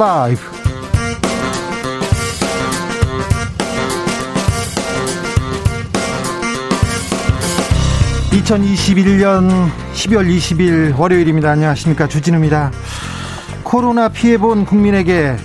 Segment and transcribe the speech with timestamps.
[0.00, 0.40] 라이브
[8.30, 11.50] (2021년 12월 20일) 월요일입니다.
[11.50, 12.08] 안녕하십니까.
[12.08, 12.70] 주진우입니다.
[13.62, 15.36] 코로나 피해본 국민에게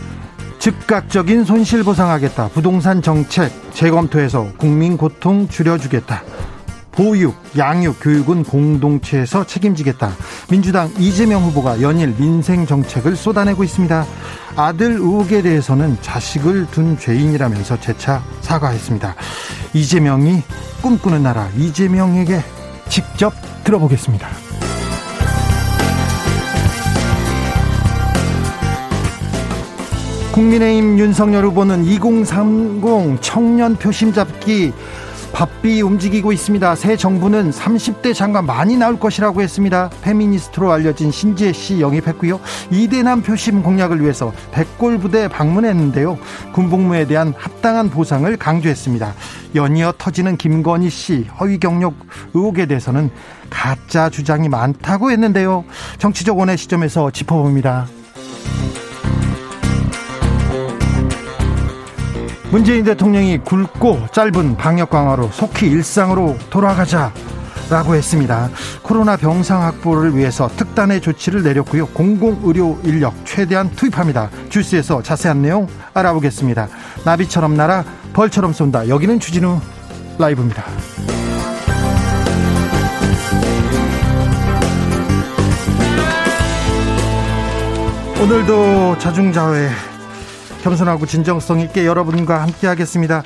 [0.59, 2.47] 즉각적인 손실 보상하겠다.
[2.53, 6.23] 부동산 정책 재검토해서 국민 고통 줄여주겠다
[6.95, 10.11] 보육, 양육, 교육은 공동체에서 책임지겠다.
[10.49, 14.05] 민주당 이재명 후보가 연일 민생 정책을 쏟아내고 있습니다.
[14.55, 19.15] 아들 의혹에 대해서는 자식을 둔 죄인이라면서 재차 사과했습니다.
[19.73, 20.41] 이재명이
[20.81, 22.41] 꿈꾸는 나라 이재명에게
[22.87, 23.33] 직접
[23.65, 24.27] 들어보겠습니다.
[30.31, 34.73] 국민의힘 윤석열 후보는 2030 청년 표심 잡기
[35.35, 36.75] 바삐 움직이고 있습니다.
[36.75, 39.89] 새 정부는 30대 장관 많이 나올 것이라고 했습니다.
[40.01, 42.39] 페미니스트로 알려진 신지혜 씨 영입했고요.
[42.71, 46.17] 이대남 표심 공략을 위해서 백골 부대 방문했는데요.
[46.53, 49.13] 군복무에 대한 합당한 보상을 강조했습니다.
[49.55, 51.95] 연이어 터지는 김건희 씨 허위 경력
[52.33, 53.09] 의혹에 대해서는
[53.49, 55.65] 가짜 주장이 많다고 했는데요.
[55.97, 57.87] 정치적 원의 시점에서 짚어봅니다.
[62.55, 67.11] 문재인 대통령이 굵고 짧은 방역 강화로 속히 일상으로 돌아가자.
[67.69, 68.49] 라고 했습니다.
[68.81, 71.87] 코로나 병상 확보를 위해서 특단의 조치를 내렸고요.
[71.87, 74.29] 공공의료 인력 최대한 투입합니다.
[74.47, 76.69] 주스에서 자세한 내용 알아보겠습니다.
[77.03, 78.87] 나비처럼 날아 벌처럼 쏜다.
[78.87, 79.59] 여기는 주진우
[80.17, 80.63] 라이브입니다.
[88.23, 89.94] 오늘도 자중자회
[90.69, 93.21] 겸손하고 진정성 있게 여러분과 함께 하겠습니다.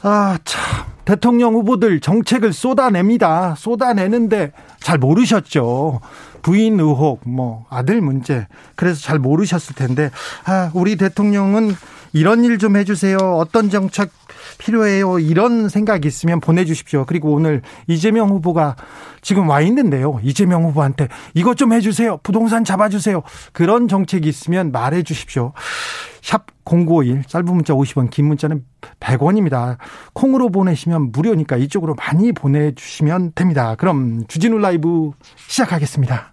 [0.00, 0.62] 아, 참.
[1.04, 3.54] 대통령 후보들 정책을 쏟아냅니다.
[3.58, 6.00] 쏟아내는데 잘 모르셨죠.
[6.40, 8.46] 부인 의혹, 뭐, 아들 문제.
[8.76, 10.10] 그래서 잘 모르셨을 텐데,
[10.44, 11.76] 아, 우리 대통령은
[12.14, 13.18] 이런 일 좀 해주세요.
[13.18, 14.10] 어떤 정책
[14.62, 15.18] 필요해요.
[15.18, 17.04] 이런 생각이 있으면 보내주십시오.
[17.04, 18.76] 그리고 오늘 이재명 후보가
[19.20, 20.20] 지금 와 있는데요.
[20.22, 22.18] 이재명 후보한테 이것 좀 해주세요.
[22.22, 23.22] 부동산 잡아주세요.
[23.52, 25.52] 그런 정책이 있으면 말해 주십시오.
[26.22, 28.64] 샵 0951, 짧은 문자 50원, 긴 문자는
[29.00, 29.78] 100원입니다.
[30.12, 33.74] 콩으로 보내시면 무료니까 이쪽으로 많이 보내주시면 됩니다.
[33.74, 35.10] 그럼 주진우 라이브
[35.48, 36.32] 시작하겠습니다.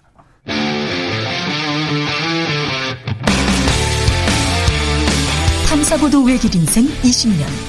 [5.68, 7.69] 탐사보도 외길 인생 20년.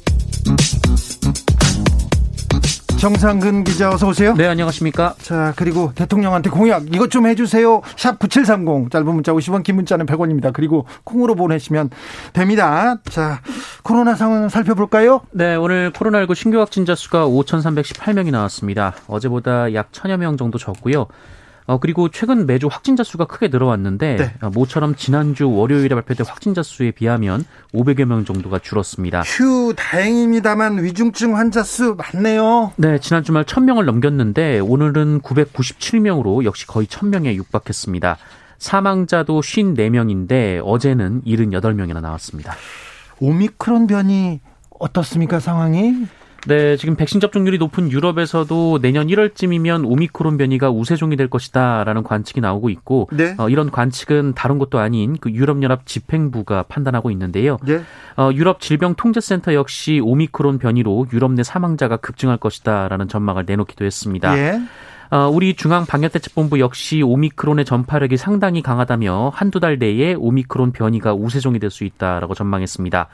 [3.01, 4.35] 정상근 기자 어서 오세요.
[4.35, 5.15] 네, 안녕하십니까?
[5.17, 7.81] 자, 그리고 대통령한테 공약 이것 좀 해주세요.
[7.97, 10.53] 샵 9730 짧은 문자 50원 긴 문자는 100원입니다.
[10.53, 11.89] 그리고 콩으로 보내시면
[12.31, 12.97] 됩니다.
[13.09, 13.41] 자,
[13.81, 15.21] 코로나 상황 살펴볼까요?
[15.31, 18.93] 네, 오늘 코로나19 신규 확진자 수가 5,318명이 나왔습니다.
[19.07, 21.07] 어제보다 약 1,000여 명 정도 적고요.
[21.65, 24.33] 어, 그리고 최근 매주 확진자 수가 크게 늘어왔는데 네.
[24.41, 29.21] 어, 모처럼 지난주 월요일에 발표된 확진자 수에 비하면 500여 명 정도가 줄었습니다.
[29.21, 32.73] 휴, 다행입니다만 위중증 환자 수 많네요.
[32.77, 38.17] 네, 지난 주말 1000명을 넘겼는데 오늘은 997명으로 역시 거의 1000명에 육박했습니다.
[38.57, 42.53] 사망자도 54명인데 어제는 78명이나 나왔습니다.
[43.19, 44.39] 오미크론 변이
[44.79, 45.93] 어떻습니까, 상황이?
[46.47, 52.69] 네, 지금 백신 접종률이 높은 유럽에서도 내년 1월쯤이면 오미크론 변이가 우세종이 될 것이다라는 관측이 나오고
[52.69, 53.35] 있고 네.
[53.37, 57.57] 어, 이런 관측은 다른 것도 아닌 그 유럽연합 집행부가 판단하고 있는데요.
[57.63, 57.81] 네.
[58.17, 64.35] 어, 유럽 질병통제센터 역시 오미크론 변이로 유럽 내 사망자가 급증할 것이다라는 전망을 내놓기도 했습니다.
[64.37, 64.59] 예.
[65.11, 71.69] 어, 우리 중앙방역대책본부 역시 오미크론의 전파력이 상당히 강하다며 한두 달 내에 오미크론 변이가 우세종이 될
[71.69, 73.07] 수 있다라고 전망했습니다.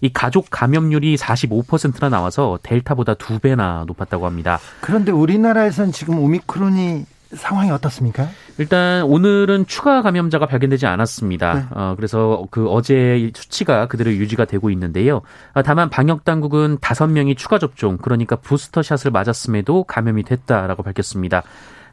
[0.00, 4.58] 이 가족 감염률이 45%나 나와서 델타보다 두 배나 높았다고 합니다.
[4.80, 8.28] 그런데 우리나라에선 지금 오미크론이 상황이 어떻습니까?
[8.58, 11.54] 일단 오늘은 추가 감염자가 발견되지 않았습니다.
[11.54, 11.64] 네.
[11.70, 15.22] 어, 그래서 그 어제 수치가 그대로 유지가 되고 있는데요.
[15.54, 21.42] 어, 다만 방역 당국은 다섯 명이 추가 접종, 그러니까 부스터 샷을 맞았음에도 감염이 됐다라고 밝혔습니다.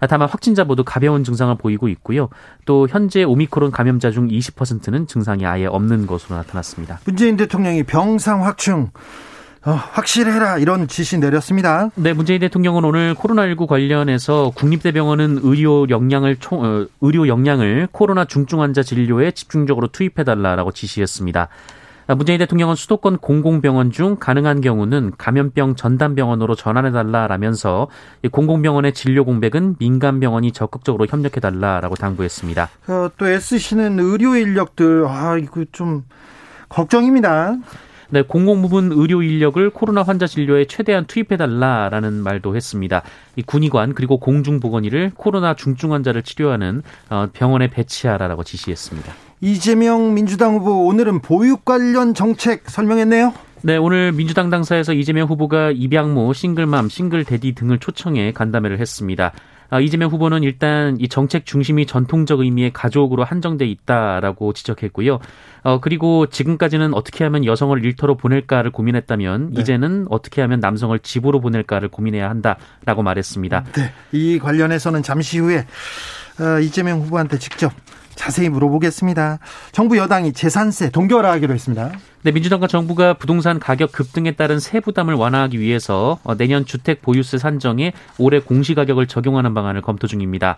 [0.07, 2.29] 다만 확진자 모두 가벼운 증상을 보이고 있고요.
[2.65, 6.99] 또 현재 오미크론 감염자 중 20%는 증상이 아예 없는 것으로 나타났습니다.
[7.05, 8.89] 문재인 대통령이 병상 확충
[9.63, 11.91] 어, 확실해라 이런 지시 내렸습니다.
[11.93, 18.59] 네, 문재인 대통령은 오늘 코로나19 관련해서 국립대병원은 의료 역량을 총, 어, 의료 역량을 코로나 중증
[18.61, 21.47] 환자 진료에 집중적으로 투입해 달라라고 지시했습니다.
[22.07, 27.87] 문재인 대통령은 수도권 공공병원 중 가능한 경우는 감염병 전담병원으로 전환해달라라면서
[28.31, 32.69] 공공병원의 진료 공백은 민간병원이 적극적으로 협력해달라라고 당부했습니다.
[32.87, 36.03] 어, 또 애쓰시는 의료 인력들, 아, 이거 좀
[36.69, 37.55] 걱정입니다.
[38.09, 43.03] 네, 공공부문 의료 인력을 코로나 환자 진료에 최대한 투입해달라라는 말도 했습니다.
[43.37, 49.13] 이 군의관 그리고 공중보건의를 코로나 중증 환자를 치료하는 어, 병원에 배치하라라고 지시했습니다.
[49.41, 53.33] 이재명 민주당 후보 오늘은 보육 관련 정책 설명했네요.
[53.63, 59.33] 네, 오늘 민주당 당사에서 이재명 후보가 입양모, 싱글맘, 싱글데디 등을 초청해 간담회를 했습니다.
[59.71, 65.19] 아, 이재명 후보는 일단 이 정책 중심이 전통적 의미의 가족으로 한정돼 있다라고 지적했고요.
[65.63, 69.61] 어, 그리고 지금까지는 어떻게 하면 여성을 일터로 보낼까를 고민했다면 네.
[69.61, 73.63] 이제는 어떻게 하면 남성을 집으로 보낼까를 고민해야 한다라고 말했습니다.
[73.73, 73.93] 네.
[74.11, 75.65] 이 관련해서는 잠시 후에
[76.39, 77.71] 어, 이재명 후보한테 직접
[78.21, 79.39] 자세히 물어보겠습니다.
[79.71, 81.91] 정부 여당이 재산세 동결하기로 했습니다.
[82.21, 87.93] 네, 민주당과 정부가 부동산 가격 급등에 따른 세부담을 완화하기 위해서 어, 내년 주택 보유세 산정에
[88.19, 90.57] 올해 공시가격을 적용하는 방안을 검토 중입니다.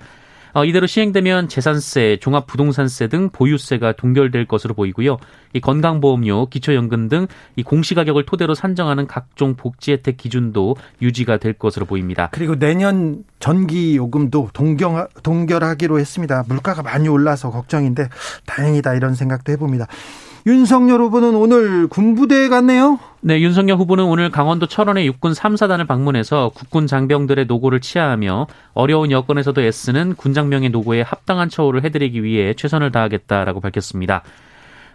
[0.53, 5.17] 어, 이대로 시행되면 재산세, 종합부동산세 등 보유세가 동결될 것으로 보이고요.
[5.53, 11.85] 이 건강보험료, 기초연금 등 이 공시가격을 토대로 산정하는 각종 복지 혜택 기준도 유지가 될 것으로
[11.85, 12.29] 보입니다.
[12.31, 16.43] 그리고 내년 전기 요금도 동경, 동결하기로 했습니다.
[16.47, 18.09] 물가가 많이 올라서 걱정인데
[18.45, 19.87] 다행이다 이런 생각도 해봅니다.
[20.45, 22.99] 윤석열 후보는 오늘 군부대에 갔네요.
[23.21, 29.61] 네, 윤석열 후보는 오늘 강원도 철원의 육군 3사단을 방문해서 국군 장병들의 노고를 치하하며 어려운 여건에서도
[29.61, 34.23] 애쓰는 군장병의 노고에 합당한 처우를 해드리기 위해 최선을 다하겠다라고 밝혔습니다.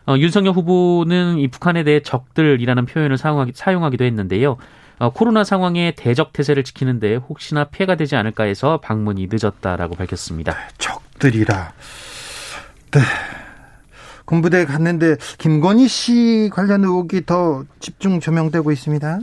[0.07, 4.59] 어, 윤석열 후보는 이 북한에 대해 적들이라는 표현을 사용하기, 사용하기도 했는데요.
[4.99, 10.53] 어, 코로나 상황에 대적 태세를 지키는데 혹시나 피해가 되지 않을까 해서 방문이 늦었다라고 밝혔습니다.
[10.53, 11.73] 네, 적들이라.
[12.91, 13.01] 네.
[14.29, 19.21] 군부대에 갔는데 김건희 씨 관련 의혹이 더 집중 조명되고 있습니다.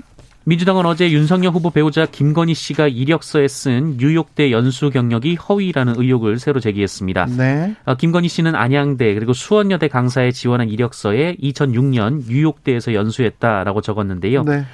[0.48, 6.60] 민주당은 어제 윤석열 후보 배우자 김건희 씨가 이력서에 쓴 뉴욕대 연수 경력이 허위라는 의혹을 새로
[6.60, 7.25] 제기했습니다.
[7.38, 7.75] 네.
[7.86, 14.44] 어, 김건희 씨는 안양대 그리고 수원여대 강사에 지원한 이력서에 2006년 뉴욕대에서 연수했다라고 적었는데요.
[14.44, 14.66] 네.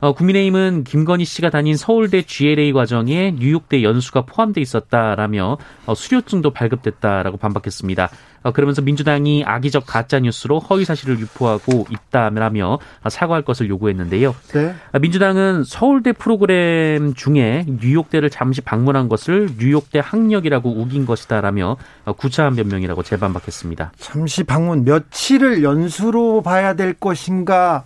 [0.00, 7.36] 어, 국민의힘은 김건희 씨가 다닌 서울대 GLA 과정에 뉴욕대 연수가 포함돼 있었다라며 어, 수료증도 발급됐다라고
[7.36, 8.08] 반박했습니다.
[8.42, 14.34] 어, 그러면서 민주당이 악의적 가짜 뉴스로 허위 사실을 유포하고 있다라며 사과할 것을 요구했는데요.
[14.52, 14.74] 네.
[14.92, 22.56] 아, 민주당은 서울대 프로그램 중에 뉴욕대를 잠시 방문한 것을 뉴욕대 학력이라고 우긴 것이다라며 어, 구차한
[22.56, 23.92] 변명이라고 재반박했습니다.
[23.98, 27.84] 잠시 방문 며칠을 연수로 봐야 될 것인가?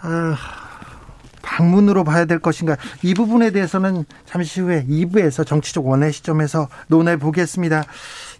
[0.00, 0.36] 아,
[1.42, 7.84] 방문으로 봐야 될 것인가 이 부분에 대해서는 잠시 후에 2부에서 정치적 원의 시점에서 논해 보겠습니다.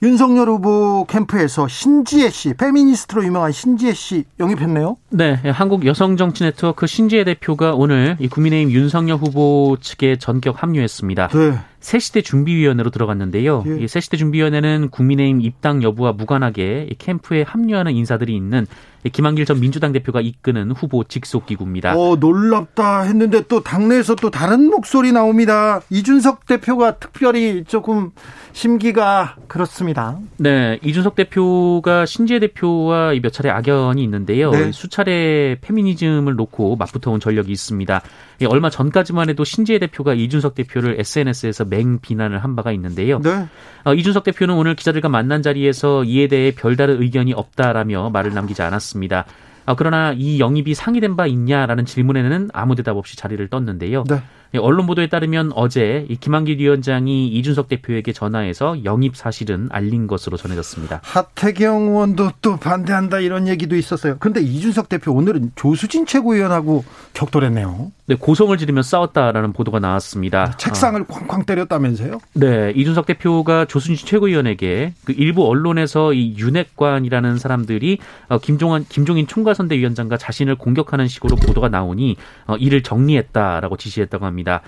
[0.02, 4.96] 윤석열 후보 캠프에서 신지혜 씨, 페미니스트로 유명한 신지혜 씨 영입했네요.
[5.10, 11.28] 네, 한국 여성 정치 네트워크 신지혜 대표가 오늘 이 국민의힘 윤석열 후보 측에 전격 합류했습니다.
[11.28, 11.58] 네.
[11.82, 13.64] 새시대 준비위원회로 들어갔는데요.
[13.66, 13.84] 예.
[13.84, 18.66] 이 새시대 준비위원회는 국민의힘 입당 여부와 무관하게 캠프에 합류하는 인사들이 있는
[19.10, 21.96] 김한길 전 민주당 대표가 이끄는 후보 직속 기구입니다.
[21.96, 25.80] 어, 놀랍다 했는데 또 당내에서 또 다른 목소리 나옵니다.
[25.90, 28.12] 이준석 대표가 특별히 조금
[28.52, 30.18] 심기가 그렇습니다.
[30.36, 34.50] 네, 이준석 대표가 신재 대표와 몇 차례 악연이 있는데요.
[34.52, 34.70] 네.
[34.70, 38.02] 수차례 페미니즘을 놓고 맞붙어온 전력이 있습니다.
[38.46, 43.20] 얼마 전까지만 해도 신재 대표가 이준석 대표를 SNS에서 맹 비난을 한 바가 있는데요.
[43.20, 43.46] 네.
[43.84, 49.24] 어, 이준석 대표는 오늘 기자들과 만난 자리에서 이에 대해 별다른 의견이 없다라며 말을 남기지 않았습니다.
[49.66, 54.04] 어, 그러나 이 영입이 상의된 바 있냐라는 질문에는 아무 대답 없이 자리를 떴는데요.
[54.08, 54.22] 네.
[54.54, 60.36] 예, 언론 보도에 따르면 어제 이 김한길 위원장이 이준석 대표에게 전화해서 영입 사실은 알린 것으로
[60.36, 61.00] 전해졌습니다.
[61.02, 64.16] 하태경 의원도 또 반대한다 이런 얘기도 있었어요.
[64.20, 66.84] 그런데 이준석 대표 오늘은 조수진 최고위원하고
[67.14, 67.92] 격돌했네요.
[68.12, 70.54] 네, 고성을 지르며 싸웠다라는 보도가 나왔습니다.
[70.58, 71.04] 책상을 아.
[71.04, 72.20] 쾅쾅 때렸다면서요?
[72.34, 80.18] 네, 이준석 대표가 조수진 최고위원에게 그 일부 언론에서 이 윤핵관이라는 사람들이 어, 김종환 김종인 총괄선대위원장과
[80.18, 82.16] 자신을 공격하는 식으로 보도가 나오니
[82.46, 84.60] 어, 이를 정리했다라고 지시했다고 합니다.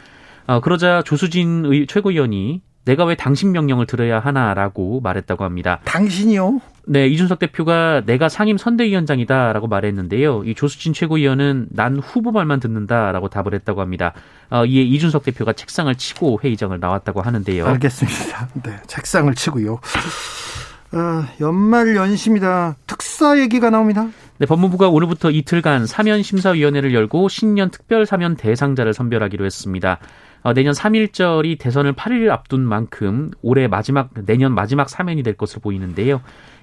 [0.46, 5.80] 어, 그러자 조수진 의, 최고위원이 내가 왜 당신 명령을 들어야 하나라고 말했다고 합니다.
[5.84, 6.60] 당신이요?
[6.86, 10.44] 네, 이준석 대표가 내가 상임 선대위원장이다라고 말했는데요.
[10.44, 14.12] 이 조수진 최고위원은 난 후보 말만 듣는다라고 답을 했다고 합니다.
[14.50, 17.66] 어, 이에 이준석 대표가 책상을 치고 회의장을 나왔다고 하는데요.
[17.66, 18.48] 알겠습니다.
[18.62, 19.74] 네, 책상을 치고요.
[20.92, 22.76] 어, 연말 연심이다.
[22.86, 24.08] 특사 얘기가 나옵니다.
[24.38, 29.98] 네, 법무부가 오늘부터 이틀간 사면 심사위원회를 열고 신년 특별 사면 대상자를 선별하기로 했습니다.
[30.44, 36.20] 어, 내년 3일절이 대선을 8일 앞둔 만큼 올해 마지막 내년 마지막 사면이 될 것으로 보이는데요.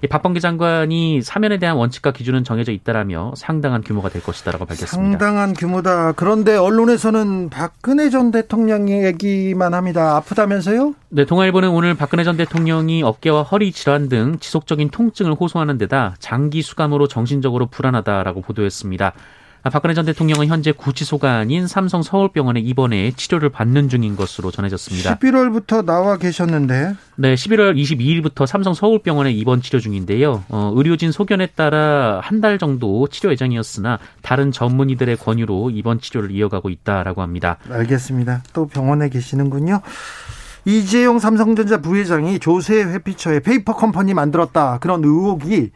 [0.07, 5.17] 박범계 장관이 사면에 대한 원칙과 기준은 정해져 있다라며 상당한 규모가 될 것이다라고 밝혔습니다.
[5.17, 6.11] 상당한 규모다.
[6.11, 10.15] 그런데 언론에서는 박근혜 전 대통령 얘기만 합니다.
[10.15, 10.93] 아프다면서요?
[11.09, 16.61] 네, 동아일보는 오늘 박근혜 전 대통령이 어깨와 허리 질환 등 지속적인 통증을 호소하는 데다 장기
[16.61, 19.13] 수감으로 정신적으로 불안하다라고 보도했습니다.
[19.63, 25.17] 아, 박근혜 전 대통령은 현재 구치소가 아닌 삼성 서울병원에 입원해 치료를 받는 중인 것으로 전해졌습니다.
[25.19, 26.95] 11월부터 나와 계셨는데?
[27.17, 30.43] 네, 11월 22일부터 삼성 서울병원에 입원 치료 중인데요.
[30.49, 36.71] 어, 의료진 소견에 따라 한 달 정도 치료 예정이었으나 다른 전문의들의 권유로 입원 치료를 이어가고
[36.71, 37.57] 있다라고 합니다.
[37.69, 38.41] 알겠습니다.
[38.53, 39.81] 또 병원에 계시는군요.
[40.65, 45.69] 이재용 삼성전자 부회장이 조세 회피처에 페이퍼 컴퍼니 만들었다 그런 의혹이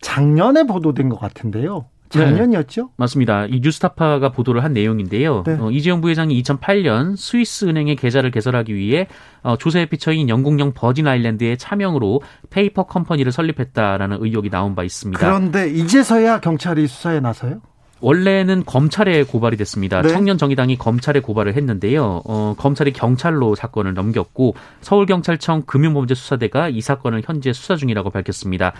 [0.00, 1.86] 작년에 보도된 것 같은데요.
[2.08, 2.82] 작년이었죠?
[2.82, 3.46] 네, 맞습니다.
[3.46, 5.42] 이 뉴스타파가 보도를 한 내용인데요.
[5.46, 5.56] 네.
[5.60, 9.08] 어, 이재용 부회장이 2008년 스위스 은행의 계좌를 개설하기 위해
[9.42, 15.18] 어, 조세 회피처인 영국령 버진 아일랜드의 차명으로 페이퍼 컴퍼니를 설립했다라는 의혹이 나온 바 있습니다.
[15.18, 17.60] 그런데 이제서야 경찰이 수사에 나서요?
[18.00, 20.02] 원래는 검찰에 고발이 됐습니다.
[20.02, 20.08] 네.
[20.08, 22.22] 청년 정의당이 검찰에 고발을 했는데요.
[22.24, 28.72] 어, 검찰이 경찰로 사건을 넘겼고 서울경찰청 금융범죄수사대가 이 사건을 현재 수사 중이라고 밝혔습니다.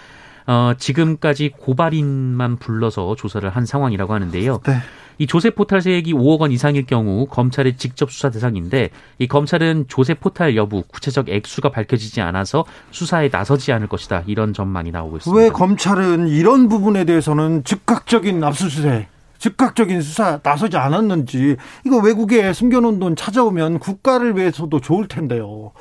[0.49, 4.61] 어, 지금까지 고발인만 불러서 조사를 한 상황이라고 하는데요.
[4.65, 4.79] 네.
[5.19, 8.89] 이 조세 포탈 세액이 5억 원 이상일 경우 검찰의 직접 수사 대상인데
[9.19, 14.91] 이 검찰은 조세 포탈 여부 구체적 액수가 밝혀지지 않아서 수사에 나서지 않을 것이다 이런 전망이
[14.91, 15.43] 나오고 있습니다.
[15.43, 23.17] 왜 검찰은 이런 부분에 대해서는 즉각적인 압수수색 즉각적인 수사 나서지 않았는지 이거 외국에 숨겨놓은 돈
[23.17, 25.73] 찾아오면 국가를 위해서도 좋을 텐데요.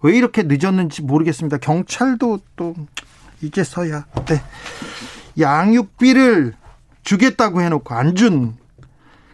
[0.00, 1.58] 왜 이렇게 늦었는지 모르겠습니다.
[1.58, 2.74] 경찰도 또
[3.42, 4.42] 이제서야 네.
[5.38, 6.54] 양육비를
[7.02, 8.54] 주겠다고 해놓고 안준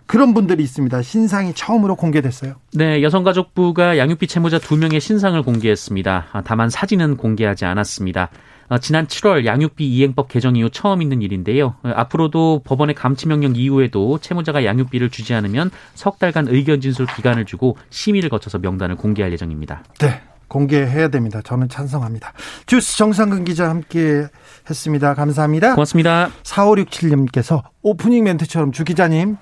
[0.06, 1.02] 그런 분들이 있습니다.
[1.02, 2.54] 신상이 처음으로 공개됐어요.
[2.74, 6.26] 네, 여성가족부가 양육비 채무자 두 명의 신상을 공개했습니다.
[6.32, 8.28] 아, 다만 사진은 공개하지 않았습니다.
[8.68, 11.76] 아, 지난 7월 양육비 이행법 개정 이후 처음 있는 일인데요.
[11.84, 17.76] 아, 앞으로도 법원의 감치명령 이후에도 채무자가 양육비를 주지 않으면 석 달간 의견 진술 기간을 주고
[17.90, 19.84] 심의를 거쳐서 명단을 공개할 예정입니다.
[20.00, 20.22] 네.
[20.50, 21.40] 공개해야 됩니다.
[21.42, 22.32] 저는 찬성합니다.
[22.66, 24.26] 주스 정상근 기자 함께
[24.68, 25.14] 했습니다.
[25.14, 25.74] 감사합니다.
[25.76, 26.28] 고맙습니다.
[26.42, 29.36] 4567님께서 오프닝 멘트처럼 주 기자님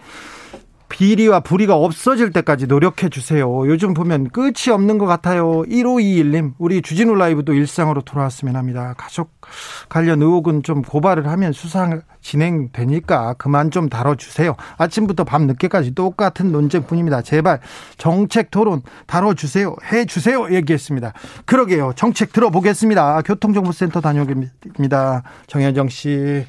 [0.89, 3.47] 비리와 불의가 없어질 때까지 노력해 주세요.
[3.69, 5.63] 요즘 보면 끝이 없는 것 같아요.
[5.63, 8.95] 1521님, 우리 주진우 라이브도 일상으로 돌아왔으면 합니다.
[8.97, 9.31] 가족
[9.89, 14.57] 관련 의혹은 좀 고발을 하면 수사 진행되니까 그만 좀 다뤄주세요.
[14.77, 17.23] 아침부터 밤 늦게까지 똑같은 논쟁뿐입니다.
[17.23, 17.61] 제발
[17.97, 19.77] 정책 토론 다뤄주세요.
[19.93, 20.55] 해주세요.
[20.55, 21.13] 얘기했습니다.
[21.45, 21.93] 그러게요.
[21.97, 23.23] 정책 들어보겠습니다.
[23.23, 25.23] 교통정보센터 다녀오겠습니다.
[25.47, 26.47] 정현정 씨.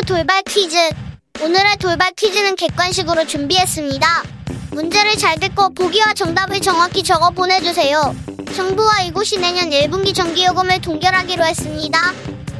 [0.00, 0.76] 라이브 돌발 퀴즈.
[1.42, 4.22] 오늘의 돌발 퀴즈는 객관식으로 준비했습니다.
[4.70, 8.14] 문제를 잘 듣고 보기와 정답을 정확히 적어 보내주세요.
[8.54, 11.98] 정부와 이곳이 내년 1분기 전기요금을 동결하기로 했습니다.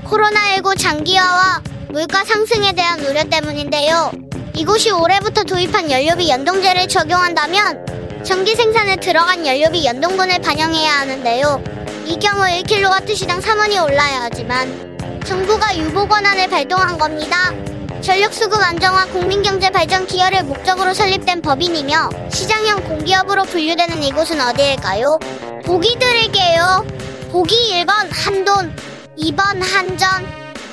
[0.04, 4.12] 코로나19 장기화와 물가 상승에 대한 우려 때문인데요.
[4.54, 11.64] 이곳이 올해부터 도입한 연료비 연동제를 적용한다면 전기 생산에 들어간 연료비 연동분을 반영해야 하는데요.
[12.06, 14.89] 이 경우 1kW시당 3원이 올라야 하지만
[15.24, 17.52] 정부가 유보 권한을 발동한 겁니다.
[18.00, 25.18] 전력수급 안정화 국민경제 발전 기여를 목적으로 설립된 법인이며 시장형 공기업으로 분류되는 이곳은 어디일까요?
[25.66, 26.86] 보기 드릴게요.
[27.30, 28.74] 보기 1번 한돈,
[29.18, 30.08] 2번 한전.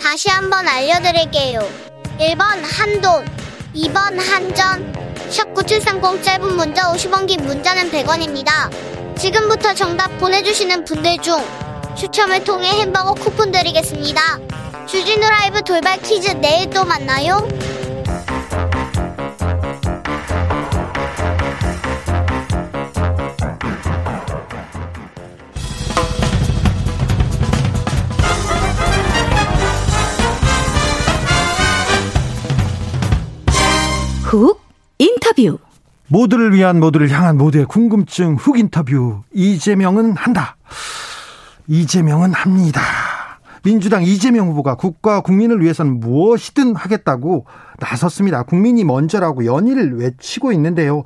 [0.02, 1.60] 다시 한번 알려드릴게요.
[2.20, 3.26] 1번 한돈,
[3.76, 5.08] 2번 한전.
[5.30, 8.72] 샵9730 짧은 문자 50원 긴 문자는 100원입니다.
[9.18, 11.38] 지금부터 정답 보내주시는 분들 중
[11.98, 14.22] 추첨을 통해 햄버거 쿠폰 드리겠습니다.
[14.86, 17.48] 주진우 라이브 돌발 퀴즈 내일 또 만나요.
[34.24, 34.62] 훅
[35.00, 35.58] 인터뷰
[36.10, 40.58] 모두를 위한 모두를 향한 모두의 궁금증 훅 인터뷰 이재명은 한다.
[41.68, 42.82] 이재명은 합니다.
[43.64, 47.46] 민주당 이재명 후보가 국가 국민을 위해서는 무엇이든 하겠다고
[47.80, 48.44] 나섰습니다.
[48.44, 51.04] 국민이 먼저라고 연일을 외치고 있는데요.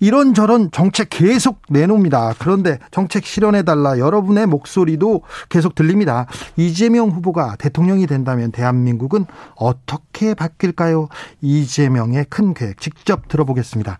[0.00, 2.34] 이런저런 정책 계속 내놓습니다.
[2.38, 6.26] 그런데 정책 실현해달라 여러분의 목소리도 계속 들립니다.
[6.56, 9.26] 이재명 후보가 대통령이 된다면 대한민국은
[9.56, 11.08] 어떻게 바뀔까요?
[11.40, 13.98] 이재명의 큰 계획 직접 들어보겠습니다.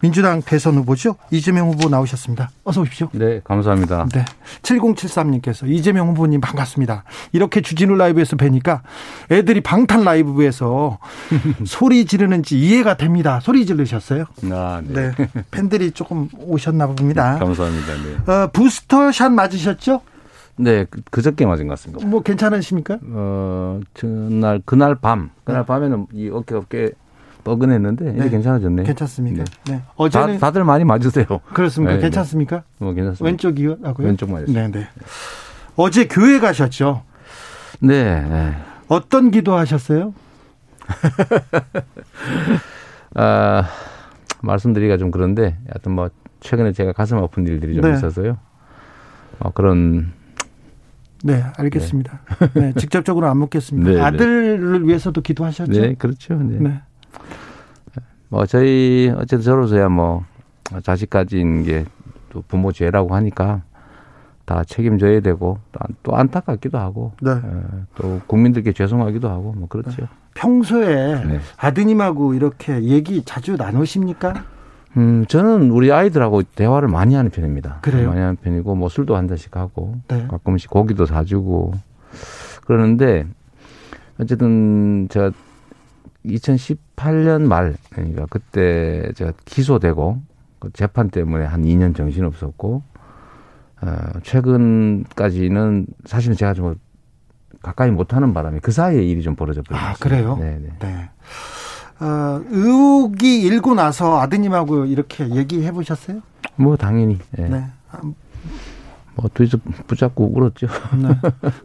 [0.00, 1.16] 민주당 대선 후보죠?
[1.30, 2.50] 이재명 후보 나오셨습니다.
[2.64, 3.08] 어서 오십시오.
[3.12, 4.06] 네, 감사합니다.
[4.12, 4.24] 네.
[4.62, 7.04] 7073님께서 이재명 후보님 반갑습니다.
[7.32, 8.82] 이렇게 주진우 라이브에서 뵈니까
[9.30, 10.98] 애들이 방탄 라이브에서
[11.66, 13.40] 소리 지르는지 이해가 됩니다.
[13.40, 14.24] 소리 지르셨어요?
[14.50, 15.12] 아, 네.
[15.16, 15.21] 네.
[15.50, 17.38] 팬들이 조금 오셨나 봅니다.
[17.38, 17.92] 감사합니다.
[17.94, 18.32] 네.
[18.32, 20.00] 어, 부스터샷 맞으셨죠?
[20.56, 22.06] 네, 그, 그저께 맞은 것 같습니다.
[22.06, 22.98] 뭐 괜찮으십니까?
[23.02, 25.66] 어, 그날 그날 밤, 그날 네.
[25.66, 26.90] 밤에는 이 어깨 어깨
[27.44, 28.30] 뻐근했는데 이제 네.
[28.30, 28.86] 괜찮아졌네요.
[28.86, 29.44] 괜찮습니까?
[29.66, 29.72] 네.
[29.72, 29.82] 네.
[29.96, 31.26] 어제는 다, 들 많이 맞으세요.
[31.52, 31.92] 그렇습니까?
[31.92, 32.02] 네, 네.
[32.02, 32.62] 괜찮습니까?
[32.78, 33.24] 뭐 괜찮습니다.
[33.24, 34.06] 왼쪽이요라고요?
[34.06, 34.54] 왼쪽 맞았어요.
[34.54, 34.88] 네, 네.
[35.76, 37.02] 어제 교회 가셨죠?
[37.80, 38.20] 네.
[38.20, 38.54] 네.
[38.88, 40.14] 어떤 기도하셨어요?
[43.14, 43.68] 아,
[44.42, 47.94] 말씀드리기가 좀 그런데 하여튼 뭐 최근에 제가 가슴 아픈 일들이 좀 네.
[47.94, 48.36] 있어서요.
[49.38, 50.12] 어, 그런
[51.24, 52.20] 네, 알겠습니다.
[52.54, 52.60] 네.
[52.60, 53.90] 네 직접적으로 안 묻겠습니다.
[53.90, 55.80] 네, 네, 아들을 위해서도 기도하셨죠?
[55.80, 56.34] 네, 그렇죠.
[56.34, 56.58] 네.
[56.58, 56.82] 네.
[58.28, 60.24] 뭐 저희 어쨌든 저로서야 뭐
[60.82, 61.84] 자식 가진 게
[62.32, 63.62] 또 부모 죄라고 하니까
[64.46, 65.58] 다 책임져야 되고
[66.02, 67.30] 또 안타깝기도 하고 네.
[67.94, 70.08] 또 국민들께 죄송하기도 하고 뭐 그렇죠.
[70.34, 70.40] 네.
[70.40, 71.40] 평소에 네.
[71.56, 74.44] 아드님하고 이렇게 얘기 자주 나누십니까?
[74.96, 77.78] 음, 저는 우리 아이들하고 대화를 많이 하는 편입니다.
[77.80, 78.08] 그래요?
[78.08, 80.26] 많이 하는 편이고, 뭐 술도 한 잔씩 하고, 네.
[80.26, 81.72] 가끔씩 고기도 사주고,
[82.66, 83.26] 그러는데,
[84.18, 85.30] 어쨌든, 제가
[86.26, 90.20] 2018년 말, 그러니까 그때 제가 기소되고,
[90.58, 92.82] 그 재판 때문에 한 2년 정신 없었고,
[93.80, 96.74] 어, 최근까지는 사실은 제가 좀
[97.60, 99.90] 가까이 못하는 바람에 그 사이에 일이 좀 벌어져 버렸어요.
[99.90, 100.36] 아, 그래요?
[100.36, 100.68] 네네.
[100.80, 101.10] 네.
[102.00, 106.20] 어, 의혹이 일고 나서 아드님하고 이렇게 얘기해 보셨어요?
[106.56, 107.18] 뭐 당연히.
[107.30, 107.48] 네.
[107.48, 107.64] 네.
[109.14, 110.66] 뭐 둘이서 붙잡고 울었죠.
[110.96, 111.08] 네.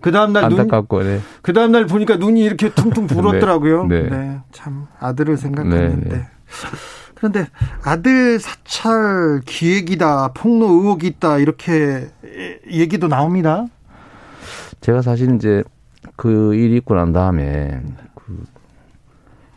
[0.02, 1.22] 그 다음 날 안타깝고, 네.
[1.42, 3.88] 그 다음 날 보니까 눈이 이렇게 퉁퉁 불었더라고요.
[3.88, 4.04] 네.
[4.04, 4.10] 네.
[4.10, 4.40] 네.
[4.52, 6.10] 참 아들을 생각했는데.
[6.10, 6.28] 네, 네.
[7.16, 7.48] 그런데
[7.84, 12.10] 아들 사찰 기획이다, 폭로 의혹이 있다 이렇게
[12.70, 13.66] 얘기도 나옵니다.
[14.82, 15.64] 제가 사실 이제
[16.18, 17.82] 그 일이 있고 난 다음에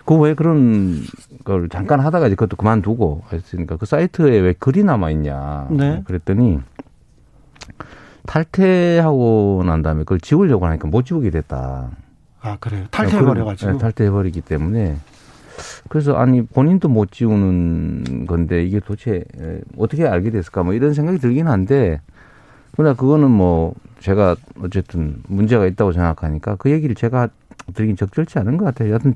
[0.05, 1.03] 그왜 그런
[1.45, 6.03] 걸 잠깐 하다가 이제 그것도 그만두고 했으니까 그 사이트에 왜 글이 남아 있냐 네.
[6.05, 6.61] 그랬더니
[8.27, 11.91] 탈퇴하고 난 다음에 그걸 지우려고 하니까 못 지우게 됐다.
[12.41, 12.85] 아 그래요?
[12.91, 13.73] 탈퇴해버려가지고.
[13.73, 14.97] 네, 탈퇴해버리기 때문에
[15.89, 19.25] 그래서 아니 본인도 못 지우는 건데 이게 도대체
[19.77, 22.01] 어떻게 알게 됐을까 뭐 이런 생각이 들긴 한데
[22.73, 27.29] 그러나 그거는 뭐 제가 어쨌든 문제가 있다고 생각하니까 그 얘기를 제가
[27.75, 28.91] 드리긴 적절치 않은 것 같아요.
[28.91, 29.15] 여하튼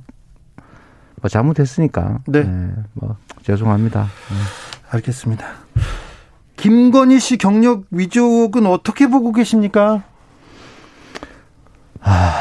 [1.21, 2.21] 뭐 잘못했으니까.
[2.27, 2.45] 네.
[2.45, 2.73] 네.
[2.93, 4.03] 뭐 죄송합니다.
[4.03, 4.91] 네.
[4.91, 5.47] 알겠습니다.
[6.57, 10.05] 김건희 씨 경력 위족은 어떻게 보고 계십니까?
[12.01, 12.33] 아,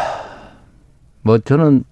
[1.21, 1.83] 뭐 저는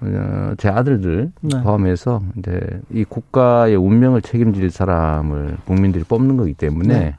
[0.00, 1.62] 어, 제 아들들 네.
[1.62, 7.16] 포함해서 이제 이 국가의 운명을 책임질 사람을 국민들이 뽑는 거기 때문에 네.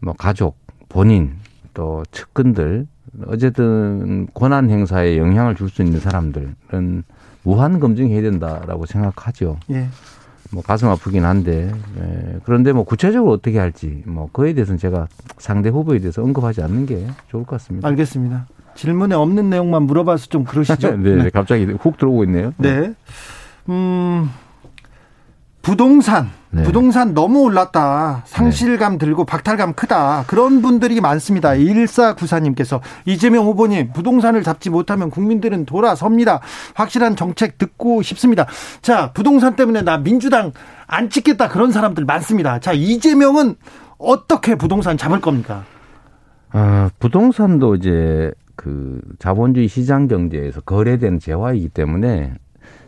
[0.00, 0.56] 뭐 가족,
[0.88, 1.36] 본인
[1.74, 2.86] 또 측근들
[3.26, 7.04] 어쨌든 권한 행사에 영향을 줄 수 있는 사람들은
[7.42, 9.58] 무한 검증해야 된다라고 생각하죠.
[9.70, 9.88] 예.
[10.52, 12.38] 뭐 가슴 아프긴 한데 예.
[12.44, 17.06] 그런데 뭐 구체적으로 어떻게 할지 뭐 그에 대해서는 제가 상대 후보에 대해서 언급하지 않는 게
[17.28, 17.88] 좋을 것 같습니다.
[17.88, 18.46] 알겠습니다.
[18.74, 20.96] 질문에 없는 내용만 물어봐서 좀 그러시죠.
[20.98, 22.52] 네, 네, 갑자기 훅 들어오고 있네요.
[22.58, 22.92] 네.
[23.68, 24.28] 음,
[25.62, 26.62] 부동산, 네.
[26.62, 28.22] 부동산 너무 올랐다.
[28.24, 28.98] 상실감 네.
[28.98, 30.24] 들고 박탈감 크다.
[30.26, 31.50] 그런 분들이 많습니다.
[31.50, 36.40] 1494님께서 이재명 후보님, 부동산을 잡지 못하면 국민들은 돌아섭니다.
[36.74, 38.46] 확실한 정책 듣고 싶습니다.
[38.80, 40.52] 자, 부동산 때문에 나 민주당
[40.86, 41.48] 안 찍겠다.
[41.48, 42.58] 그런 사람들 많습니다.
[42.58, 43.56] 자, 이재명은
[43.98, 45.64] 어떻게 부동산 잡을 겁니까?
[46.52, 52.32] 아, 부동산도 이제 그 자본주의 시장 경제에서 거래되는 재화이기 때문에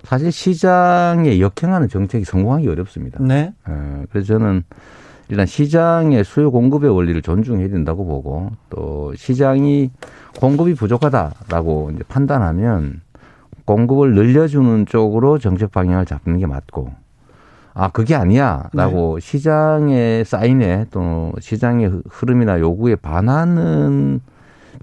[0.08, 3.22] 사실 시장에 역행하는 정책이 성공하기 어렵습니다.
[3.22, 3.52] 네.
[3.66, 4.62] 어, 그래서 저는
[5.28, 9.90] 일단 시장의 수요 공급의 원리를 존중해야 된다고 보고 또 시장이
[10.40, 13.02] 공급이 부족하다라고 이제 판단하면
[13.66, 16.90] 공급을 늘려주는 쪽으로 정책 방향을 잡는 게 맞고
[17.74, 19.26] 아 그게 아니야라고 네.
[19.26, 24.20] 시장의 사인에 또 시장의 흐름이나 요구에 반하는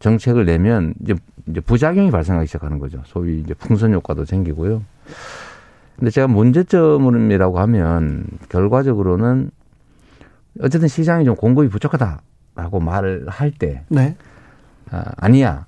[0.01, 1.15] 정책을 내면 이제
[1.61, 3.01] 부작용이 발생하기 시작하는 거죠.
[3.05, 4.83] 소위 이제 풍선 효과도 생기고요.
[5.97, 9.49] 근데 제가 문제점이라고 하면 결과적으로는
[10.61, 14.15] 어쨌든 시장이 좀 공급이 부족하다라고 말을 할 때, 네.
[14.91, 15.65] 아, 아니야.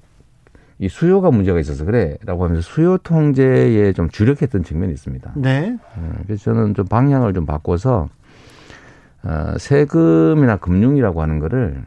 [0.79, 5.31] 이 수요가 문제가 있어서 그래라고 하면서 수요 통제에 좀 주력했던 측면이 있습니다.
[5.37, 5.75] 네.
[5.95, 8.09] 어, 그래서 저는 좀 방향을 좀 바꿔서
[9.23, 11.83] 어, 세금이나 금융이라고 하는 거를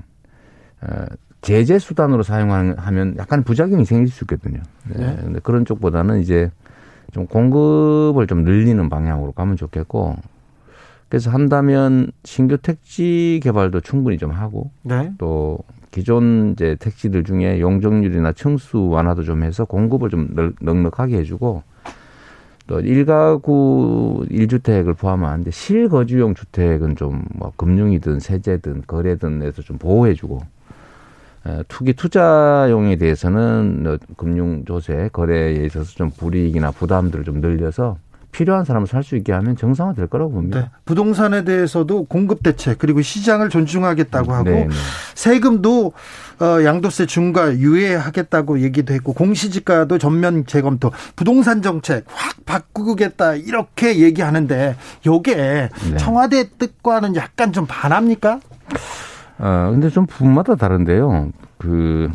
[0.82, 1.04] 어,
[1.40, 4.60] 제재 수단으로 사용하면 약간 부작용이 생길 수 있거든요.
[4.88, 5.06] 네.
[5.06, 5.16] 네.
[5.22, 6.50] 근데 그런 쪽보다는 이제
[7.11, 10.16] 좀 공급을 좀 늘리는 방향으로 가면 좋겠고
[11.09, 15.12] 그래서 한다면 신규 택지 개발도 충분히 좀 하고 네.
[15.18, 15.59] 또
[15.90, 21.64] 기존 이제 택지들 중에 용적률이나 층수 완화도 좀 해서 공급을 좀 넉넉하게 해주고
[22.68, 30.40] 또 일가구 일주택을 포함하는데 실거주용 주택은 좀 뭐 금융이든 세제든 거래든 해서 좀 보호해주고
[31.68, 37.96] 투기 투자용에 대해서는 금융 조세 거래에 있어서 좀 불이익이나 부담들을 좀 늘려서
[38.33, 40.61] 필요한 사람을 살 수 있게 하면 정상화 될 거라고 봅니다.
[40.61, 40.70] 네.
[40.85, 44.74] 부동산에 대해서도 공급 대책 그리고 시장을 존중하겠다고 하고 네, 네.
[45.16, 45.92] 세금도
[46.40, 54.76] 어, 양도세 중과 유예하겠다고 얘기도 했고 공시지가도 전면 재검토, 부동산 정책 확 바꾸겠다 이렇게 얘기하는데
[55.07, 55.70] 요게 네.
[55.98, 58.38] 청와대 뜻과는 약간 좀 반합니까?
[59.40, 61.31] 아 근데 좀 부분마다 다른데요.
[61.59, 62.11] 그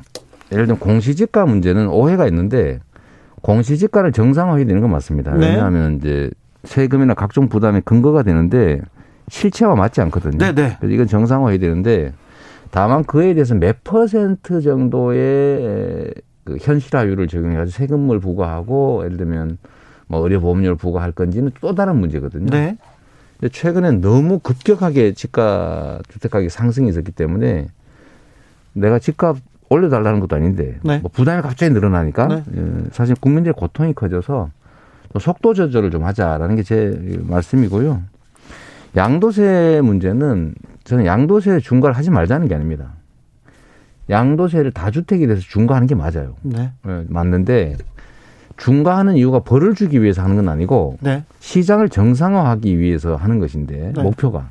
[0.51, 2.79] 예를 들면 공시지가 문제는 오해가 있는데
[3.41, 5.33] 공시지가를 정상화해야 되는 건 맞습니다.
[5.33, 5.49] 네.
[5.49, 6.29] 왜냐하면 이제
[6.63, 8.79] 세금이나 각종 부담의 근거가 되는데
[9.27, 10.38] 실체와 맞지 않거든요.
[10.38, 10.53] 네네.
[10.53, 10.77] 네.
[10.79, 12.13] 그래서 이건 정상화해야 되는데
[12.69, 19.57] 다만 그에 대해서 몇 퍼센트 정도의 그 현실화율을 적용해가지고 세금을 부과하고 예를 들면
[20.07, 22.51] 뭐 의료 보험료를 부과할 건지는 또 다른 문제거든요.
[22.51, 22.77] 네.
[23.51, 27.67] 최근에 너무 급격하게 집가 주택 가격이 상승이 있었기 때문에
[28.73, 29.37] 내가 집값
[29.69, 30.99] 올려달라는 것도 아닌데 네.
[30.99, 32.43] 뭐 부담이 갑자기 늘어나니까 네.
[32.55, 34.49] 예, 사실 국민들의 고통이 커져서
[35.19, 38.01] 속도 조절을 좀 하자라는 게 제 말씀이고요.
[38.95, 42.93] 양도세 문제는 저는 양도세 중과를 하지 말자는 게 아닙니다.
[44.09, 46.35] 양도세를 다주택에 대해서 중과하는 게 맞아요.
[46.43, 46.71] 네.
[46.85, 47.03] 네.
[47.09, 47.75] 맞는데
[48.57, 51.23] 중과하는 이유가 벌을 주기 위해서 하는 건 아니고 네.
[51.39, 54.01] 시장을 정상화하기 위해서 하는 것인데 네.
[54.01, 54.49] 목표가.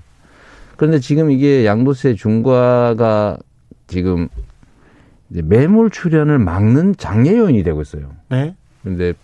[0.77, 3.39] 그런데 지금 이게 양도세 중과가
[3.87, 4.29] 지금
[5.29, 8.11] 매물 출현을 막는 장애 요인이 되고 있어요.
[8.29, 8.55] 네.
[8.83, 9.15] 그런데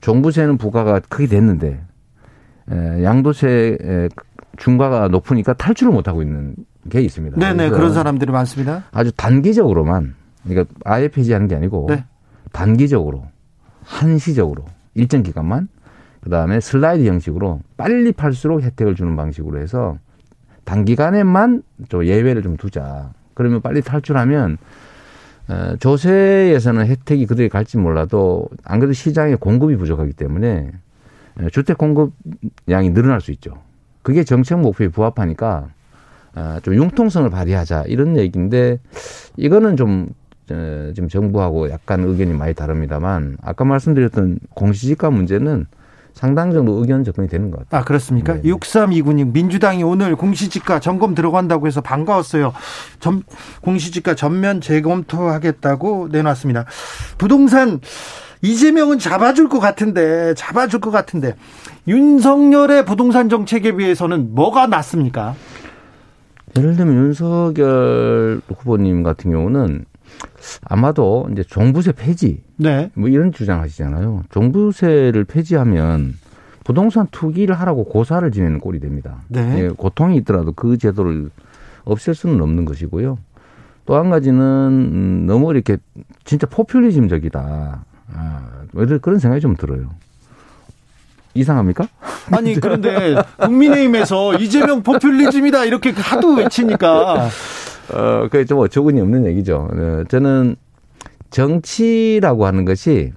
[0.00, 1.80] 종부세는 부과가 크게 됐는데
[2.70, 4.08] 에, 양도세
[4.56, 6.54] 중과가 높으니까 탈출을 못 하고 있는
[6.88, 7.38] 게 있습니다.
[7.38, 8.84] 네네 그런 사람들이 많습니다.
[8.90, 12.04] 아주 단기적으로만 그러니까 아예 폐지하는 게 아니고 네.
[12.52, 13.24] 단기적으로
[13.90, 15.68] 한시적으로 일정 기간만
[16.20, 19.98] 그다음에 슬라이드 형식으로 빨리 팔수록 혜택을 주는 방식으로 해서
[20.64, 23.12] 단기간에만 좀 예외를 좀 두자.
[23.34, 24.58] 그러면 빨리 탈출하면
[25.48, 30.70] 어, 조세에서는 혜택이 그들이 갈지 몰라도 안 그래도 시장에 공급이 부족하기 때문에
[31.40, 33.58] 어, 주택 공급량이 늘어날 수 있죠.
[34.02, 35.70] 그게 정책 목표에 부합하니까
[36.36, 38.78] 어, 좀 융통성을 발휘하자 이런 얘기인데
[39.36, 40.10] 이거는 좀
[40.94, 45.66] 지금 정부하고 약간 의견이 많이 다릅니다만 아까 말씀드렸던 공시지가 문제는
[46.12, 47.80] 상당 정도 의견 접근이 되는 것 같아요.
[47.80, 48.34] 아, 그렇습니까?
[48.34, 48.42] 네.
[48.42, 52.52] 6329님, 민주당이 오늘 공시지가 점검 들어간다고 해서 반가웠어요.
[52.98, 53.22] 점,
[53.62, 56.64] 공시지가 전면 재검토하겠다고 내놨습니다.
[57.16, 57.80] 부동산,
[58.42, 61.36] 이재명은 잡아줄 것 같은데, 잡아줄 것 같은데,
[61.86, 65.34] 윤석열의 부동산 정책에 비해서는 뭐가 낫습니까?
[66.56, 69.84] 예를 들면 윤석열 후보님 같은 경우는
[70.64, 72.90] 아마도 이제 종부세 폐지 네.
[72.94, 74.24] 뭐 이런 주장하시잖아요.
[74.30, 76.14] 종부세를 폐지하면
[76.64, 79.22] 부동산 투기를 하라고 고사를 지내는 꼴이 됩니다.
[79.28, 79.64] 네.
[79.64, 81.30] 예, 고통이 있더라도 그 제도를
[81.84, 83.18] 없앨 수는 없는 것이고요.
[83.86, 85.78] 또 한 가지는 음, 너무 이렇게
[86.24, 87.84] 진짜 포퓰리즘적이다.
[88.14, 88.50] 아,
[89.00, 89.90] 그런 생각이 좀 들어요.
[91.34, 91.88] 이상합니까?
[92.32, 97.28] 아니 그런데 국민의힘에서 이재명 포퓰리즘이다 이렇게 하도 외치니까
[97.94, 99.68] 어, 그게 좀 어처구니 없는 얘기죠.
[99.72, 100.56] 어, 저는
[101.30, 103.12] 정치라고 하는 것이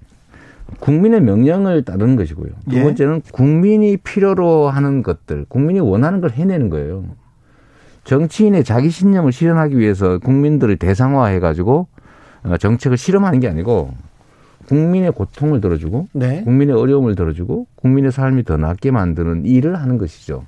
[0.79, 2.49] 국민의 명령을 따르는 것이고요.
[2.69, 2.83] 두 예.
[2.83, 7.05] 번째는 국민이 필요로 하는 것들, 국민이 원하는 걸 해내는 거예요.
[8.03, 11.87] 정치인의 자기 신념을 실현하기 위해서 국민들을 대상화해 가지고
[12.43, 13.93] 어, 정책을 실험하는 게 아니고
[14.67, 16.43] 국민의 고통을 들어주고 네.
[16.43, 20.45] 국민의 어려움을 들어주고 국민의 삶이 더 낫게 만드는 일을 하는 것이죠.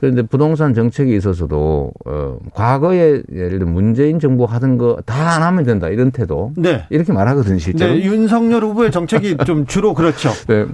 [0.00, 5.64] 그런데 부동산 정책에 있어서도 어 과거에 예를 들어 문재인 정부 하던 거 다 안 하면
[5.64, 6.84] 된다 이런 태도 네.
[6.90, 7.94] 이렇게 말하거든요 실제로.
[7.94, 10.30] 네, 윤석열 후보의 정책이 좀 주로 그렇죠.
[10.48, 10.66] 네.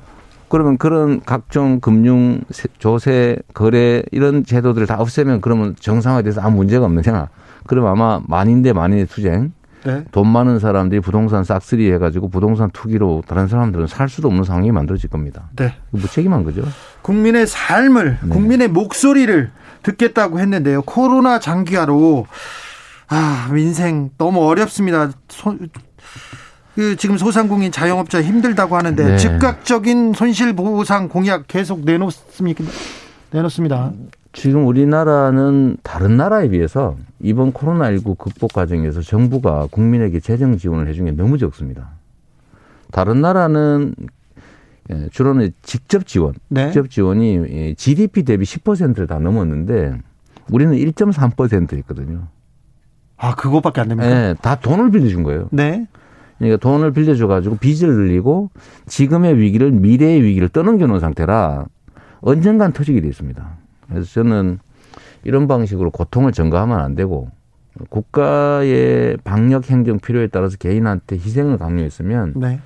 [0.49, 2.41] 그러면 그런 각종 금융
[2.79, 7.29] 조세 거래 이런 제도들을 다 없애면 그러면 정상화돼서 아무 문제가 없느냐?
[7.67, 9.53] 그럼 아마 만인 대 만인의 투쟁
[9.85, 10.05] 네.
[10.13, 15.09] 돈 많은 사람들이 부동산 싹쓸이 해가지고 부동산 투기로 다른 사람들은 살 수도 없는 상황이 만들어질
[15.09, 15.49] 겁니다.
[15.57, 15.75] 네.
[15.91, 16.63] 무책임한 거죠.
[17.03, 18.29] 국민의 삶을, 네.
[18.29, 19.51] 국민의 목소리를
[19.83, 20.83] 듣겠다고 했는데요.
[20.83, 22.27] 코로나 장기화로
[23.09, 25.11] 아 민생 너무 어렵습니다.
[25.29, 25.57] 소,
[26.75, 29.17] 그 지금 소상공인 자영업자 힘들다고 하는데 네.
[29.17, 32.65] 즉각적인 손실 보상 공약 계속 내놓습니까?
[33.31, 33.93] 내놓습니다.
[34.33, 41.13] 지금 우리나라는 다른 나라에 비해서 이번 코로나19 극복 과정에서 정부가 국민에게 재정 지원을 해준 게
[41.13, 41.91] 너무 적습니다.
[42.93, 43.95] 다른 나라는
[44.91, 46.67] 예, 주로는 직접 지원, 네.
[46.67, 49.99] 직접 지원이 GDP 대비 10%를 다 넘었는데
[50.51, 52.27] 우리는 1.3%였거든요.
[53.17, 54.09] 아, 그것밖에 안 됩니까?
[54.09, 55.49] 네, 다 돈을 빌려준 거예요.
[55.53, 55.87] 네.
[56.39, 58.51] 그러니까 돈을 빌려줘가지고 빚을 늘리고
[58.87, 61.67] 지금의 위기를 미래의 위기를 떠넘겨 놓은 상태라
[62.23, 63.60] 언젠간 터지게 돼 있습니다.
[63.91, 64.59] 그래서 저는
[65.25, 67.29] 이런 방식으로 고통을 전가하면 안 되고
[67.89, 72.61] 국가의 방역 행정 필요에 따라서 개인한테 희생을 강요했으면 네.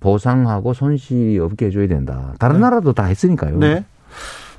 [0.00, 2.34] 보상하고 손실이 없게 해줘야 된다.
[2.38, 2.60] 다른 네.
[2.62, 3.58] 나라도 다 했으니까요.
[3.58, 3.84] 네.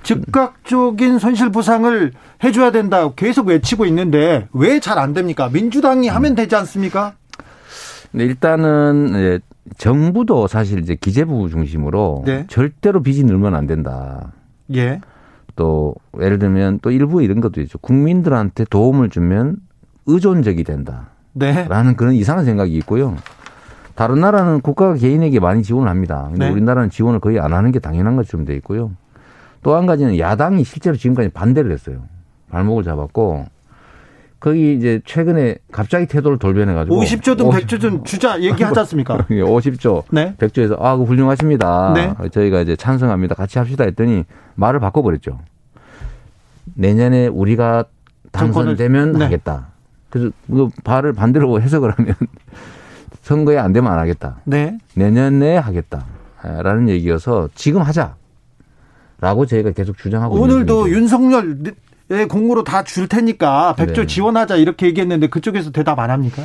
[0.03, 2.11] 즉각적인 손실 보상을
[2.43, 5.49] 해줘야 된다 계속 외치고 있는데 왜 잘 안 됩니까?
[5.51, 7.13] 민주당이 하면 되지 않습니까?
[8.11, 9.39] 네, 일단은
[9.77, 12.45] 정부도 사실 이제 기재부 중심으로 네.
[12.49, 14.31] 절대로 빚이 늘면 안 된다.
[14.73, 14.99] 예.
[15.55, 17.77] 또 예를 들면 또 일부 이런 것도 있죠.
[17.79, 19.57] 국민들한테 도움을 주면
[20.05, 21.09] 의존적이 된다.
[21.33, 21.65] 네.
[21.67, 23.15] 라는 그런 이상한 생각이 있고요.
[23.95, 26.27] 다른 나라는 국가가 개인에게 많이 지원을 합니다.
[26.31, 26.51] 근데 네.
[26.51, 28.91] 우리나라는 지원을 거의 안 하는 게 당연한 것처럼 돼 있고요.
[29.63, 32.03] 또 한 가지는 야당이 실제로 지금까지 반대를 했어요.
[32.49, 33.45] 발목을 잡았고
[34.41, 39.19] 거기 이제 최근에 갑자기 태도를 돌변해 가지고 50조든 100조든 주자 얘기하지 않습니까?
[39.29, 40.35] 50조, 네.
[40.39, 41.93] 100조에서 아, 그 훌륭하십니다.
[41.93, 42.13] 네.
[42.31, 43.35] 저희가 이제 찬성합니다.
[43.35, 44.25] 같이 합시다 했더니
[44.55, 45.39] 말을 바꿔 버렸죠.
[46.73, 47.85] 내년에 우리가
[48.31, 49.25] 당선되면 네.
[49.25, 49.67] 하겠다.
[50.09, 52.15] 그래서 그 발을 반대로 해석을 하면
[53.21, 54.37] 선거에 안 되면 안 하겠다.
[54.45, 54.75] 네.
[54.95, 56.05] 내년에 하겠다.
[56.41, 58.15] 라는 얘기여서 지금 하자.
[59.19, 61.71] 라고 저희가 계속 주장하고 오늘도 윤석열 예,
[62.27, 64.07] 공으로 다 줄 테니까 백조 네.
[64.07, 66.43] 지원하자 이렇게 얘기했는데 그쪽에서 대답 안 합니까?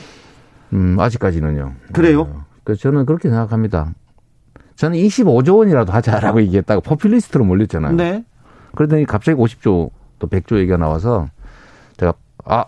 [0.73, 1.75] 음, 아직까지는요.
[1.93, 2.23] 그래요?
[2.23, 3.93] 어, 그 저는 그렇게 생각합니다.
[4.77, 7.95] 저는 25조 원이라도 하자라고 얘기했다가 포퓰리스트로 몰렸잖아요.
[7.95, 8.25] 네.
[8.75, 11.29] 그러더니 갑자기 50조 또 100조 얘기가 나와서
[11.97, 12.13] 제가
[12.45, 12.65] 아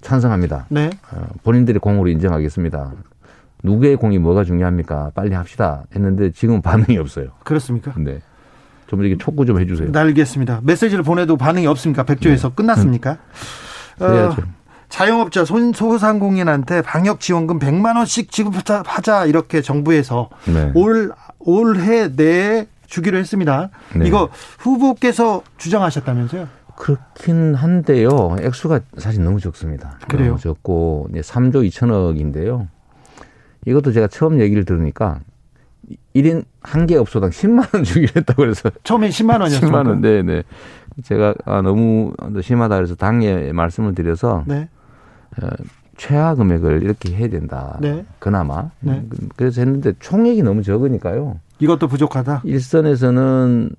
[0.00, 0.66] 찬성합니다.
[0.68, 0.90] 네.
[1.12, 2.92] 어, 본인들이 공으로 인정하겠습니다.
[3.62, 5.12] 누구의 공이 뭐가 중요합니까?
[5.14, 7.28] 빨리 합시다 했는데 지금 반응이 없어요.
[7.44, 7.94] 그렇습니까?
[7.96, 8.20] 네.
[8.86, 9.92] 좀 이렇게 촉구 좀 해주세요.
[9.92, 10.60] 네, 알겠습니다.
[10.62, 12.02] 메시지를 보내도 반응이 없습니까?
[12.02, 12.54] 백조에서 네.
[12.54, 13.18] 끝났습니까?
[14.00, 14.04] 음.
[14.04, 14.36] 어,
[14.88, 20.70] 자영업자 소상공인한테 방역 지원금 100만 원씩 지급하자 이렇게 정부에서 네.
[20.74, 23.70] 올 올해 내에 주기로 했습니다.
[23.96, 24.06] 네.
[24.06, 26.48] 이거 후보께서 주장하셨다면서요?
[26.76, 28.36] 그렇긴 한데요.
[28.40, 29.98] 액수가 사실 너무 적습니다.
[30.08, 30.28] 그래요?
[30.28, 32.68] 너무 적고 3조 2천억인데요.
[33.66, 35.20] 이것도 제가 처음 얘기를 들으니까
[36.14, 39.70] 1인 한 개 업소당 10만 원 주기로 했다고 그래서 처음에 10만 원이었어요.
[39.70, 40.00] 10만 원.
[40.00, 40.42] 네, 네.
[41.02, 44.68] 제가 아, 너무 심하다 그래서 당에 말씀을 드려서 네.
[45.42, 45.48] 어,
[45.96, 47.78] 최하 금액을 이렇게 해야 된다.
[47.80, 48.04] 네.
[48.18, 48.70] 그나마.
[48.80, 49.04] 네.
[49.36, 51.40] 그래서 했는데 총액이 너무 적으니까요.
[51.58, 52.42] 이것도 부족하다.
[52.44, 53.70] 일선에서는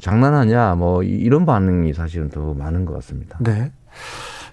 [0.00, 3.38] 장난하냐 뭐 이런 반응이 사실은 더 많은 것 같습니다.
[3.40, 3.72] 네.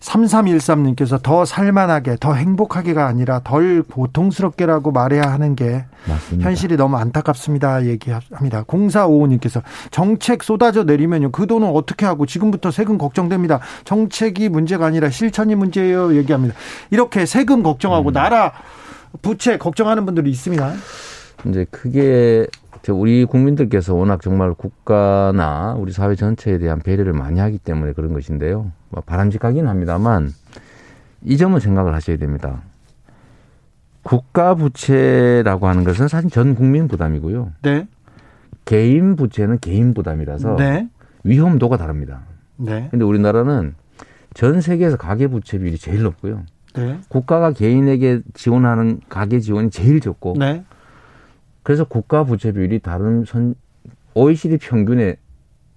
[0.04, 6.50] 3313님께서 더 살만하게, 더 행복하게가 아니라 덜 고통스럽게라고 말해야 하는 게 맞습니다.
[6.50, 7.86] 현실이 너무 안타깝습니다.
[7.86, 8.64] 얘기합니다.
[8.64, 9.62] 0455님께서
[9.92, 11.32] 정책 쏟아져 내리면요.
[11.32, 13.62] 그 돈은 어떻게 하고 지금부터 세금 걱정됩니다.
[13.86, 16.16] 정책이 문제가 아니라 실천이 문제예요.
[16.18, 16.56] 얘기합니다.
[16.92, 18.14] 이렇게 세금 걱정하고 음.
[18.14, 18.52] 나라
[19.22, 20.74] 부채 걱정하는 분들이 있습니다.
[21.46, 22.48] 이제 그게
[22.92, 28.72] 우리 국민들께서 워낙 정말 국가나 우리 사회 전체에 대한 배려를 많이 하기 때문에 그런 것인데요.
[28.90, 30.34] 뭐 바람직하긴 합니다만
[31.24, 32.62] 이 점은 생각을 하셔야 됩니다.
[34.02, 37.54] 국가 부채라고 하는 것은 사실 전 국민 부담이고요.
[37.62, 37.88] 네.
[38.66, 40.90] 개인 부채는 개인 부담이라서 네.
[41.24, 42.24] 위험도가 다릅니다.
[42.58, 42.90] 네.
[42.92, 43.76] 근데 우리나라는
[44.34, 46.44] 전 세계에서 가계 부채 비율이 제일 높고요.
[46.76, 47.00] 네.
[47.08, 50.64] 국가가 개인에게 지원하는 가계 지원이 제일 적고 네.
[51.64, 53.56] 그래서 국가 부채 비율이 다른 선
[54.14, 55.18] OECD 평균의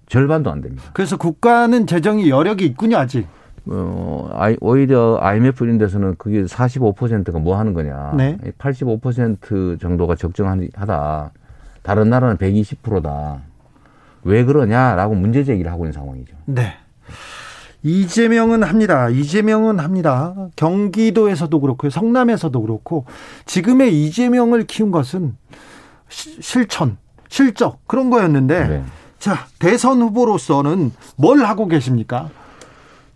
[0.07, 0.83] 절반도 안 됩니다.
[0.93, 3.27] 그래서 국가는 재정이 여력이 있군요, 아직.
[3.65, 4.29] 어,
[4.61, 8.13] 오히려 IMF 이런 데서는 그게 45%가 뭐 하는 거냐.
[8.15, 8.37] 네.
[8.57, 11.31] 85% 정도가 적정하다.
[11.81, 13.41] 다른 나라는 120%다.
[14.23, 16.35] 왜 그러냐라고 문제 제기를 하고 있는 상황이죠.
[16.45, 16.73] 네.
[17.83, 19.09] 이재명은 합니다.
[19.09, 20.33] 이재명은 합니다.
[20.55, 23.05] 경기도에서도 그렇고 성남에서도 그렇고
[23.45, 25.35] 지금의 이재명을 키운 것은
[26.09, 26.97] 실천,
[27.29, 28.83] 실적 그런 거였는데 네.
[29.19, 32.29] 자 대선 후보로서는 뭘 하고 계십니까?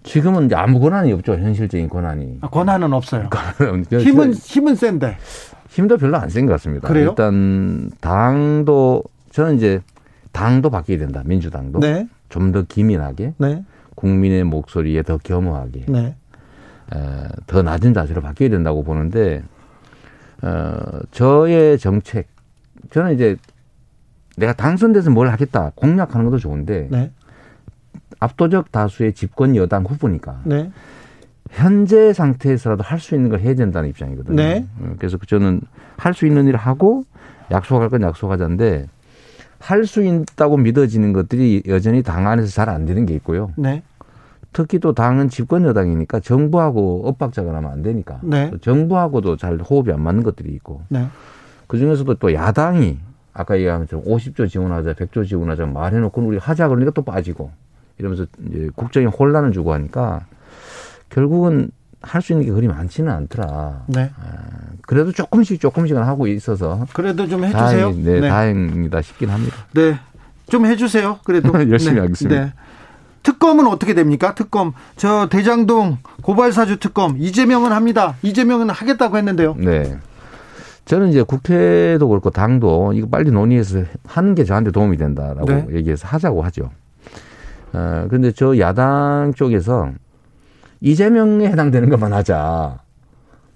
[0.04, 2.40] 지금은 이제 아무 권한이 없죠 현실적인 권한이.
[2.42, 3.30] 아, 권한은 없어요.
[4.00, 5.18] 힘은 힘은 센데.
[5.70, 6.88] 힘도 별로 안 센 것 같습니다.
[6.88, 7.10] 그래요?
[7.10, 9.80] 일단 당도 저는 이제
[10.32, 11.22] 당도 바뀌어야 된다.
[11.26, 12.08] 민주당도 네.
[12.30, 13.64] 좀더 기민하게 네.
[13.96, 16.16] 국민의 목소리에 더 겸허하게 네.
[16.94, 16.98] 에,
[17.46, 19.44] 더 낮은 자세로 바뀌어야 된다고 보는데
[20.42, 20.76] 어,
[21.12, 22.28] 저의 정책
[22.92, 23.36] 저는 이제
[24.38, 27.12] 내가 당선돼서 뭘 하겠다 공약하는 것도 좋은데 네.
[28.20, 30.72] 압도적 다수의 집권 여당 후보니까 네.
[31.50, 34.36] 현재 상태에서라도 할 수 있는 걸 해야 된다는 입장이거든요.
[34.36, 34.66] 네.
[34.80, 35.62] 어, 그래서 저는
[35.98, 37.06] 할 수 있는 일을 하고
[37.52, 38.88] 약속할 건 약속하자인데
[39.60, 43.52] 할 수 있다고 믿어지는 것들이 여전히 당 안에서 잘 안 되는 게 있고요.
[43.58, 43.84] 네.
[44.54, 48.52] 특히 또 당은 집권 여당이니까 정부하고 엇박자가 나면 안 되니까 네.
[48.62, 51.08] 정부하고도 잘 호흡이 안 맞는 것들이 있고 네.
[51.72, 53.00] 그 중에서도 또 야당이
[53.32, 57.50] 아까 얘기한 것처럼 50조 지원하자, 100조 지원하자 말해놓고 우리 하자 그러니까 또 빠지고
[57.98, 60.26] 이러면서 이제 국정에 혼란을 주고 하니까
[61.08, 63.86] 결국은 할 수 있는 게 그리 많지는 않더라.
[63.88, 64.12] 네.
[64.20, 64.34] 아,
[64.82, 66.88] 그래도 조금씩 조금씩은 하고 있어서.
[66.92, 67.62] 그래도 좀 해주세요.
[67.62, 69.56] 다행, 네, 네, 다행이다 싶긴 합니다.
[69.74, 69.98] 네.
[70.50, 71.20] 좀 해주세요.
[71.24, 71.54] 그래도.
[71.72, 72.02] 열심히 네.
[72.02, 72.44] 하겠습니다.
[72.46, 72.54] 네.
[73.24, 74.36] 특검은 어떻게 됩니까?
[74.36, 74.74] 특검.
[74.98, 77.16] 저 대장동 고발사주 특검.
[77.18, 78.16] 이재명은 합니다.
[78.24, 79.56] 이재명은 하겠다고 했는데요.
[79.58, 79.98] 네.
[80.86, 85.68] 저는 이제 국회도 그렇고 당도 이거 빨리 논의해서 하는 게 저한테 도움이 된다라고 네.
[85.72, 86.72] 얘기해서 하자고 하죠.
[87.74, 89.92] 어, 근데 저 야당 쪽에서
[90.82, 92.80] 이재명에 해당되는 것만 하자.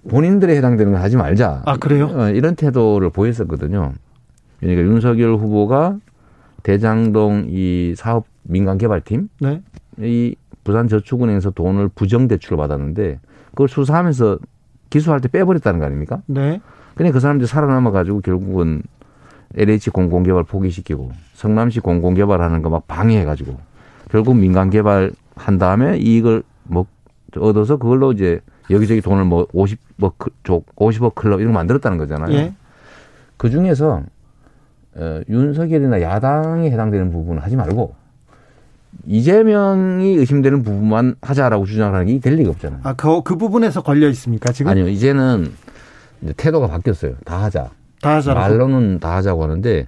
[0.07, 1.63] 본인들에 해당되는 거 하지 말자.
[1.65, 2.11] 아, 그래요?
[2.13, 3.93] 어, 이런 태도를 보였었거든요.
[4.59, 5.97] 그러니까 윤석열 후보가
[6.63, 9.61] 대장동 이 사업 민간 개발팀 네.
[9.99, 14.39] 이 부산 저축은행에서 돈을 부정 대출을 받았는데 그걸 수사하면서
[14.89, 16.21] 기소할 때 빼버렸다는 거 아닙니까?
[16.27, 16.61] 네.
[16.95, 18.81] 근데 그 사람들이 살아남아 가지고 결국은
[19.55, 23.57] LH 공공개발 포기시키고 성남시 공공개발하는 거 막 방해해 가지고
[24.09, 26.85] 결국 민간 개발 한 다음에 이익을 뭐
[27.37, 29.77] 얻어서 그걸로 이제 여기저기 돈을 뭐 50억
[30.47, 32.33] 뭐 50억 클럽 이런 거 만들었다는 거잖아요.
[32.33, 32.53] 예.
[33.37, 34.01] 그 중에서
[34.95, 37.93] 어, 윤석열이나 야당에 해당되는 부분은 하지 말고
[39.05, 42.79] 이재명이 의심되는 부분만 하자라고 주장하는 게 될 리가 없잖아요.
[42.83, 44.71] 아, 그, 그 부분에서 걸려 있습니까, 지금?
[44.71, 45.51] 아니요, 이제는 이제
[46.33, 47.13] 태도가 바뀌었어요.
[47.25, 47.69] 다 하자.
[48.01, 48.33] 다 하자.
[48.33, 49.87] 말로는 다 하자고 하는데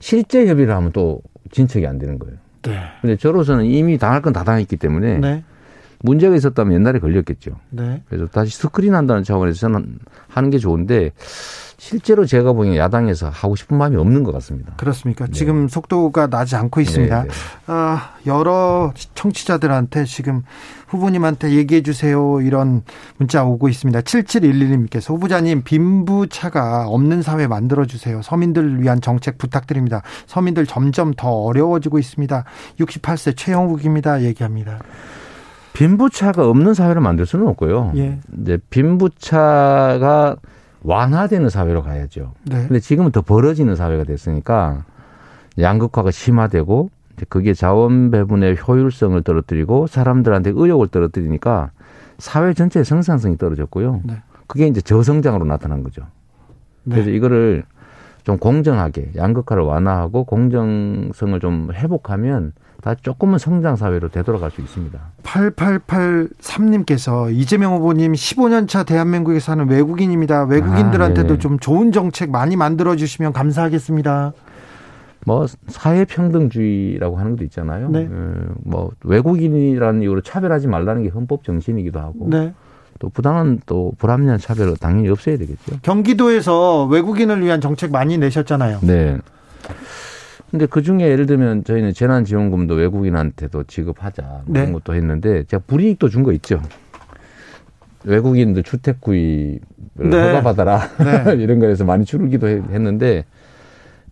[0.00, 1.20] 실제 협의를 하면 또
[1.50, 2.36] 진척이 안 되는 거예요.
[2.62, 2.78] 네.
[3.02, 5.44] 근데 저로서는 이미 당할 건 다 당했기 때문에 네.
[6.00, 7.52] 문제가 있었다면 옛날에 걸렸겠죠.
[7.70, 8.02] 네.
[8.08, 11.12] 그래서 다시 스크린 한다는 차원에서 저는 하는 게 좋은데
[11.84, 14.72] 실제로 제가 보기엔 야당에서 하고 싶은 마음이 없는 것 같습니다.
[14.78, 15.26] 그렇습니까?
[15.26, 15.32] 네.
[15.32, 17.22] 지금 속도가 나지 않고 있습니다.
[17.24, 17.34] 네, 네.
[17.66, 20.44] 아, 여러 청취자들한테 지금
[20.88, 22.40] 후보님한테 얘기해 주세요.
[22.40, 22.84] 이런
[23.18, 24.00] 문자 오고 있습니다.
[24.00, 28.22] 7711님께서 후보자님 빈부차가 없는 사회 만들어 주세요.
[28.22, 30.00] 서민들을 위한 정책 부탁드립니다.
[30.24, 32.44] 서민들 점점 더 어려워지고 있습니다.
[32.80, 34.22] 68세 최영욱입니다.
[34.22, 34.78] 얘기합니다.
[35.74, 37.92] 빈부차가 없는 사회를 만들 수는 없고요.
[37.96, 38.18] 예.
[38.40, 40.36] 이제 빈부차가
[40.84, 42.32] 완화되는 사회로 가야죠.
[42.44, 42.66] 네.
[42.68, 44.84] 근데 지금은 더 벌어지는 사회가 됐으니까
[45.58, 46.90] 양극화가 심화되고
[47.28, 51.70] 그게 자원 배분의 효율성을 떨어뜨리고 사람들한테 의욕을 떨어뜨리니까
[52.18, 54.02] 사회 전체의 생산성이 떨어졌고요.
[54.04, 54.22] 네.
[54.46, 56.02] 그게 이제 저성장으로 나타난 거죠.
[56.84, 56.96] 네.
[56.96, 57.64] 그래서 이거를
[58.24, 62.52] 좀 공정하게 양극화를 완화하고 공정성을 좀 회복하면
[62.84, 65.00] 다 조금은 성장 사회로 되돌아갈 수 있습니다.
[65.22, 70.44] 8883님께서 이재명 후보님 15년 차 대한민국에 사는 외국인입니다.
[70.44, 74.34] 외국인들한테도 아, 좀 좋은 정책 많이 만들어 주시면 감사하겠습니다.
[75.24, 77.88] 뭐 사회 평등주의라고 하는 것도 있잖아요.
[77.88, 78.00] 네.
[78.00, 82.28] 음, 뭐 외국인이라는 이유로 차별하지 말라는 게 헌법 정신이기도 하고.
[82.28, 82.52] 네.
[82.98, 85.78] 또 부당한 또 불합리한 차별을 당연히 없애야 되겠죠.
[85.80, 88.80] 경기도에서 외국인을 위한 정책 많이 내셨잖아요.
[88.82, 89.16] 네.
[90.54, 94.60] 근데 그 중에 예를 들면 저희는 재난지원금도 외국인한테도 지급하자 네.
[94.60, 96.62] 그런 것도 했는데 제가 불이익도 준 거 있죠.
[98.04, 99.58] 외국인들 주택 구입을
[99.94, 100.16] 네.
[100.16, 100.78] 허가받아라
[101.26, 101.34] 네.
[101.42, 103.24] 이런 거에서 많이 줄기도 했는데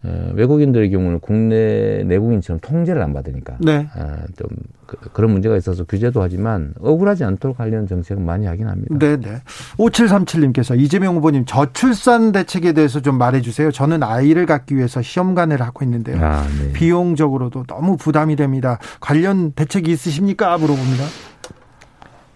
[0.04, 3.88] 어, 외국인들의 경우는 국내 내국인처럼 통제를 안 받으니까 네.
[3.96, 4.48] 어, 좀
[4.86, 8.96] 그, 런 문제가 있어서 규제도 하지만 억울하지 않도록 하려는 정책은 많이 하긴 합니다.
[8.98, 9.40] 네, 네.
[9.78, 13.70] 5737님께서 이재명 후보님 저출산 대책에 대해서 좀 말해 주세요.
[13.70, 16.18] 저는 아이를 갖기 위해서 시험관을 하고 있는데요.
[16.20, 16.72] 아, 네.
[16.72, 18.78] 비용적으로도 너무 부담이 됩니다.
[19.00, 20.58] 관련 대책이 있으십니까?
[20.58, 21.04] 물어봅니다.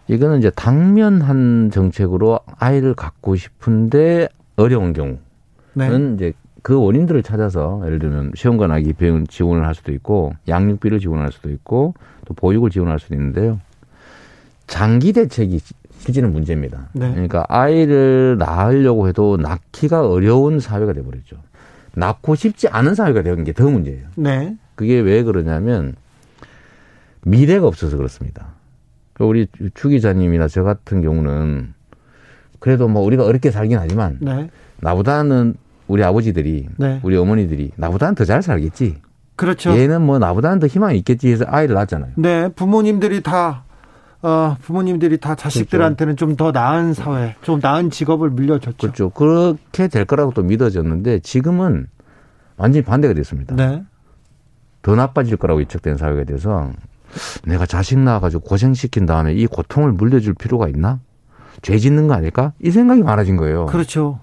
[0.08, 5.18] 이거는 이제 당면한 정책으로 아이를 갖고 싶은데 어려운 경우는
[5.74, 6.14] 네.
[6.14, 6.32] 이제
[6.66, 11.48] 그 원인들을 찾아서 예를 들면 시험관 아기 비용 지원을 할 수도 있고 양육비를 지원할 수도
[11.48, 13.60] 있고 또 보육을 지원할 수도 있는데요.
[14.66, 15.60] 장기 대책이
[16.00, 16.88] 실제는 문제입니다.
[16.92, 17.12] 네.
[17.12, 21.36] 그러니까 아이를 낳으려고 해도 낳기가 어려운 사회가 돼버렸죠.
[21.94, 24.08] 낳고 싶지 않은 사회가 되는 게 더 문제예요.
[24.16, 24.56] 네.
[24.74, 25.94] 그게 왜 그러냐면
[27.22, 28.54] 미래가 없어서 그렇습니다.
[29.12, 31.74] 그러니까 우리 추 기자님이나 저 같은 경우는
[32.58, 34.50] 그래도 뭐 우리가 어렵게 살긴 하지만 네.
[34.80, 35.54] 나보다는
[35.88, 37.00] 우리 아버지들이 네.
[37.02, 38.96] 우리 어머니들이 나보다는 더 잘 살겠지.
[39.36, 39.76] 그렇죠.
[39.76, 42.12] 얘는 뭐 나보다는 더 희망이 있겠지 해서 아이를 낳았잖아요.
[42.16, 43.64] 네, 부모님들이 다
[44.22, 46.26] 어, 부모님들이 다 자식들한테는 그렇죠.
[46.34, 48.76] 좀더 나은 사회, 좀 나은 직업을 물려줬죠.
[48.78, 49.10] 그렇죠.
[49.10, 51.86] 그렇게 될 거라고 또 믿어졌는데 지금은
[52.56, 53.54] 완전히 반대가 됐습니다.
[53.54, 53.84] 네.
[54.82, 56.70] 더 나빠질 거라고 예측된 사회가 돼서
[57.44, 61.00] 내가 자식 낳아가지고 고생시킨 다음에 이 고통을 물려줄 필요가 있나?
[61.62, 62.52] 죄 짓는 거 아닐까?
[62.62, 63.66] 이 생각이 많아진 거예요.
[63.66, 64.20] 그렇죠.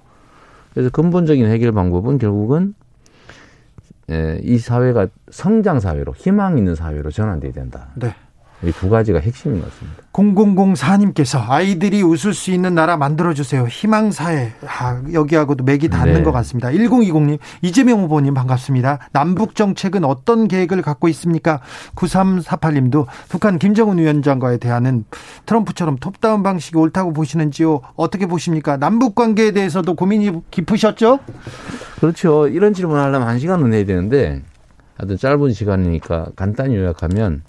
[0.74, 2.74] 그래서 근본적인 해결 방법은 결국은
[4.42, 7.90] 이 사회가 성장 사회로 희망 있는 사회로 전환돼야 된다.
[7.96, 8.16] 네.
[8.64, 10.04] 이 두 가지가 핵심인 것 같습니다.
[10.14, 13.66] 0004님께서 아이들이 웃을 수 있는 나라 만들어주세요.
[13.66, 14.54] 희망사회.
[14.68, 16.24] 아, 여기하고도 맥이 닿는 네.
[16.24, 16.70] 것 같습니다.
[16.70, 19.10] 1020님, 이재명 후보님 반갑습니다.
[19.12, 21.62] 남북정책은 어떤 계획을 갖고 있습니까?
[21.96, 25.06] 9348님도 북한 김정은 위원장과의 대화는
[25.46, 27.82] 트럼프처럼 톱다운 방식이 옳다고 보시는지요?
[27.96, 28.78] 어떻게 보십니까?
[28.78, 31.20] 남북 관계에 대해서도 고민이 깊으셨죠?
[32.00, 32.48] 그렇죠.
[32.48, 34.42] 이런 질문 하려면 한 시간은 해야 되는데,
[34.98, 37.44] 하여튼 짧은 시간이니까 간단히 요약하면,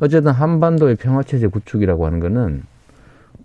[0.00, 2.62] 어쨌든 한반도의 평화체제 구축이라고 하는 거는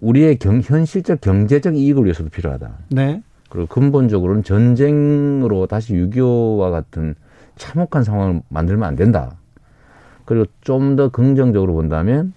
[0.02, 2.72] 우리의 경, 현실적 경제적 이익을 위해서도 필요하다.
[2.90, 3.22] 네.
[3.50, 7.16] 그리고 근본적으로는 전쟁으로 다시 6.25와 같은
[7.56, 9.36] 참혹한 상황을 만들면 안 된다.
[10.26, 12.34] 그리고 좀 더 긍정적으로 본다면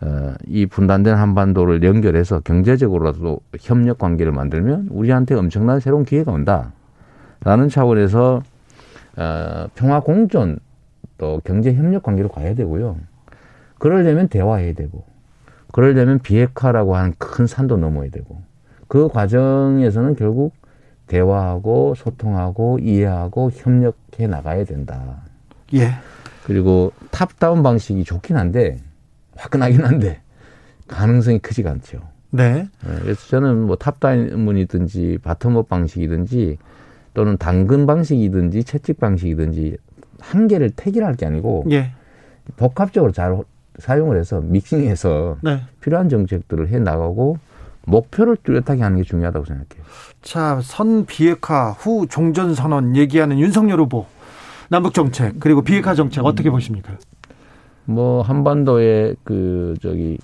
[0.00, 6.72] 어, 이 분단된 한반도를 연결해서 경제적으로라도 협력 관계를 만들면 우리한테 엄청난 새로운 기회가 온다.
[7.42, 8.42] 라는 차원에서
[9.16, 10.58] 어, 평화 공존
[11.16, 12.96] 또 경제 협력 관계로 가야 되고요.
[13.84, 15.04] 그러려면 대화해야 되고,
[15.70, 18.40] 그러려면 비핵화라고 하는 큰 산도 넘어야 되고,
[18.88, 20.54] 그 과정에서는 결국
[21.06, 25.20] 대화하고 소통하고 이해하고 협력해 나가야 된다.
[25.74, 25.90] 예.
[26.44, 28.78] 그리고 top-down 방식이 좋긴 한데
[29.36, 30.22] 화끈하긴 한데
[30.88, 32.00] 가능성이 크지가 않죠.
[32.30, 32.70] 네.
[32.86, 32.94] 네.
[33.02, 36.56] 그래서 저는 뭐 top-down이든지 bottom-up 방식이든지
[37.12, 39.76] 또는 당근 방식이든지 채찍 방식이든지
[40.20, 41.90] 한 개를 택일할 게 아니고 예.
[42.56, 43.36] 복합적으로 잘
[43.78, 45.62] 사용을 해서 믹싱해서 네.
[45.80, 47.38] 필요한 정책들을 해 나가고
[47.86, 49.84] 목표를 뚜렷하게 하는 게 중요하다고 생각해요.
[50.22, 54.06] 자, 선 비핵화 후 종전 선언 얘기하는 윤석열 후보
[54.68, 56.96] 남북 정책 그리고 비핵화 정책 어떻게 보십니까?
[57.84, 60.18] 뭐 한반도에 그 저기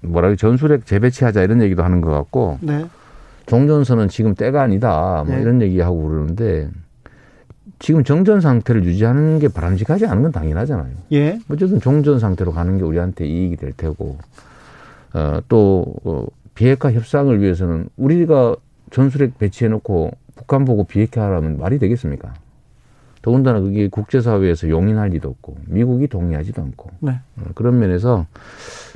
[0.00, 2.86] 뭐라 전술핵 재배치하자 이런 얘기도 하는 것 같고 네.
[3.46, 5.42] 종전선언 지금 때가 아니다 뭐 네.
[5.42, 6.70] 이런 얘기하고 그러는데
[7.78, 10.94] 지금 정전 상태를 유지하는 게 바람직하지 않은 건 당연하잖아요.
[11.12, 11.38] 예.
[11.48, 14.18] 어쨌든 종전 상태로 가는 게 우리한테 이익이 될 테고,
[15.14, 18.56] 어, 또, 어, 비핵화 협상을 위해서는 우리가
[18.90, 22.34] 전술핵 배치해놓고 북한 보고 비핵화 하라면 말이 되겠습니까?
[23.22, 26.90] 더군다나 그게 국제사회에서 용인할 리도 없고, 미국이 동의하지도 않고.
[27.00, 27.20] 네.
[27.38, 28.26] 어, 그런 면에서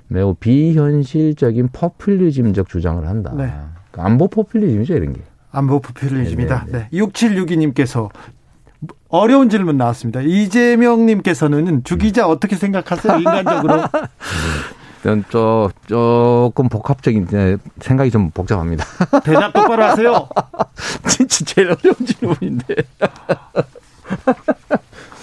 [0.06, 3.32] 매우 비현실적인 포퓰리즘적 주장을 한다.
[3.36, 3.52] 네.
[3.90, 5.20] 그러니까 안보 포퓰리즘이죠, 이런 게.
[5.50, 6.64] 안보 포퓰리즘이다.
[6.66, 6.88] 네, 네.
[6.90, 6.98] 네.
[6.98, 8.10] 6762님께서
[9.08, 10.20] 어려운 질문 나왔습니다.
[10.20, 13.18] 이재명님께서는 주기자 어떻게 생각하세요?
[13.18, 13.82] 인간적으로?
[15.02, 18.84] 전 저, 조금 복합적인 생각이 좀 복잡합니다.
[19.24, 20.28] 대답 똑바로 하세요.
[21.08, 22.74] 진짜 제일 어려운 질문인데.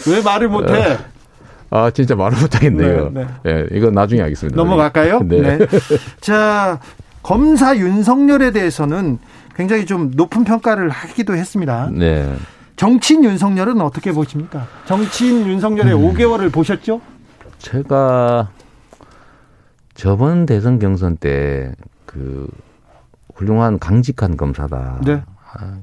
[0.08, 0.97] 왜 말을 못해?
[1.70, 3.10] 아, 진짜 말을 못하겠네요.
[3.14, 3.53] 네, 네.
[3.53, 4.56] 네, 이건 나중에 하겠습니다.
[4.56, 5.20] 넘어갈까요?
[5.24, 5.58] 네.
[5.58, 5.68] 네.
[6.22, 6.80] 자,
[7.22, 9.20] 검사 윤석열에 대해서는
[9.56, 11.89] 굉장히 좀 높은 평가를 하기도 했습니다.
[11.91, 12.34] 네.
[12.76, 14.67] 정치인 윤석열은 어떻게 보십니까?
[14.86, 16.01] 정치인 윤석열의 음.
[16.13, 17.01] 5개월을 보셨죠?
[17.59, 18.51] 제가
[19.93, 21.73] 저번 대선 경선 때
[22.15, 22.47] 그
[23.36, 25.01] 훌륭한 강직한 검사다.
[25.05, 25.21] 네.
[25.53, 25.80] 아,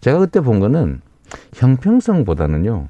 [0.00, 1.02] 제가 그때 본 거는
[1.54, 2.88] 형평성보다는요.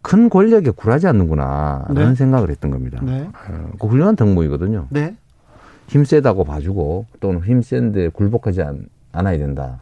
[0.00, 1.84] 큰 권력에 굴하지 않는구나.
[1.88, 2.14] 라는 네.
[2.14, 3.00] 생각을 했던 겁니다.
[3.02, 3.28] 네.
[3.48, 4.86] 어, 그 훌륭한 덕목이거든요.
[4.90, 5.14] 네.
[5.88, 9.78] 힘 세다고 봐주고 또는 힘 센데 굴복하지 않, 않아야 된다.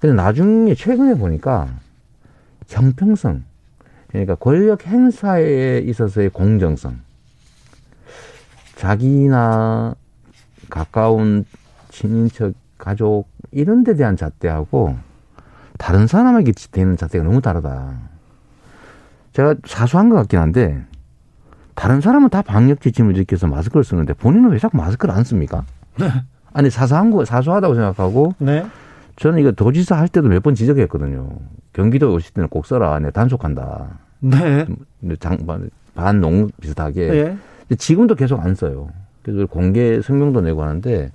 [0.00, 1.68] 근데 나중에 최근에 보니까
[2.68, 3.44] 형평성,
[4.08, 6.98] 그러니까 권력 행사에 있어서의 공정성,
[8.76, 9.94] 자기나
[10.70, 11.44] 가까운
[11.90, 14.96] 친인척, 가족 이런 데 대한 잣대하고
[15.76, 17.92] 다른 사람에게 되는 잣대가 너무 다르다.
[19.32, 20.82] 제가 사소한 것 같긴 한데
[21.74, 25.64] 다른 사람은 다 방역 지침을 지켜서 마스크를 쓰는데 본인은 왜 자꾸 마스크를 안 씁니까?
[25.98, 26.10] 네.
[26.52, 28.66] 아니 사소한 거 사소하다고 생각하고 네.
[29.20, 31.28] 저는 이거 도지사 할 때도 몇 번 지적했거든요.
[31.74, 32.98] 경기도 오실 때는 꼭 써라.
[33.00, 33.98] 내 단속한다.
[34.20, 34.66] 네.
[35.18, 35.38] 장,
[35.94, 37.06] 반농 비슷하게.
[37.68, 37.76] 네.
[37.76, 38.88] 지금도 계속 안 써요.
[39.22, 41.12] 그래서 공개 성명도 내고 하는데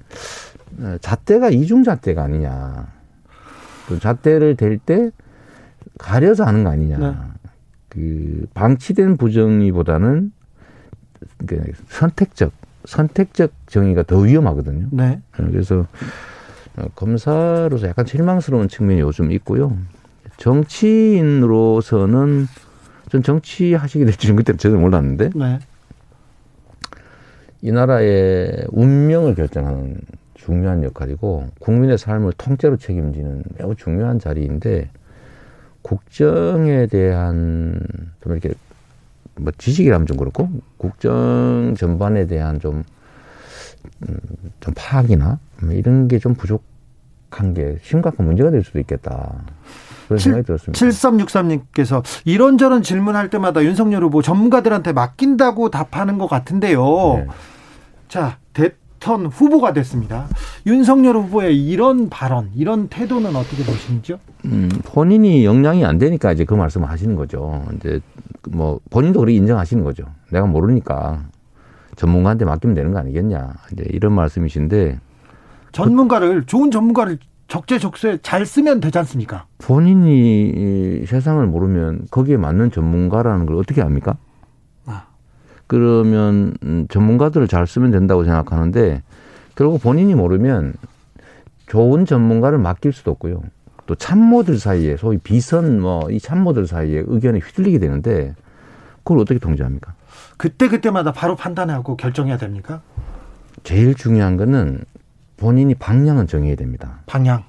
[0.80, 2.88] 어, 잣대가 이중 잣대가 아니냐.
[3.90, 5.10] 또 잣대를 댈 때
[5.98, 6.98] 가려서 하는 거 아니냐.
[7.00, 7.16] 네.
[7.90, 10.32] 그 방치된 부정의보다는
[11.48, 12.52] 그 선택적
[12.86, 14.90] 선택적 정의가 더 위험하거든요.
[14.92, 15.20] 네.
[15.32, 15.88] 그래서 어,
[16.96, 19.78] 검사로서 약간 실망스러운 측면이 요즘 있고요.
[20.38, 21.68] 정치인으로서는
[23.10, 25.30] 전 정치 하시게 될 줄은 그때 전혀 몰랐는데.
[25.36, 25.60] 네.
[27.62, 29.98] 이 나라의 운명을 결정하는
[30.36, 34.90] 중요한 역할이고 국민의 삶을 통째로 책임지는 매우 중요한 자리인데
[35.82, 37.80] 국정에 대한
[38.22, 38.54] 좀 이렇게
[39.36, 42.84] 뭐 지식이라면 좀 그렇고 국정 전반에 대한 좀, 음,
[44.60, 49.44] 좀 파악이나 뭐 이런 게 좀 부족한 게 심각한 문제가 될 수도 있겠다.
[50.08, 50.86] 그런 7, 생각이 들었습니다.
[50.86, 56.84] 7363님께서 이런저런 질문할 때마다 윤석열 후보 전문가들한테 맡긴다고 답하는 것 같은데요.
[57.16, 57.28] 네.
[58.08, 60.28] 자, 대선 후보가 됐습니다.
[60.68, 64.18] 윤석열 후보의 이런 발언, 이런 태도는 어떻게 보시는지요?
[64.46, 67.66] 음, 본인이 역량이 안 되니까 이제 그 말씀을 하시는 거죠.
[67.76, 68.00] 이제
[68.50, 70.06] 뭐 본인도 그렇게 인정하시는 거죠.
[70.30, 71.24] 내가 모르니까
[71.96, 73.54] 전문가한테 맡기면 되는 거 아니겠냐.
[73.74, 75.00] 이제 이런 말씀이신데
[75.72, 79.46] 전문가를 좋은 전문가를 적재적소에 잘 쓰면 되지 않습니까?
[79.60, 84.18] 본인이 세상을 모르면 거기에 맞는 전문가라는 걸 어떻게 압니까?
[84.86, 85.06] 아.
[85.68, 89.04] 그러면 음, 전문가들을 잘 쓰면 된다고 생각하는데
[89.56, 90.74] 결국 본인이 모르면
[91.68, 93.42] 좋은 전문가를 맡길 수도 없고요.
[93.86, 98.34] 또 참모들 사이에 소위 비선 뭐 이 참모들 사이에 의견이 휘둘리게 되는데
[99.04, 99.94] 그걸 어떻게 통제합니까?
[100.38, 102.82] 그때 그때마다 바로 판단하고 결정해야 됩니까?
[103.64, 104.84] 제일 중요한 거는
[105.38, 107.00] 본인이 방향은 정해야 됩니다.
[107.06, 107.44] 방향.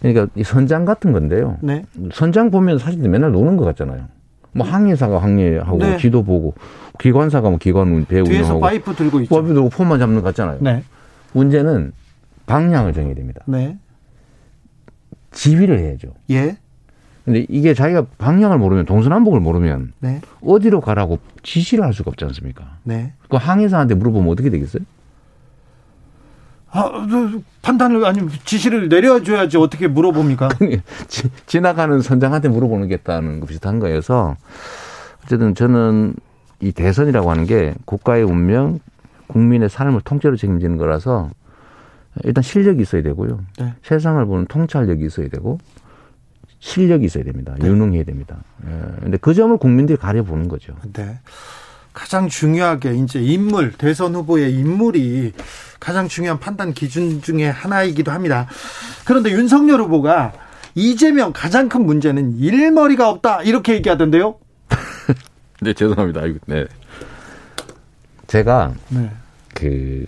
[0.00, 1.58] 그러니까 이 선장 같은 건데요.
[1.62, 1.84] 네.
[2.12, 4.06] 선장 보면 사실 맨날 노는 것 같잖아요.
[4.52, 5.96] 뭐 항해사가 항해하고 네.
[5.96, 6.54] 지도 보고
[6.98, 9.34] 기관사가 뭐 기관 배 운영하고 뒤에서 파이프 들고 있죠.
[9.34, 10.58] 파이프 들고 폰만 잡는 것 같잖아요.
[10.60, 10.82] 네.
[11.32, 11.92] 문제는
[12.46, 13.42] 방향을 정해야 됩니다.
[13.46, 13.78] 네.
[15.30, 16.08] 지휘를 해야죠.
[16.30, 16.58] 예.
[17.24, 20.20] 근데 이게 자기가 방향을 모르면 동서남북을 모르면 네.
[20.44, 22.78] 어디로 가라고 지시를 할 수가 없지 않습니까?
[22.82, 23.12] 네.
[23.28, 24.82] 그 항해사한테 물어보면 어떻게 되겠어요?
[26.74, 26.90] 아,
[27.60, 30.48] 판단을 아니 지시를 내려줘야지 어떻게 물어봅니까?
[31.06, 34.36] 지, 지나가는 선장한테 물어보는 겠다는 거 비슷한 거여서
[35.22, 36.14] 어쨌든 저는
[36.60, 38.80] 이 대선이라고 하는 게 국가의 운명,
[39.26, 41.30] 국민의 삶을 통째로 책임지는 거라서
[42.24, 43.40] 일단 실력이 있어야 되고요.
[43.58, 43.74] 네.
[43.82, 45.58] 세상을 보는 통찰력이 있어야 되고
[46.62, 47.54] 실력이 있어야 됩니다.
[47.58, 47.66] 네.
[47.66, 48.36] 유능해야 됩니다.
[48.64, 48.70] 예.
[49.00, 50.74] 근데 그 점을 국민들이 가려보는 거죠.
[50.92, 51.18] 네.
[51.92, 55.32] 가장 중요하게 이제 인물 대선 후보의 인물이
[55.80, 58.46] 가장 중요한 판단 기준 중에 하나이기도 합니다.
[59.04, 60.32] 그런데 윤석열 후보가
[60.76, 64.36] 이재명 가장 큰 문제는 일머리가 없다 이렇게 얘기하던데요.
[65.60, 66.22] 네 죄송합니다.
[66.46, 66.64] 네.
[68.28, 69.10] 제가 네.
[69.52, 70.06] 그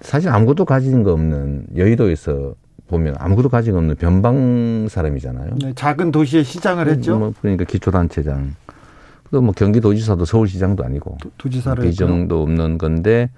[0.00, 2.54] 사실 아무것도 가진 거 없는 여의도에서
[2.88, 5.50] 보면 아무것도 가진 없는 변방 사람이잖아요.
[5.60, 7.18] 네, 작은 도시의 시장을 했죠.
[7.18, 8.54] 뭐 그러니까 기초단체장.
[9.30, 13.30] 또뭐 경기도지사도 서울시장도 아니고 도, 지사를 이 정도 없는 건데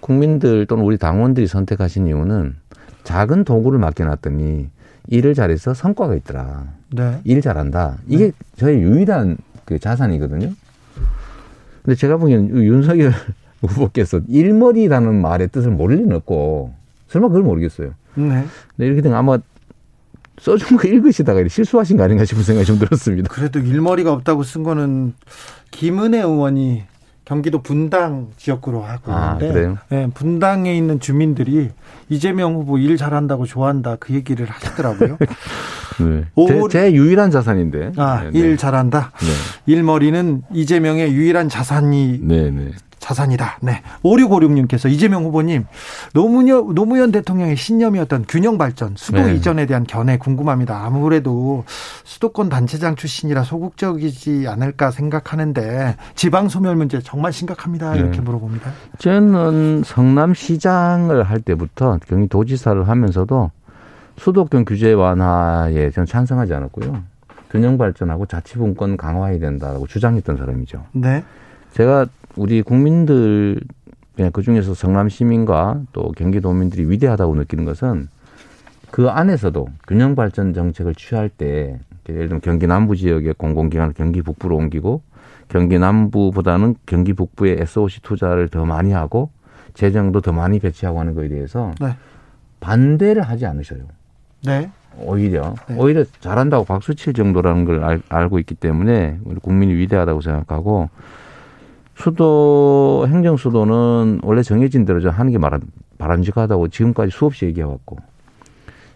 [0.00, 2.56] 국민들 또는 우리 당원들이 선택하신 이유는
[3.04, 4.68] 작은 도구를 맡겨놨더니
[5.08, 6.64] 일을 잘해서 성과가 있더라.
[6.92, 7.20] 네.
[7.24, 7.96] 일 잘한다.
[8.06, 8.32] 이게 네.
[8.56, 10.52] 저의 유일한 그 자산이거든요.
[11.82, 13.12] 근데 제가 보기에는 윤석열
[13.62, 16.74] 후보께서 일머리라는 말의 뜻을 모를 리는 없고
[17.10, 17.90] 설마 그걸 모르겠어요.
[18.14, 18.44] 네.
[18.76, 19.38] 네 이렇게 되면 아마
[20.38, 23.28] 써준 거 읽으시다가 실수하신 거 아닌가 싶은 생각이 좀 들었습니다.
[23.28, 25.14] 그래도 일머리가 없다고 쓴 거는
[25.70, 26.84] 김은혜 의원이
[27.24, 31.70] 경기도 분당 지역구로 하고 아, 있는데 아, 네, 분당에 있는 주민들이
[32.08, 35.18] 이재명 후보 일 잘한다고 좋아한다 그 얘기를 하시더라고요.
[36.00, 36.24] 네.
[36.48, 37.92] 제, 제, 유일한 자산인데.
[37.96, 39.12] 아, 네, 일 잘한다.
[39.20, 39.72] 네.
[39.72, 42.70] 일머리는 이재명의 유일한 자산이 네, 네.
[43.10, 43.58] 자산이다.
[43.62, 43.82] 네.
[44.04, 45.66] 5656님께서 이재명 후보님,
[46.14, 49.34] 노무현, 노무현 대통령의 신념이었던 균형 발전, 수도 네.
[49.34, 50.84] 이전에 대한 견해 궁금합니다.
[50.84, 51.64] 아무래도
[52.04, 57.96] 수도권 단체장 출신이라 소극적이지 않을까 생각하는데 지방 소멸 문제 정말 심각합니다.
[57.96, 58.22] 이렇게 네.
[58.22, 58.70] 물어봅니다.
[58.98, 63.50] 저는 성남시장을 할 때부터 경기도지사를 하면서도
[64.18, 67.02] 수도권 규제 완화에 저는 찬성하지 않았고요.
[67.50, 70.84] 균형 발전하고 자치분권 강화해야 된다고 주장했던 사람이죠.
[70.92, 71.24] 네.
[71.72, 72.06] 제가
[72.36, 73.60] 우리 국민들
[74.32, 78.08] 그 중에서 성남 시민과 또 경기도민들이 위대하다고 느끼는 것은
[78.90, 81.78] 그 안에서도 균형 발전 정책을 취할 때
[82.08, 85.02] 예를 들면 경기 남부 지역의 공공기관을 경기 북부로 옮기고
[85.48, 89.30] 경기 남부보다는 경기 북부에 SOC 투자를 더 많이 하고
[89.74, 91.96] 재정도 더 많이 배치하고 하는 거에 대해서 네.
[92.60, 93.80] 반대를 하지 않으셔요.
[94.44, 94.70] 네.
[94.98, 95.76] 오히려 네.
[95.76, 100.90] 오히려 잘한다고 박수 칠 정도라는 걸 알, 알고 있기 때문에 우리 국민이 위대하다고 생각하고
[102.00, 105.38] 수도 행정 수도는 원래 정해진 대로 좀 하는 게
[105.98, 107.98] 바람직하다고 지금까지 수없이 얘기해왔고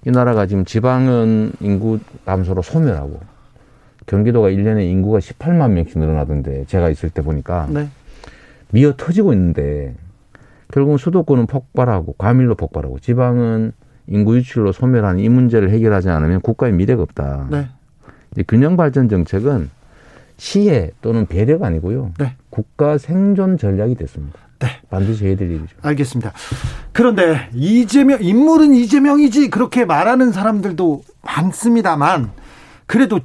[0.07, 3.21] 이 나라가 지금 지방은 인구 감소로 소멸하고
[4.07, 7.89] 경기도가 1년에 인구가 18만 명씩 늘어나던데 제가 있을 때 보니까 네.
[8.71, 9.95] 미어 터지고 있는데
[10.73, 13.73] 결국은 수도권은 폭발하고 과밀로 폭발하고 지방은
[14.09, 17.49] 인구 유출로 소멸하는 이 문제를 해결하지 않으면 국가의 미래가 없다.
[17.51, 17.69] 네.
[18.49, 19.71] 균형 발전 정책은
[20.37, 22.13] 시혜 또는 배려가 아니고요.
[22.19, 22.37] 네.
[22.51, 24.39] 국가 생존 전략이 됐습니다.
[24.59, 24.69] 네.
[24.91, 25.77] 반드시 해야 될 일이죠.
[25.83, 26.33] 알겠습니다.
[26.93, 32.31] 그런데 이재명 인물은 이재명이지 그렇게 말하는 사람들도 많습니다만
[32.87, 33.21] 그래도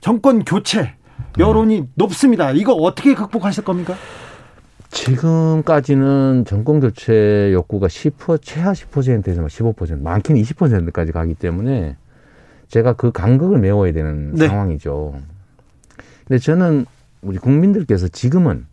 [0.00, 0.94] 정권 교체
[1.38, 1.88] 여론이 음.
[1.94, 2.50] 높습니다.
[2.50, 3.94] 이거 어떻게 극복하실 겁니까?
[4.90, 11.96] 지금까지는 정권 교체 욕구가 10% 최하 10%에서 15% 많게는 20%까지 가기 때문에
[12.68, 14.48] 제가 그 간극을 메워야 되는 네.
[14.48, 15.14] 상황이죠.
[16.32, 16.86] 근데 저는
[17.20, 18.64] 우리 국민들께서 지금은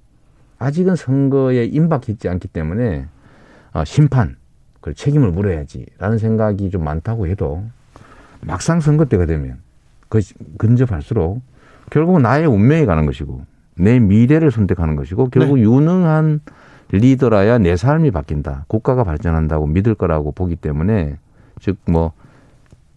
[0.60, 3.08] 아직은 선거에 임박했지 않기 때문에
[3.74, 4.38] 어, 심판,
[4.80, 7.66] 그 책임을 물어야지라는 생각이 좀 많다고 해도
[8.40, 9.58] 막상 선거 때가 되면
[10.08, 10.22] 그
[10.58, 11.42] 근접할수록
[11.90, 13.42] 결국은 나의 운명이 가는 것이고
[13.76, 15.64] 내 미래를 선택하는 것이고 결국 네.
[15.64, 16.40] 유능한
[16.94, 18.64] 리더라야 내 삶이 바뀐다.
[18.70, 21.18] 국가가 발전한다고 믿을 거라고 보기 때문에
[21.60, 22.14] 즉 뭐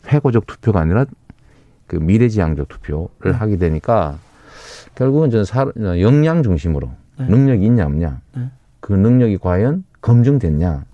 [0.06, 1.04] 회고적 투표가 아니라
[1.88, 3.30] 그 미래지향적 투표를 네.
[3.32, 4.20] 하게 되니까
[4.94, 7.26] 결국은 저는 사, 역량 중심으로 네.
[7.26, 8.48] 능력이 있냐 없냐 네.
[8.80, 10.84] 그 능력이 과연 검증됐냐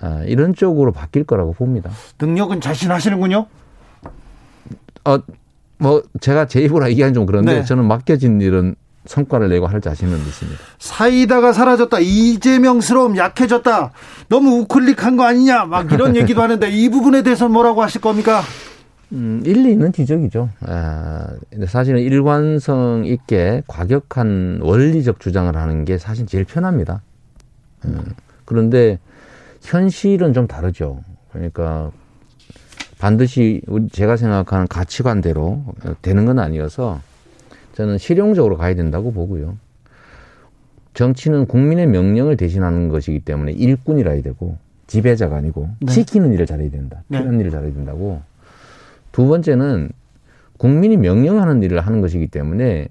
[0.00, 1.90] 아, 이런 쪽으로 바뀔 거라고 봅니다.
[2.20, 3.46] 능력은 자신하시는군요.
[5.04, 5.18] 어,
[5.78, 7.64] 뭐 제가 제 입으로 얘기하는 좀 그런데 네.
[7.64, 10.60] 저는 맡겨진 일은 성과를 내고 할 자신은 있습니다.
[10.78, 11.98] 사이다가 사라졌다.
[12.00, 13.92] 이재명스러움 약해졌다.
[14.28, 15.64] 너무 우클릭한 거 아니냐.
[15.64, 18.42] 막 이런 얘기도 하는데 이 부분에 대해서 뭐라고 하실 겁니까?
[19.12, 20.50] 음, 일리 있는 지적이죠.
[20.60, 27.02] 아, 근데 사실은 일관성 있게 과격한 원리적 주장을 하는 게 사실 제일 편합니다.
[27.86, 28.02] 음,
[28.44, 28.98] 그런데
[29.62, 31.02] 현실은 좀 다르죠.
[31.32, 31.90] 그러니까
[32.98, 35.62] 반드시 제가 생각하는 가치관대로
[36.02, 37.00] 되는 건 아니어서
[37.74, 39.56] 저는 실용적으로 가야 된다고 보고요.
[40.94, 44.56] 정치는 국민의 명령을 대신하는 것이기 때문에 일꾼이라 해야 되고
[44.88, 45.92] 지배자가 아니고 네.
[45.92, 47.04] 시키는 일을 잘해야 된다.
[47.06, 47.18] 네.
[47.18, 47.42] 필요한 네.
[47.42, 48.20] 일을 잘해야 된다고.
[49.18, 49.90] 두 번째는
[50.58, 52.86] 국민이 명령하는 일을 하는 것이기 때문에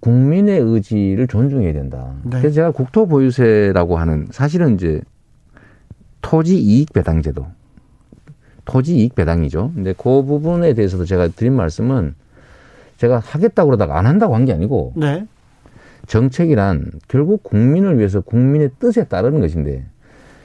[0.00, 2.12] 국민의 의지를 존중해야 된다.
[2.24, 2.40] 네.
[2.40, 5.00] 그래서 제가 국토 보유세라고 하는 사실은 이제
[6.20, 7.46] 토지 이익 배당 제도.
[8.66, 9.72] 토지 이익 배당이죠.
[9.74, 12.14] 근데 그 부분에 대해서도 제가 드린 말씀은
[12.98, 15.26] 제가 하겠다고 그러다가 안 한다고 한 게 아니고 네.
[16.06, 19.86] 정책이란 결국 국민을 위해서 국민의 뜻에 따르는 것인데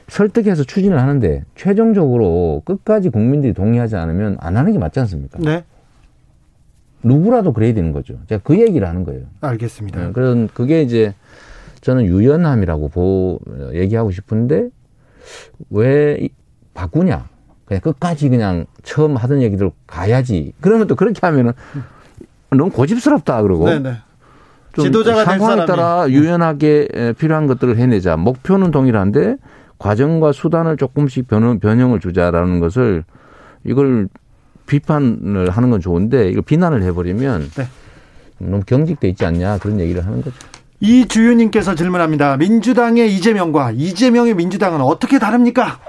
[0.08, 5.38] 설득해서 추진을 하는데 최종적으로 끝까지 국민들이 동의하지 않으면 안 하는 게 맞지 않습니까?
[5.40, 5.64] 네.
[7.02, 8.18] 누구라도 그래야 되는 거죠.
[8.28, 9.22] 제가 그 얘기를 하는 거예요.
[9.40, 10.00] 알겠습니다.
[10.00, 11.14] 네, 그런 그게 이제
[11.80, 13.40] 저는 유연함이라고 보
[13.72, 14.68] 얘기하고 싶은데
[15.70, 16.28] 왜
[16.74, 17.28] 바꾸냐?
[17.64, 20.52] 그냥 끝까지 그냥 처음 하던 얘기들 가야지.
[20.60, 21.52] 그러면 또 그렇게 하면은
[22.50, 23.66] 너무 고집스럽다 그러고.
[23.66, 23.96] 네네.
[24.78, 28.16] 지도자가 상황에 따라 유연하게 필요한 것들을 해내자.
[28.16, 29.36] 목표는 동일한데
[29.82, 33.02] 과정과 수단을 조금씩 변형, 변형을 주자라는 것을
[33.64, 34.08] 이걸
[34.66, 37.66] 비판을 하는 건 좋은데 이걸 비난을 해버리면 네.
[38.38, 40.36] 너무 경직돼 있지 않냐 그런 얘기를 하는 거죠.
[40.78, 42.36] 이주윤님께서 질문합니다.
[42.36, 45.80] 민주당의 이재명과 이재명의 민주당은 어떻게 다릅니까?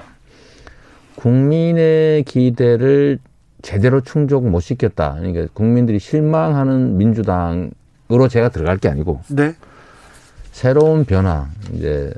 [1.15, 3.19] 국민의 기대를
[3.61, 5.17] 제대로 충족 못 시켰다.
[5.19, 9.53] 그러니까 국민들이 실망하는 민주당으로 제가 들어갈 게 아니고 네.
[10.51, 12.11] 새로운 변화, 이제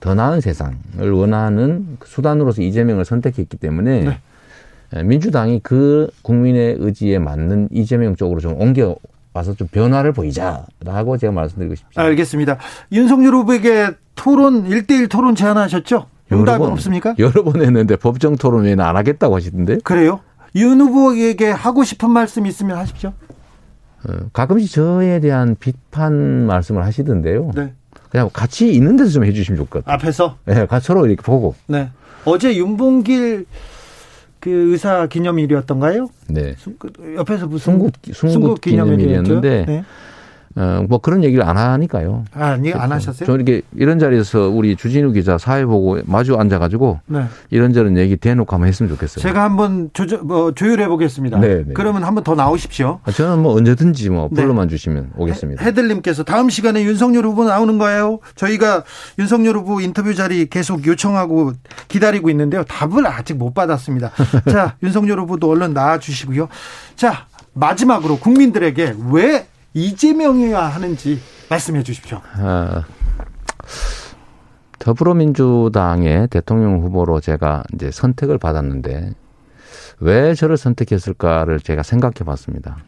[0.00, 4.18] 더 나은 세상을 원하는 수단으로서 이재명을 선택했기 때문에 네.
[4.96, 8.96] 예, 민주당이 그 국민의 의지에 맞는 이재명 쪽으로 좀 옮겨
[9.32, 12.02] 와서 좀 변화를 보이자라고 제가 말씀드리고 싶습니다.
[12.02, 12.58] 알겠습니다.
[12.90, 16.06] 윤석열 후보에게 토론 1대1 토론 제안하셨죠?
[16.32, 17.14] 응답은 없습니까?
[17.18, 19.78] 여러 번 했는데 법정 토론 외에는 안 하겠다고 하시던데.
[19.84, 20.20] 그래요?
[20.56, 23.12] 윤 후보에게 하고 싶은 말씀 있으면 하십시오.
[24.08, 27.52] 어, 가끔씩 저에 대한 비판 말씀을 하시던데요.
[27.54, 27.74] 네.
[28.10, 29.94] 그냥 같이 있는 데서 좀 해주시면 좋을 것 같아요.
[29.94, 30.36] 앞에서?
[30.44, 31.54] 네, 같이 서로 이렇게 보고.
[31.66, 31.88] 네.
[32.24, 33.46] 어제 윤봉길
[34.40, 36.08] 그 의사 기념일이었던가요?
[36.28, 36.54] 네.
[36.78, 39.84] 그 옆에서 무슨 순국, 순국 기념일이었는데 네.
[40.56, 42.24] 어, 뭐 그런 얘기를 안 하니까요.
[42.34, 43.24] 아, 니, 안 하셨어요?
[43.24, 47.24] 저 이렇게 이런 자리에서 우리 주진우 기자 사회 보고 마주 앉아가지고 네.
[47.50, 49.22] 이런저런 얘기 대놓고 한번 했으면 좋겠어요.
[49.22, 51.38] 제가 한번 조조, 뭐 조율해 보겠습니다.
[51.38, 51.72] 네, 네.
[51.72, 52.98] 그러면 한번 더 나오십시오.
[53.04, 54.42] 아, 저는 뭐 언제든지 뭐 네.
[54.42, 55.64] 불러만 주시면 오겠습니다.
[55.64, 58.18] 헤들님께서 다음 시간에 윤석열 후보 나오는 거예요.
[58.34, 58.82] 저희가
[59.20, 61.52] 윤석열 후보 인터뷰 자리 계속 요청하고
[61.86, 62.64] 기다리고 있는데요.
[62.64, 64.10] 답을 아직 못 받았습니다.
[64.50, 66.48] 자, 윤석열 후보도 얼른 나와 주시고요.
[66.96, 72.20] 자, 마지막으로 국민들에게 왜 이재명이어야 하는지 말씀해 주십시오.
[72.34, 72.84] 아,
[74.78, 79.12] 더불어민주당의 대통령 후보로 제가 이제 선택을 받았는데
[80.00, 82.78] 왜 저를 선택했을까를 제가 생각해 봤습니다.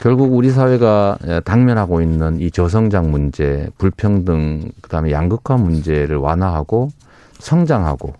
[0.00, 6.90] 결국 우리 사회가 당면하고 있는 이 저성장 문제, 불평등, 그다음에 양극화 문제를 완화하고
[7.38, 8.14] 성장하고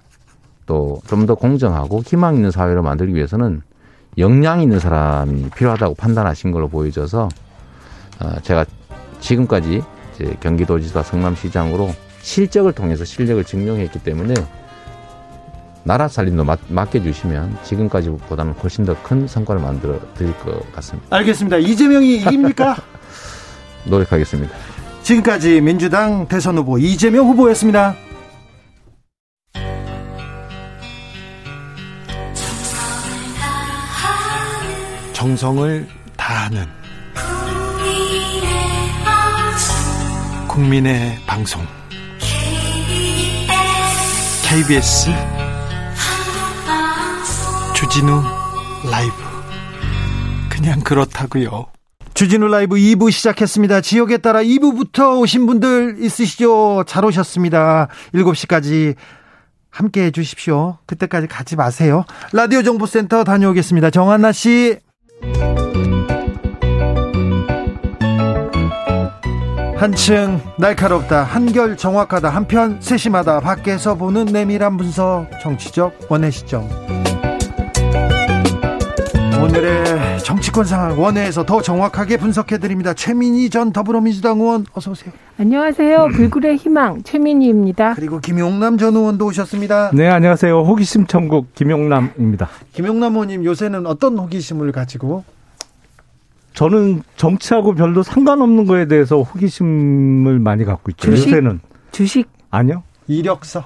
[0.66, 3.62] 또 좀 더 공정하고 희망 있는 사회를 만들기 위해서는
[4.18, 7.47] 역량 있는 사람이 필요하다고 판단하신 걸로 보여져서 어,
[8.42, 8.64] 제가
[9.20, 9.82] 지금까지
[10.40, 14.34] 경기도지사 성남시장으로 실적을 통해서 실력을 증명했기 때문에
[15.84, 21.16] 나라 살림도 맡, 맡겨주시면 지금까지보다는 훨씬 더 큰 성과를 만들어 드릴 것 같습니다.
[21.16, 21.56] 알겠습니다.
[21.58, 22.76] 이재명이 이깁니까?
[23.86, 24.54] 노력하겠습니다.
[25.02, 27.94] 지금까지 민주당 대선 후보 이재명 후보였습니다.
[35.14, 36.77] 정성을 다하는
[40.58, 41.64] 국민의 방송
[44.42, 45.08] KBS
[47.76, 48.20] 주진우
[48.90, 49.14] 라이브
[50.50, 51.66] 그냥 그렇다고요.
[52.12, 53.82] 주진우 라이브 2부 시작했습니다.
[53.82, 56.82] 지역에 따라 2부부터 오신 분들 있으시죠?
[56.88, 57.86] 잘 오셨습니다.
[58.14, 58.96] 7시까지
[59.70, 60.78] 함께 해 주십시오.
[60.86, 62.04] 그때까지 가지 마세요.
[62.32, 63.90] 라디오 정보센터 다녀오겠습니다.
[63.90, 64.80] 정한나 씨.
[69.78, 76.68] 한층 날카롭다 한결 정확하다 한편 세심하다 밖에서 보는 내밀한 분석 정치적 원의 시점
[79.40, 82.92] 오늘의 정치권 상황 원회에서 더 정확하게 분석해 드립니다.
[82.92, 85.12] 최민희 전 더불어민주당 의원 어서 오세요.
[85.38, 86.08] 안녕하세요.
[86.08, 87.94] 불굴의 희망 최민희입니다.
[87.94, 89.92] 그리고 김용남 전 의원도 오셨습니다.
[89.94, 90.58] 네, 안녕하세요.
[90.58, 92.48] 호기심 천국 김용남입니다.
[92.72, 95.22] 김용남 의원님 요새는 어떤 호기심을 가지고
[96.58, 101.08] 저는 정치하고 별로 상관없는 거에 대해서 호기심을 많이 갖고 있죠.
[101.08, 101.28] 주식?
[101.28, 101.60] 요새는
[101.92, 102.82] 주식 아니요.
[103.06, 103.64] 이력서,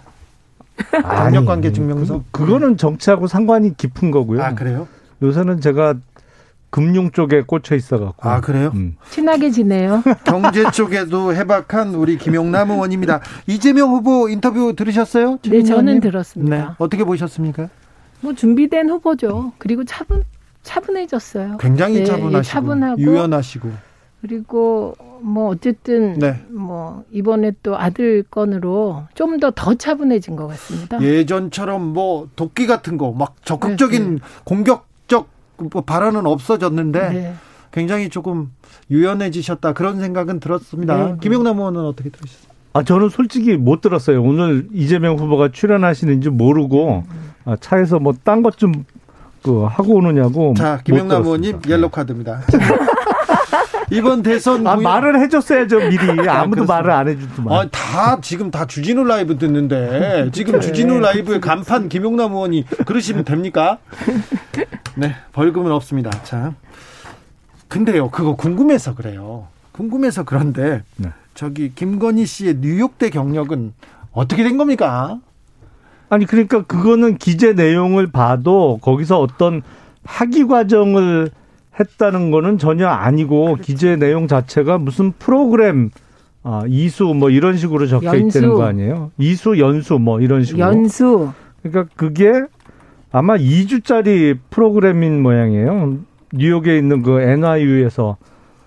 [0.91, 2.23] 경력 관계 증명서.
[2.31, 4.43] 그, 그거는 정치하고 상관이 깊은 거고요.
[4.43, 4.87] 아 그래요?
[5.23, 5.95] 요새는 제가
[6.69, 8.29] 금융 쪽에 꽂혀 있어 갖고.
[8.29, 8.73] 아 그래요?
[8.75, 8.97] 음.
[9.09, 10.03] 친하게 지내요.
[10.25, 13.23] 경제 쪽에도 해박한 우리 김용남 의원입니다.
[13.47, 15.39] 이재명 후보 인터뷰 들으셨어요?
[15.49, 16.57] 네, 저는 들었습니다.
[16.57, 17.71] 네, 어떻게 보셨습니까?
[18.21, 19.53] 뭐 준비된 후보죠.
[19.57, 20.25] 그리고 차분
[20.63, 21.57] 차분해졌어요.
[21.59, 23.71] 굉장히 네, 차분하시고 차분하고 유연하시고
[24.21, 26.41] 그리고 뭐 어쨌든 네.
[26.51, 31.03] 뭐 이번에 또 아들 건으로 좀 더더 차분해진 것 같습니다.
[31.03, 34.19] 예전처럼 뭐 도끼 같은 거 막 적극적인 네, 네.
[34.45, 35.29] 공격적
[35.73, 37.35] 뭐 발언은 없어졌는데 네.
[37.73, 38.53] 굉장히 조금
[38.91, 40.97] 유연해지셨다 그런 생각은 들었습니다.
[40.97, 41.19] 네, 네.
[41.21, 42.53] 김영남 의원은 어떻게 들으셨어요?
[42.75, 44.23] 아 저는 솔직히 못 들었어요.
[44.23, 47.33] 오늘 이재명 후보가 출연하시는지 모르고 음.
[47.45, 48.85] 아, 차에서 뭐 딴 것 좀
[49.43, 50.55] 그 하고 오느냐고.
[50.57, 52.43] 자, 김영남 의원님 옐로 카드입니다.
[53.91, 57.53] 이번 대선 아, 말을 해줬어야죠 미리 아, 아무도 말을 안 해주더만.
[57.53, 63.79] 아, 다 지금 다 주진우 라이브 듣는데 지금 주진우 라이브의 간판 김용남 의원이 그러시면 됩니까?
[64.97, 66.11] 네 벌금은 없습니다.
[66.23, 66.55] 자,
[67.69, 69.49] 근데요 그거 궁금해서 그래요.
[69.73, 71.11] 궁금해서 그런데 네.
[71.35, 73.75] 저기 김건희 씨의 뉴욕대 경력은
[74.13, 75.19] 어떻게 된 겁니까?
[76.13, 79.63] 아니 그러니까 그거는 기재 내용을 봐도 거기서 어떤
[80.05, 81.31] 학위 과정을
[81.81, 83.63] 했다는 거는 전혀 아니고 그렇죠.
[83.63, 85.89] 기재 내용 자체가 무슨 프로그램
[86.43, 88.39] 아, 이수 뭐 이런 식으로 적혀 연수.
[88.41, 89.11] 있다는 거 아니에요?
[89.17, 90.63] 이수 연수 뭐 이런 식으로.
[90.63, 91.31] 연수.
[91.63, 92.31] 그러니까 그게
[93.11, 95.97] 아마 2주짜리 프로그램인 모양이에요.
[96.35, 98.19] 뉴욕에 있는 그 NYU에서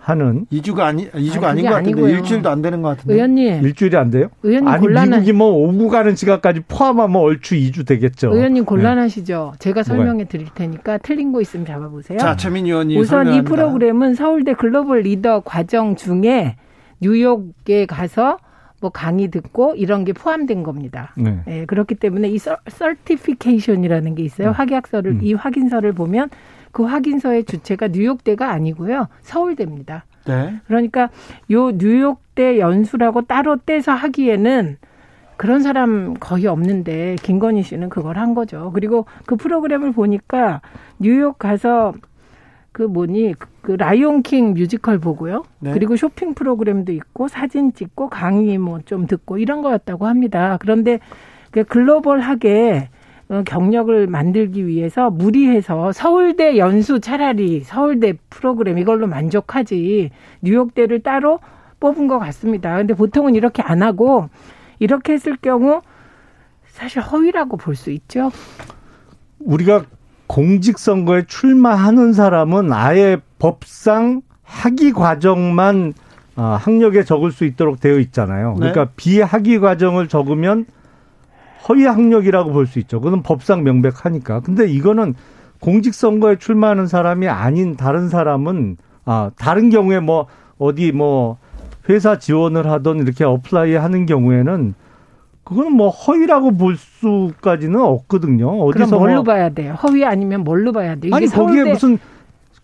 [0.05, 2.09] 하는 2주가 아니 2주가 아니, 닌것 같은데 아니고요.
[2.09, 3.15] 일주일도 안 되는 것 같은데.
[3.15, 3.63] 의원님.
[3.63, 4.29] 일주일이 안 돼요?
[4.43, 5.09] 의원님 아니 곤란한...
[5.21, 8.31] 미국이 뭐 오고 가는 시간까지 포함하면 얼추 2주 되겠죠.
[8.31, 9.49] 의원님 곤란하시죠?
[9.53, 9.59] 네.
[9.59, 12.19] 제가 설명해 드릴 테니까 틀린 거 있으면 잡아 보세요.
[12.19, 13.41] 자, 최민 의원님 우선 설명합니다.
[13.41, 16.55] 이 프로그램은 서울대 글로벌 리더 과정 중에
[17.01, 18.37] 뉴욕에 가서
[18.81, 21.13] 뭐 강의 듣고 이런 게 포함된 겁니다.
[21.17, 21.39] 네.
[21.47, 24.49] 네 그렇기 때문에 이 certification이라는 게 있어요.
[24.49, 24.53] 음.
[24.53, 25.19] 확약서를 음.
[25.23, 26.29] 이 확인서를 보면
[26.75, 29.07] 그 확인서의 주체가 뉴욕대가 아니고요.
[29.21, 30.03] 서울대입니다.
[30.25, 30.59] 네.
[30.67, 31.09] 그러니까
[31.49, 34.75] 요 뉴욕대 연수라고 따로 떼서 하기에는
[35.37, 38.71] 그런 사람 거의 없는데 김건희 씨는 그걸 한 거죠.
[38.73, 40.59] 그리고 그 프로그램을 보니까
[40.99, 41.93] 뉴욕 가서
[42.73, 45.45] 그 뭐니 그 라이온킹 뮤지컬 보고요.
[45.59, 45.71] 네.
[45.71, 50.57] 그리고 쇼핑 프로그램도 있고 사진 찍고 강의 뭐 좀 듣고 이런 거였다고 합니다.
[50.59, 50.99] 그런데
[51.51, 52.94] 그 글로벌하게 어,
[53.45, 60.11] 경력을 만들기 위해서 무리해서 서울대 연수 차라리 서울대 프로그램 이걸로 만족하지
[60.41, 61.39] 뉴욕대를 따로
[61.79, 62.77] 뽑은 것 같습니다.
[62.77, 64.29] 근데 보통은 이렇게 안 하고
[64.79, 65.81] 이렇게 했을 경우
[66.67, 68.31] 사실 허위라고 볼 수 있죠.
[69.39, 69.85] 우리가
[70.27, 75.93] 공직선거에 출마하는 사람은 아예 법상 학위 과정만
[76.35, 78.55] 아, 학력에 적을 수 있도록 되어 있잖아요.
[78.55, 78.91] 그러니까 네.
[78.97, 80.65] 비학위 과정을 적으면
[81.67, 83.01] 허위 학력이라고 볼 수 있죠.
[83.01, 84.41] 그건 법상 명백하니까.
[84.41, 85.15] 근데 이거는
[85.59, 91.37] 공직선거에 출마하는 사람이 아닌 다른 사람은 아 다른 경우에 뭐 어디 뭐
[91.89, 94.73] 회사 지원을 하던 이렇게 apply 하는 경우에는
[95.43, 98.49] 그거는 뭐 허위라고 볼 수까지는 없거든요.
[98.63, 99.75] 어디서 그럼 뭘로 뭐 봐야 돼요?
[99.83, 101.13] 허위 아니면 뭘로 봐야 돼요?
[101.13, 101.59] 아니 서울대...
[101.59, 101.99] 거기에 무슨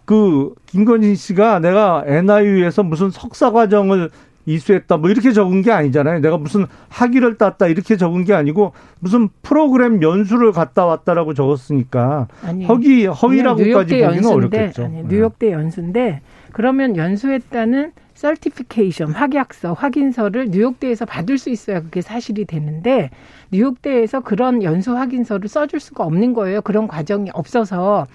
[0.05, 4.09] 그 김건희 씨가 내가 NIU에서 무슨 석사 과정을
[4.45, 6.19] 이수했다 뭐 이렇게 적은 게 아니잖아요.
[6.19, 12.65] 내가 무슨 학위를 땄다 이렇게 적은 게 아니고 무슨 프로그램 연수를 갔다 왔다라고 적었으니까 아니,
[12.65, 14.85] 허위 허위라고까지 보기는 어렵겠죠.
[14.85, 16.21] 아니, 뉴욕대 연수인데
[16.51, 23.09] 그러면 연수했다는 설티피케이션 확약서 확인서를 뉴욕대에서 받을 수 있어야 그게 사실이 되는데
[23.51, 26.61] 뉴욕대에서 그런 연수 확인서를 써줄 수가 없는 거예요.
[26.61, 28.05] 그런 과정이 없어서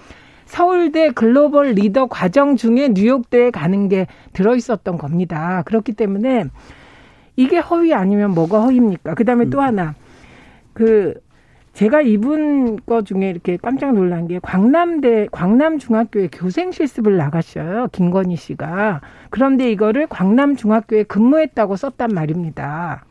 [0.47, 5.61] 서울대 글로벌 리더 과정 중에 뉴욕대에 가는 게 들어 있었던 겁니다.
[5.65, 6.45] 그렇기 때문에
[7.35, 9.13] 이게 허위 아니면 뭐가 허위입니까?
[9.13, 9.93] 그다음에 또 하나
[10.73, 11.13] 그
[11.73, 17.89] 제가 이분 거 중에 이렇게 깜짝 놀란 게 광남대 광남중학교에 교생 실습을 나갔어요.
[17.91, 19.01] 김건희 씨가.
[19.29, 23.05] 그런데 이거를 광남중학교에 근무했다고 썼단 말입니다.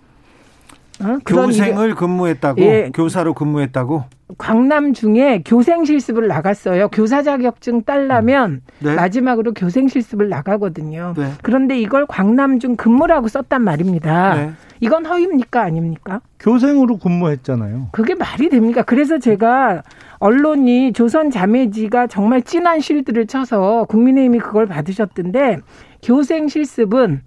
[1.03, 1.19] 어?
[1.27, 2.91] 교생을 근무했다고 예.
[2.95, 4.05] 교사로 근무했다고
[4.39, 6.89] 광남 중에 교생 실습을 나갔어요.
[6.89, 8.95] 교사 자격증 딸라면 네.
[8.95, 11.15] 마지막으로 교생 실습을 나가거든요.
[11.17, 11.31] 네.
[11.43, 14.35] 그런데 이걸 광남 중 근무라고 썼단 말입니다.
[14.35, 14.51] 네.
[14.81, 16.21] 이건 허위입니까 아닙니까?
[16.41, 17.89] 교생으로 근무했잖아요.
[17.93, 18.83] 그게 말이 됩니까?
[18.83, 19.83] 그래서 제가
[20.19, 25.59] 언론이 조선 자매지가 정말 진한 실드를 쳐서 국민의힘이 그걸 받으셨던데
[26.03, 27.23] 교생 실습은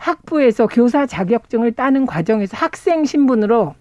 [0.00, 3.74] 학부에서 교사 자격증을 따는 과정에서 학생 신분으로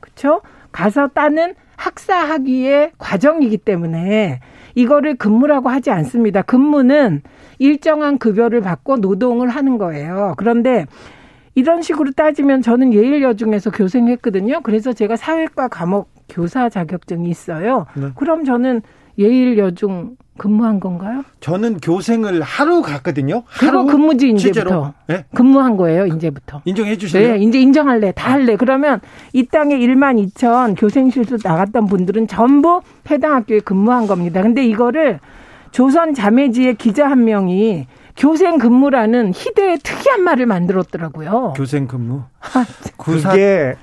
[0.00, 0.42] 그렇죠?
[0.70, 4.40] 가서 따는 학사 학위의 과정이기 때문에
[4.74, 6.42] 이거를 근무라고 하지 않습니다.
[6.42, 7.22] 근무는
[7.58, 10.34] 일정한 급여를 받고 노동을 하는 거예요.
[10.36, 10.86] 그런데
[11.54, 14.60] 이런 식으로 따지면 저는 예일여중에서 교생했거든요.
[14.62, 17.86] 그래서 제가 사회과 과목 교사 자격증이 있어요.
[17.94, 18.08] 네.
[18.14, 18.82] 그럼 저는
[19.18, 21.22] 예일여중 근무한 건가요?
[21.38, 23.44] 저는 교생을 하루 갔거든요.
[23.46, 24.92] 하루 그거 근무지 이제부터.
[25.06, 25.24] 네?
[25.32, 26.62] 근무한 거예요, 이제부터.
[26.64, 27.34] 인정해 주세요.
[27.34, 28.10] 네, 이제 인정할래.
[28.10, 28.56] 다 할래.
[28.56, 29.00] 그러면
[29.32, 34.42] 이 땅에 1만 2천 교생실수 나갔던 분들은 전부 해당 학교에 근무한 겁니다.
[34.42, 35.20] 근데 이거를
[35.70, 37.86] 조선 자매지의 기자 한 명이
[38.16, 41.52] 교생 근무라는 희대의 특이한 말을 만들었더라고요.
[41.56, 42.22] 교생 근무.
[42.98, 43.76] 그게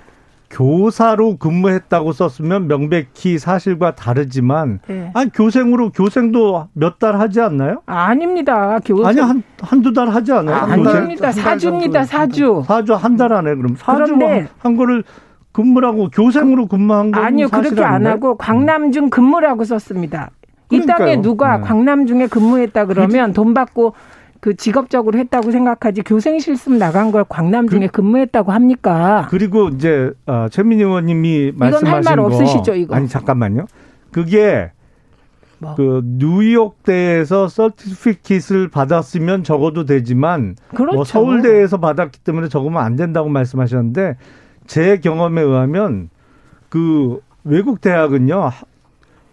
[0.50, 5.12] 교사로 근무했다고 썼으면 명백히 사실과 다르지만 네.
[5.14, 7.82] 아니 교생으로 교생도 몇 달 하지 않나요?
[7.86, 8.80] 아닙니다.
[8.84, 10.56] 교생 아니 한 한두 달 하지 않아요?
[10.56, 11.32] 아, 아닙니다.
[11.32, 12.04] 사주입니다.
[12.04, 12.64] 사주.
[12.66, 14.16] 사주 한 달 안에 그럼 사주
[14.60, 15.04] 한 거를
[15.52, 20.32] 근무라고 교생으로 근무한 거 아니요 그렇게 안 하고 광남중 근무라고 썼습니다.
[20.72, 20.98] 이 그러니까요.
[20.98, 21.64] 땅에 누가 네.
[21.64, 23.94] 광남중에 근무했다 그러면 돈 받고
[24.40, 29.28] 그 직업적으로 했다고 생각하지 교생 실습 나간 걸 광남 중에 그, 근무했다고 합니까?
[29.30, 32.96] 그리고 이제 어, 최민희 의원님이 말씀하신 거 없으시죠, 이거?
[32.96, 33.66] 아니 잠깐만요.
[34.12, 34.72] 그게
[35.60, 35.76] 뭐.
[35.76, 40.96] 그 뉴욕대에서 서티피킷을 받았으면 적어도 되지만 뭐 그렇죠.
[40.96, 44.16] 뭐 서울대에서 받았기 때문에 적으면 안 된다고 말씀하셨는데
[44.68, 46.10] 제 경험에 의하면
[46.70, 48.52] 그 외국 대학은요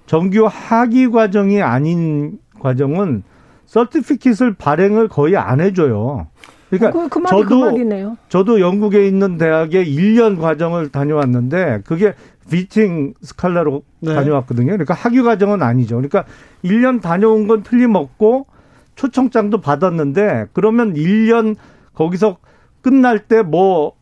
[0.06, 3.22] 정규 학위 과정이 아닌 과정은
[3.66, 6.26] 서티피킷을 발행을 거의 안 해줘요.
[6.70, 8.16] 그러니까 그, 그 말이 저도 그 말이네요.
[8.28, 12.14] 저도 영국에 있는 대학에 1년 과정을 다녀왔는데 그게
[12.50, 14.14] 비팅 스칼라로 네.
[14.14, 14.66] 다녀왔거든요.
[14.66, 15.96] 그러니까 학위 과정은 아니죠.
[15.96, 16.24] 그러니까
[16.64, 18.46] 1년 다녀온 건 틀림없고
[18.94, 21.56] 초청장도 받았는데 그러면 1년
[21.94, 22.38] 거기서
[22.82, 23.92] 끝날 때 뭐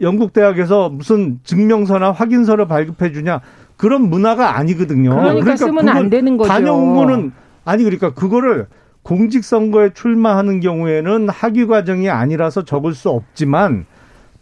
[0.00, 3.40] 영국 대학에서 무슨 증명서나 확인서를 발급해 주냐
[3.76, 5.10] 그런 문화가 아니거든요.
[5.10, 6.48] 그러니까, 그러니까 쓰면 안 되는 거죠.
[6.48, 7.32] 다녀온 거는
[7.64, 8.66] 아니 그러니까 그거를
[9.08, 13.86] 공직선거에 출마하는 경우에는 학위 과정이 아니라서 적을 수 없지만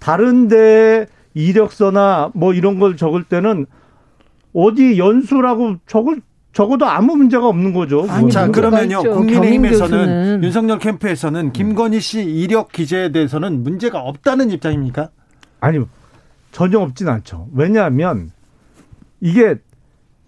[0.01, 3.67] 다른 데 이력서나 뭐 이런 걸 적을 때는
[4.53, 6.21] 어디 연수라고 적을
[6.53, 8.07] 적어도 아무 문제가 없는 거죠.
[8.09, 15.11] 아니, 자 그러면요 국민의힘에서는 윤석열 캠프에서는 김건희 씨 이력 기재에 대해서는 문제가 없다는 입장입니까?
[15.61, 15.79] 아니
[16.51, 17.47] 전혀 없진 않죠.
[17.55, 18.33] 왜냐하면
[19.21, 19.57] 이게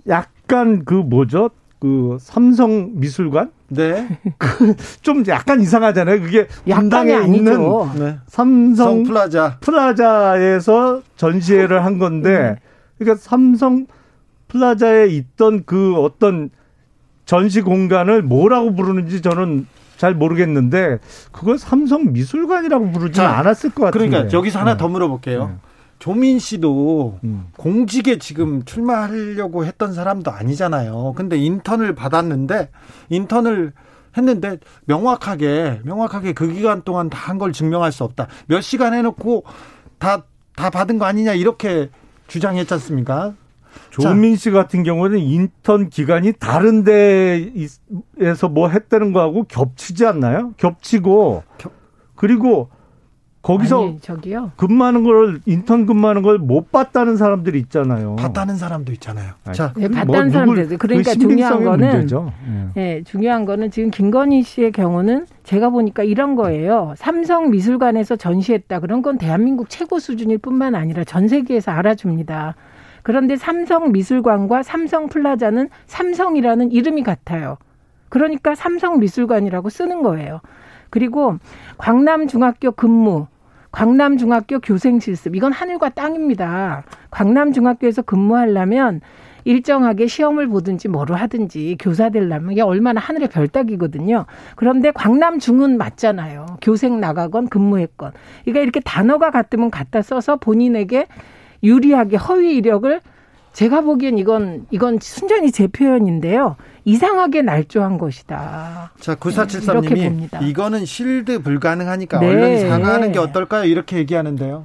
[0.06, 1.50] 약간 그 뭐죠?
[1.80, 4.08] 그 삼성 미술관 네.
[4.38, 6.20] 그 좀 약간 이상하잖아요.
[6.20, 7.60] 그게 분당에 있는
[7.98, 8.18] 네.
[8.26, 12.56] 삼성 플라자 플라자에서 전시회를 한 건데 네.
[12.98, 13.86] 그러니까 삼성
[14.48, 16.50] 플라자에 있던 그 어떤
[17.26, 19.66] 전시 공간을 뭐라고 부르는지 저는
[19.98, 20.98] 잘 모르겠는데
[21.32, 24.08] 그걸 삼성 미술관이라고 부르지는 않았을 것 같아요.
[24.08, 24.78] 그러니까 여기서 하나 네.
[24.78, 25.46] 더 물어볼게요.
[25.48, 25.67] 네.
[25.98, 27.48] 조민 씨도 음.
[27.56, 31.14] 공직에 지금 출마하려고 했던 사람도 아니잖아요.
[31.16, 32.70] 근데 인턴을 받았는데
[33.08, 33.72] 인턴을
[34.16, 38.28] 했는데 명확하게 명확하게 그 기간 동안 다 한 걸 증명할 수 없다.
[38.46, 39.44] 몇 시간 해놓고
[39.98, 40.24] 다
[40.56, 41.88] 다 받은 거 아니냐 이렇게
[42.26, 43.34] 주장했지 않습니까?
[43.90, 50.52] 조민 씨 같은 경우는 인턴 기간이 다른 데에서 뭐 했다는 거하고 겹치지 않나요?
[50.56, 51.44] 겹치고
[52.16, 52.70] 그리고
[53.48, 54.52] 거기서 아니, 저기요.
[54.56, 58.16] 근무하는 걸 인턴 근무하는 걸 못 봤다는 사람들이 있잖아요.
[58.16, 59.32] 봤다는 사람도 있잖아요.
[59.44, 62.06] 아니, 자, 네, 봤다는 뭐, 사람들 그러니까 그 중요한 거는.
[62.06, 62.70] 네.
[62.74, 66.92] 네, 중요한 거는 지금 김건희 씨의 경우는 제가 보니까 이런 거예요.
[66.96, 68.80] 삼성 미술관에서 전시했다.
[68.80, 72.54] 그런 건 대한민국 최고 수준일 뿐만 아니라 전 세계에서 알아줍니다.
[73.02, 77.56] 그런데 삼성 미술관과 삼성 플라자는 삼성이라는 이름이 같아요.
[78.10, 80.40] 그러니까 삼성 미술관이라고 쓰는 거예요.
[80.90, 81.36] 그리고
[81.78, 83.26] 광남중학교 근무,
[83.72, 86.84] 광남중학교 교생 실습 이건 하늘과 땅입니다.
[87.10, 89.00] 광남중학교에서 근무하려면
[89.44, 94.26] 일정하게 시험을 보든지 뭐로 하든지 교사 되려면 이게 얼마나 하늘의 별따기거든요.
[94.56, 96.58] 그런데 광남중은 맞잖아요.
[96.60, 98.12] 교생 나가건 근무했건.
[98.44, 101.06] 그러니까 이렇게 단어가 같으면 갖다 써서 본인에게
[101.62, 103.00] 유리하게 허위 이력을
[103.52, 106.56] 제가 보기엔 이건 이건 순전히 제 표현인데요.
[106.84, 108.92] 이상하게 날조한 것이다.
[108.98, 112.28] 자, 9473님이 네, 이거는 실드 불가능하니까 네.
[112.28, 113.64] 언론이 사과하는 게 어떨까요?
[113.64, 114.64] 이렇게 얘기하는데요.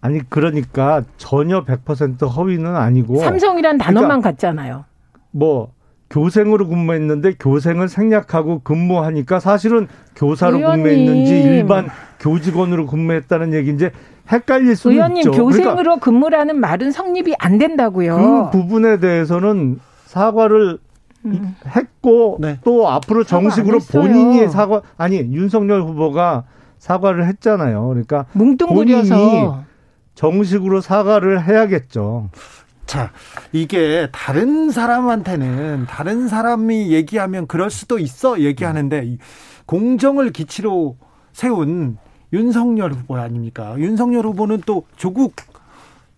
[0.00, 4.84] 아니 그러니까 전혀 100% 허위는 아니고 삼성이란 단어만 그러니까 같잖아요.
[5.30, 5.72] 뭐
[6.10, 10.84] 교생으로 근무했는데 교생을 생략하고 근무하니까 사실은 교사로 의원님.
[10.84, 11.88] 근무했는지 일반
[12.20, 13.90] 교직원으로 근무했다는 얘기인지
[14.30, 15.30] 헷갈릴 수 의원님, 있죠.
[15.32, 18.50] 의원님 교생으로 그러니까 근무라는 말은 성립이 안 된다고요.
[18.52, 20.78] 그 부분에 대해서는 사과를
[21.26, 21.56] 음.
[21.66, 22.58] 했고 네.
[22.64, 26.44] 또 앞으로 정식으로 본인이 사과 아니 윤석열 후보가
[26.78, 27.86] 사과를 했잖아요.
[27.88, 29.50] 그러니까 뭉뚱그려서 본인이
[30.14, 32.28] 정식으로 사과를 해야겠죠.
[32.86, 33.12] 자,
[33.52, 39.16] 이게 다른 사람한테는 다른 사람이 얘기하면 그럴 수도 있어 얘기하는데
[39.66, 40.96] 공정을 기치로
[41.32, 41.98] 세운
[42.32, 43.74] 윤석열 후보 아닙니까?
[43.78, 45.34] 윤석열 후보는 또 조국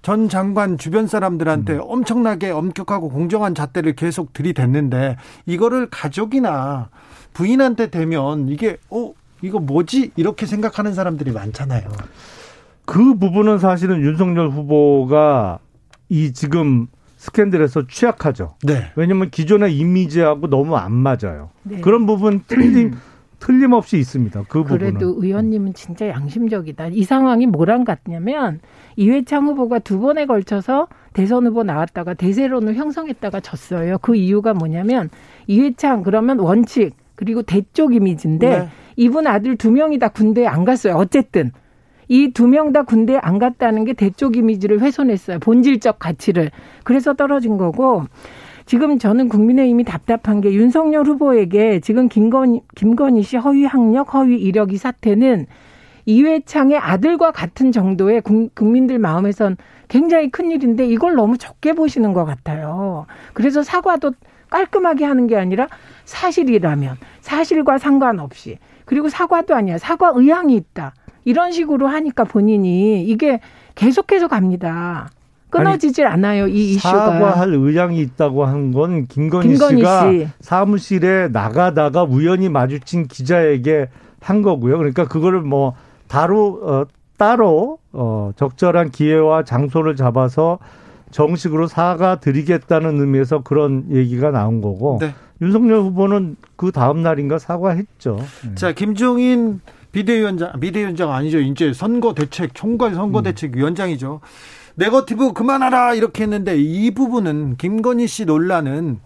[0.03, 1.81] 전 장관 주변 사람들한테 음.
[1.83, 6.91] 엄청나게 엄격하고 공정한 잣대를 계속 들이댔는데 이거를 가족이나
[7.33, 9.13] 부인한테 되면 이게 어
[9.43, 11.89] 이거 뭐지 이렇게 생각하는 사람들이 많잖아요.
[12.85, 15.59] 그 부분은 사실은 윤석열 후보가
[16.09, 18.55] 이 지금 스캔들에서 취약하죠.
[18.63, 18.91] 네.
[18.95, 21.51] 왜냐하면 기존의 이미지하고 너무 안 맞아요.
[21.63, 21.81] 네.
[21.81, 22.95] 그런 부분 틀림
[23.39, 24.45] 틀림없이 있습니다.
[24.49, 24.79] 그 부분은.
[24.79, 26.89] 그래도 의원님은 진짜 양심적이다.
[26.89, 28.61] 이 상황이 뭐랑 같냐면
[28.97, 33.99] 이회창 후보가 두 번에 걸쳐서 대선 후보 나왔다가 대세론을 형성했다가 졌어요.
[33.99, 35.11] 그 이유가 뭐냐면
[35.47, 38.69] 이회창 그러면 원칙 그리고 대쪽 이미지인데 네.
[38.97, 40.95] 이분 아들 두 명이 다 군대에 안 갔어요.
[40.95, 41.53] 어쨌든
[42.09, 45.39] 이 두 명 다 군대에 안 갔다는 게 대쪽 이미지를 훼손했어요.
[45.41, 46.51] 본질적 가치를.
[46.85, 48.05] 그래서 떨어진 거고
[48.65, 54.77] 지금 저는 국민의힘이 답답한 게 윤석열 후보에게 지금 김건희, 김건희 씨 허위 학력, 허위 이력이
[54.77, 55.47] 사태는
[56.05, 58.23] 이회창의 아들과 같은 정도의
[58.55, 59.57] 국민들 마음에선
[59.89, 63.07] 굉장히 큰 일인데 이걸 너무 적게 보시는 것 같아요.
[63.35, 64.13] 그래서 사과도
[64.51, 65.67] 깔끔하게 하는 게 아니라
[66.05, 70.95] 사실이라면 사실과 상관없이 그리고 사과도 아니야 사과 의향이 있다
[71.27, 73.41] 이런 식으로 하니까 본인이 이게
[73.75, 75.11] 계속해서 갑니다.
[75.51, 76.49] 끊어지질 아니, 않아요.
[76.49, 76.89] 이 이슈가.
[77.13, 80.29] 사과할 의향이 있다고 한 건 김건희, 김건희 씨가 씨.
[80.41, 83.89] 사무실에 나가다가 우연히 마주친 기자에게
[84.21, 84.79] 한 거고요.
[84.79, 85.75] 그러니까 그거를 뭐
[86.09, 86.85] 따로 어,
[87.17, 90.59] 따로 어, 적절한 기회와 장소를 잡아서
[91.11, 95.13] 정식으로 사과 드리겠다는 의미에서 그런 얘기가 나온 거고 네.
[95.41, 98.19] 윤석열 후보는 그 다음 날인가 사과했죠.
[98.45, 98.55] 네.
[98.55, 99.61] 자 김종인
[99.93, 101.39] 비대위원장 비대위원장 아니죠.
[101.41, 103.59] 이제 선거 대책 총괄 선거 대책 음.
[103.59, 104.21] 위원장이죠.
[104.77, 109.01] 네거티브 그만하라 이렇게 했는데 이 부분은 김건희 씨 논란은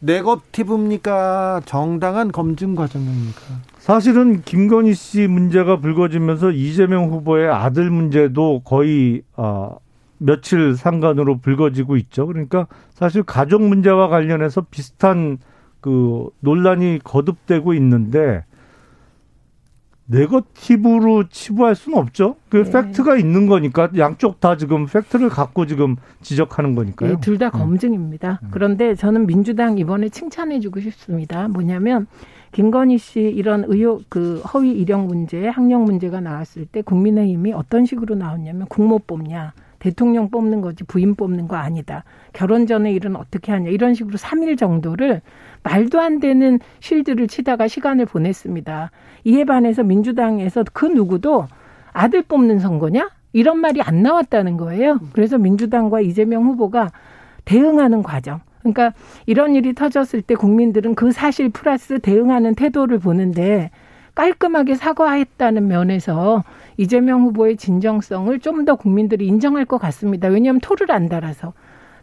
[0.00, 1.62] 네거티브입니까?
[1.66, 3.40] 정당한 검증 과정입니까?
[3.78, 9.70] 사실은 김건희 씨 문제가 불거지면서 이재명 후보의 아들 문제도 거의 아
[10.16, 12.26] 며칠 상간으로 불거지고 있죠.
[12.26, 15.38] 그러니까 사실 가족 문제와 관련해서 비슷한
[15.80, 18.44] 그 논란이 거듭되고 있는데
[20.10, 22.36] 네거티브로 치부할 수는 없죠.
[22.48, 22.70] 그 네.
[22.70, 27.14] 팩트가 있는 거니까 양쪽 다 지금 팩트를 갖고 지금 지적하는 거니까요.
[27.14, 27.50] 네, 둘다 음.
[27.52, 28.40] 검증입니다.
[28.42, 28.48] 음.
[28.50, 31.48] 그런데 저는 민주당 이번에 칭찬해주고 싶습니다.
[31.48, 32.06] 뭐냐면
[32.52, 38.16] 김건희 씨 이런 의혹 그 허위 이력 문제, 학력 문제가 나왔을 때 국민의힘이 어떤 식으로
[38.16, 39.52] 나왔냐면 국모 뽑냐.
[39.78, 42.04] 대통령 뽑는 거지 부인 뽑는 거 아니다.
[42.34, 43.70] 결혼 전에 일은 어떻게 하냐.
[43.70, 45.22] 이런 식으로 3일 정도를
[45.62, 48.90] 말도 안 되는 실드를 치다가 시간을 보냈습니다.
[49.24, 51.46] 이에 반해서 민주당에서 그 누구도
[51.92, 53.10] 아들 뽑는 선거냐?
[53.32, 54.98] 이런 말이 안 나왔다는 거예요.
[55.12, 56.90] 그래서 민주당과 이재명 후보가
[57.44, 58.40] 대응하는 과정.
[58.60, 58.92] 그러니까
[59.26, 63.70] 이런 일이 터졌을 때 국민들은 그 사실 플러스 대응하는 태도를 보는데
[64.14, 66.42] 깔끔하게 사과했다는 면에서
[66.76, 70.28] 이재명 후보의 진정성을 좀 더 국민들이 인정할 것 같습니다.
[70.28, 71.52] 왜냐하면 토를 안 달아서.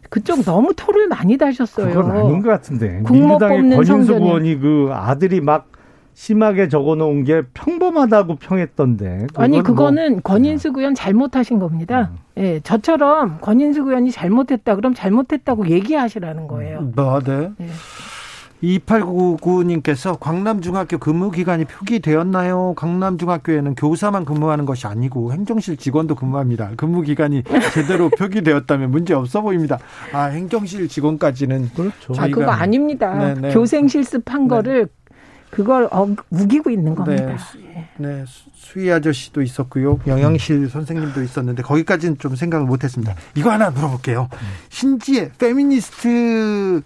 [0.08, 1.92] 그쪽 너무 토를 많이 다셨어요.
[1.92, 3.02] 그건 아닌 것 같은데.
[3.10, 5.68] 민주당의 권인수 의원이 그 아들이 막
[6.14, 9.28] 심하게 적어놓은 게 평범하다고 평했던데.
[9.36, 10.20] 아니 그거는 뭐.
[10.22, 12.10] 권인숙 의원 잘못하신 겁니다.
[12.12, 12.42] 음.
[12.42, 16.80] 예, 저처럼 권인숙 의원이 잘못했다 그럼 잘못했다고 얘기하시라는 거예요.
[16.94, 17.50] 뭐, 네.
[17.60, 17.66] 예.
[18.62, 22.74] 2899님께서 광남중학교 근무기간이 표기되었나요?
[22.76, 26.70] 강남중학교에는 교사만 근무하는 것이 아니고 행정실 직원도 근무합니다.
[26.76, 29.78] 근무기간이 제대로 표기되었다면 문제 없어 보입니다.
[30.12, 31.70] 아, 행정실 직원까지는.
[31.74, 32.14] 그렇죠.
[32.16, 33.14] 아, 그거 아닙니다.
[33.14, 33.40] 네네.
[33.40, 33.54] 네.
[33.54, 34.48] 교생 실습한 네.
[34.48, 34.88] 거를
[35.50, 37.36] 그걸 어, 우기고 있는 겁니다.
[37.74, 39.98] 네, 네, 수희 아저씨도 있었고요.
[40.06, 43.14] 영양실 선생님도 있었는데 거기까지는 좀 생각을 못했습니다.
[43.34, 44.28] 이거 하나 물어볼게요.
[44.68, 46.82] 신지혜 페미니스트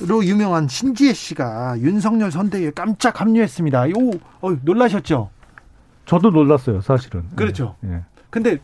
[0.00, 3.86] 로 유명한 신지혜 씨가 윤석열 선대위에 깜짝 합류했습니다.
[3.96, 5.28] 오, 어, 놀라셨죠?
[6.06, 7.24] 저도 놀랐어요, 사실은.
[7.36, 7.76] 그렇죠.
[7.84, 7.92] 예.
[7.92, 8.00] 예.
[8.30, 8.58] 근데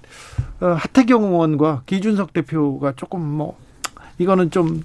[0.61, 3.57] 어, 하태경 의원과 기준석 대표가 조금 뭐
[4.19, 4.83] 이거는 좀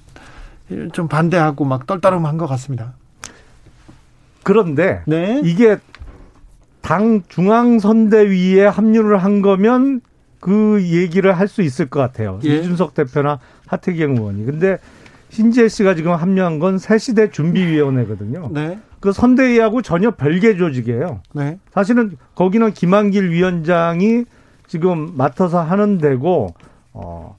[0.94, 2.94] 좀 반대하고 막 떨떠름한 것 같습니다.
[4.44, 5.42] 그런데 네?
[5.44, 5.78] 이게
[6.82, 10.02] 당 중앙 선대위에 합류를 한 거면
[10.40, 12.40] 그 얘기를 할 수 있을 것 같아요.
[12.46, 12.58] 예.
[12.58, 14.46] 이준석 대표나 하태경 의원이.
[14.46, 14.78] 근데
[15.32, 18.50] 신지혜 씨가 지금 합류한 건 새시대 준비위원회거든요.
[18.52, 18.80] 네.
[19.00, 21.22] 그 선대위하고 전혀 별개 조직이에요.
[21.34, 21.58] 네.
[21.72, 24.26] 사실은 거기는 김한길 위원장이
[24.68, 26.54] 지금 맡아서 하는 데고
[26.94, 27.38] 어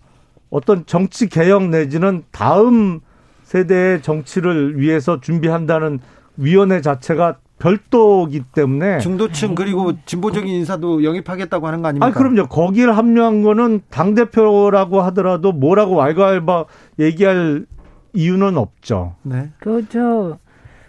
[0.49, 3.01] 어떤 정치 개혁 내지는 다음
[3.45, 6.01] 세대의 정치를 위해서 준비한다는
[6.38, 12.07] 위원회 자체가 별도기 때문에 중도층 그리고 진보적인 인사도 영입하겠다고 하는 거 아닙니까?
[12.07, 12.49] 아 그럼요.
[12.49, 16.64] 거기를 합류한 거는 당 대표라고 하더라도 뭐라고 왈가왈바
[16.99, 17.66] 얘기할
[18.13, 19.15] 이유는 없죠.
[19.23, 19.51] 네.
[19.59, 20.39] 그저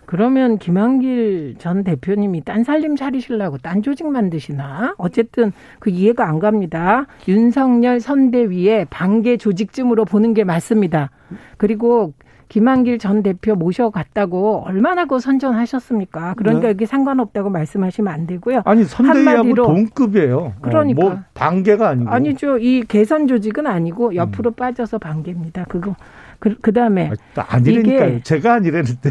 [0.05, 4.95] 그러면 김한길 전 대표님이 딴 살림 차리시려고 딴 조직 만드시나?
[4.97, 7.07] 어쨌든 그 이해가 안 갑니다.
[7.27, 11.09] 윤석열 선대위의 반개 조직쯤으로 보는 게 맞습니다.
[11.57, 12.13] 그리고
[12.49, 16.35] 김한길 전 대표 모셔갔다고 얼마나 그 선전하셨습니까?
[16.37, 16.69] 그러니까 네.
[16.69, 18.61] 여기 상관없다고 말씀하시면 안 되고요.
[18.65, 20.37] 아니 선대위하고 동급이에요.
[20.37, 22.59] 어, 그러니까 뭐 반개가 아니고 아니죠.
[22.59, 24.53] 이 개선 조직은 아니고 옆으로 음.
[24.53, 25.65] 빠져서 반개입니다.
[25.67, 25.95] 그거
[26.43, 27.09] 그, 그 다음에.
[27.37, 28.21] 아, 아니라니까요.
[28.23, 29.09] 제가 아니라는데.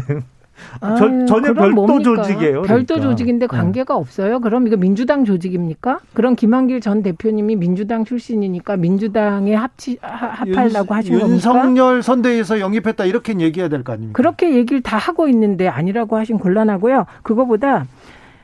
[0.81, 2.03] 아, 저, 전혀 별도 뭡니까?
[2.03, 2.61] 조직이에요.
[2.61, 3.09] 별도 그러니까.
[3.09, 3.57] 조직인데 네.
[3.57, 3.99] 관계가 네.
[3.99, 4.39] 없어요.
[4.39, 5.99] 그럼 이거 민주당 조직입니까?
[6.13, 11.33] 그럼 김한길 전 대표님이 민주당 출신이니까 민주당에 합치 합하려고 하신 겁니까?
[11.33, 14.15] 윤석열 선대에서 영입했다 이렇게 얘기해야 될 거 아닙니까?
[14.15, 17.07] 그렇게 얘기를 다 하고 있는데 아니라고 하신 곤란하고요.
[17.23, 17.87] 그거보다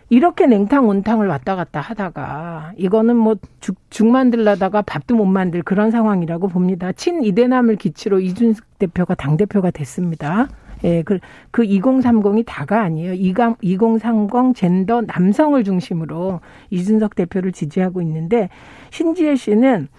[0.10, 5.92] 이렇게 냉탕 온탕을 왔다 갔다 하다가 이거는 뭐 죽, 죽 만들라다가 밥도 못 만들 그런
[5.92, 6.92] 상황이라고 봅니다.
[6.92, 10.48] 친 이대남을 기치로 이준석 대표가 당 대표가 됐습니다.
[10.84, 11.20] 예, 그,
[11.52, 13.14] 그 2030이 다가 아니에요.
[13.62, 16.40] 2030 젠더 남성을 중심으로
[16.72, 18.50] 이준석 대표를 지지하고 있는데
[18.90, 19.90] 신지혜 씨는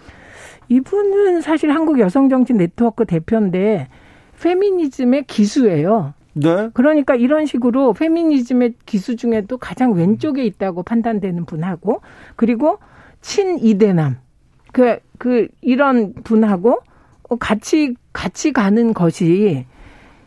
[0.69, 3.87] 이분은 사실 한국 여성정치 네트워크 대표인데
[4.41, 6.13] 페미니즘의 기수예요.
[6.33, 6.69] 네.
[6.73, 12.01] 그러니까 이런 식으로 페미니즘의 기수 중에도 가장 왼쪽에 있다고 판단되는 분하고
[12.35, 12.79] 그리고
[13.21, 14.17] 친이대남
[14.71, 16.79] 그, 그, 이런 분하고
[17.39, 19.65] 같이, 같이 가는 것이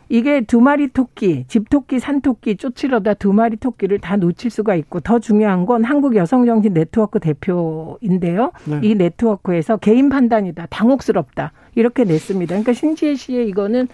[0.07, 5.17] 이게 두 마리 토끼, 집토끼, 산토끼 쫓으려다 두 마리 토끼를 다 놓칠 수가 있고 더
[5.17, 8.51] 중요한 건 한국 여성정신 네트워크 대표인데요.
[8.65, 8.79] 네.
[8.83, 10.67] 이 네트워크에서 개인 판단이다.
[10.67, 11.53] 당혹스럽다.
[11.75, 12.49] 이렇게 냈습니다.
[12.49, 13.87] 그러니까 신지혜 씨의 이거는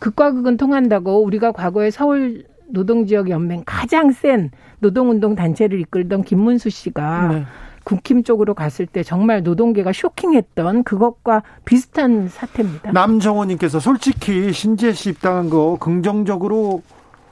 [0.00, 7.28] 극과 극은 통한다고 우리가 과거에 서울 노동지역 연맹 가장 센 노동운동 단체를 이끌던 김문수 씨가
[7.28, 7.44] 네.
[7.84, 12.90] 국힘 쪽으로 갔을 때 정말 노동계가 쇼킹했던 그것과 비슷한 사태입니다.
[12.90, 16.82] 남정호님께서 솔직히 신재 씨 입당한 거 긍정적으로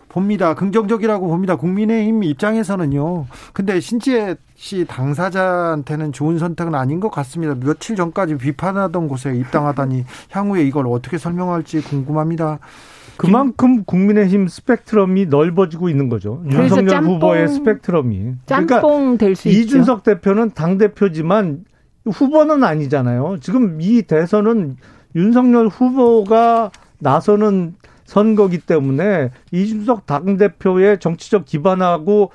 [0.09, 0.55] 봅니다.
[0.55, 1.57] 긍정적이라고 봅니다.
[1.57, 3.27] 국민의힘 입장에서는요.
[3.53, 7.55] 근데 신지혜 씨 당사자한테는 좋은 선택은 아닌 것 같습니다.
[7.55, 12.61] 며칠 전까지 비판하던 곳에 입당하다니 향후에 이걸 어떻게 설명할지 궁금합니다.
[13.17, 16.43] 그만큼 국민의힘 스펙트럼이 넓어지고 있는 거죠.
[16.51, 18.33] 윤석열 짬뽕, 후보의 스펙트럼이.
[18.47, 18.83] 그러니까
[19.19, 19.61] 될수 있죠.
[19.61, 21.65] 이준석 대표는 당 대표지만
[22.07, 23.39] 후보는 아니잖아요.
[23.41, 24.77] 지금 이 대선은
[25.15, 27.75] 윤석열 후보가 나서는
[28.05, 32.31] 선거기 때문에 이준석 당 대표의 정치적 기반하고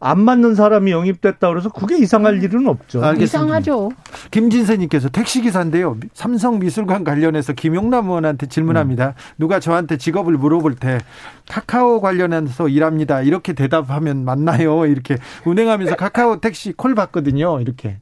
[0.00, 2.42] 안 맞는 사람이 영입됐다 그래서 그게 이상할 음.
[2.42, 3.02] 일은 없죠.
[3.02, 3.24] 알겠습니다.
[3.24, 3.90] 이상하죠.
[4.30, 5.96] 김진세님께서 택시기사인데요.
[6.14, 9.08] 삼성 미술관 관련해서 김용남 의원한테 질문합니다.
[9.08, 9.12] 음.
[9.38, 10.98] 누가 저한테 직업을 물어볼 때
[11.48, 13.22] 카카오 관련해서 일합니다.
[13.22, 14.86] 이렇게 대답하면 맞나요?
[14.86, 17.60] 이렇게 운행하면서 카카오 택시 콜 받거든요.
[17.60, 17.98] 이렇게.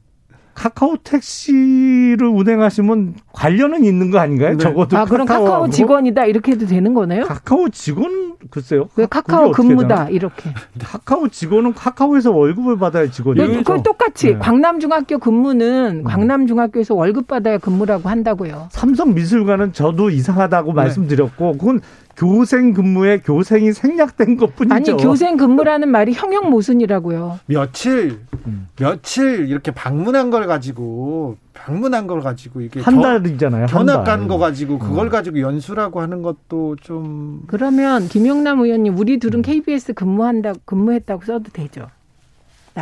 [0.53, 4.51] 카카오 택시를 운행하시면 관련은 있는 거 아닌가요?
[4.51, 4.57] 네.
[4.57, 7.25] 적어도 아, 그럼 카카오, 카카오 직원이다 이렇게 해도 되는 거네요?
[7.25, 8.89] 카카오 직원 글쎄요.
[8.95, 10.51] 왜 카카오 근무다 이렇게.
[10.79, 13.47] 카카오 직원은 카카오에서 월급을 받아야 직원이에요.
[13.47, 14.37] 네, 그건 똑같이 네.
[14.37, 16.03] 광남중학교 근무는 음.
[16.03, 18.67] 광남중학교에서 월급 받아야 근무라고 한다고요.
[18.71, 20.75] 삼성 미술관은 저도 이상하다고 네.
[20.75, 21.81] 말씀드렸고 그건
[22.17, 24.73] 교생 근무에 교생이 생략된 것뿐이죠.
[24.73, 27.39] 아니 교생 근무라는 말이 형용 모순이라고요.
[27.45, 28.67] 며칠 음.
[28.75, 33.67] 며칠 이렇게 방문한 걸 가지고 방문한 걸 가지고 이게 한 달이잖아요.
[33.67, 35.09] 견학 간 거 가지고 그걸 음.
[35.09, 41.87] 가지고 연수라고 하는 것도 좀 그러면 김용남 의원님 우리 둘은 KBS 근무한다 근무했다고 써도 되죠.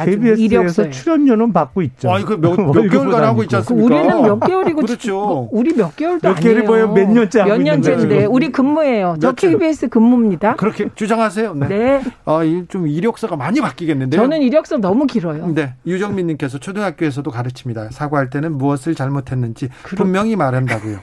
[0.03, 2.11] KBS에서 출연료는 받고 있죠.
[2.11, 3.85] 아, 그몇 몇 개월간 하고 있지 않습니까?
[3.95, 5.13] 우리는 몇 개월이고 그렇죠.
[5.15, 6.91] 뭐 우리 몇 개월도 몇 개월이 뭐예요?
[6.91, 9.15] 몇 년째 하고 몇 년째인데 우리 근무예요.
[9.22, 10.55] 저 KBS 근무입니다.
[10.55, 11.53] 그렇게 주장하세요.
[11.55, 11.67] 네.
[11.67, 12.03] 네.
[12.26, 14.22] 아, 좀 이력서가 많이 바뀌겠는데요.
[14.22, 15.47] 저는 이력서 너무 길어요.
[15.53, 15.73] 네.
[15.85, 17.89] 유정민 님께서 초등학교에서도 가르칩니다.
[17.91, 20.03] 사과할 때는 무엇을 잘못했는지 그렇...
[20.03, 20.99] 분명히 말한다고요.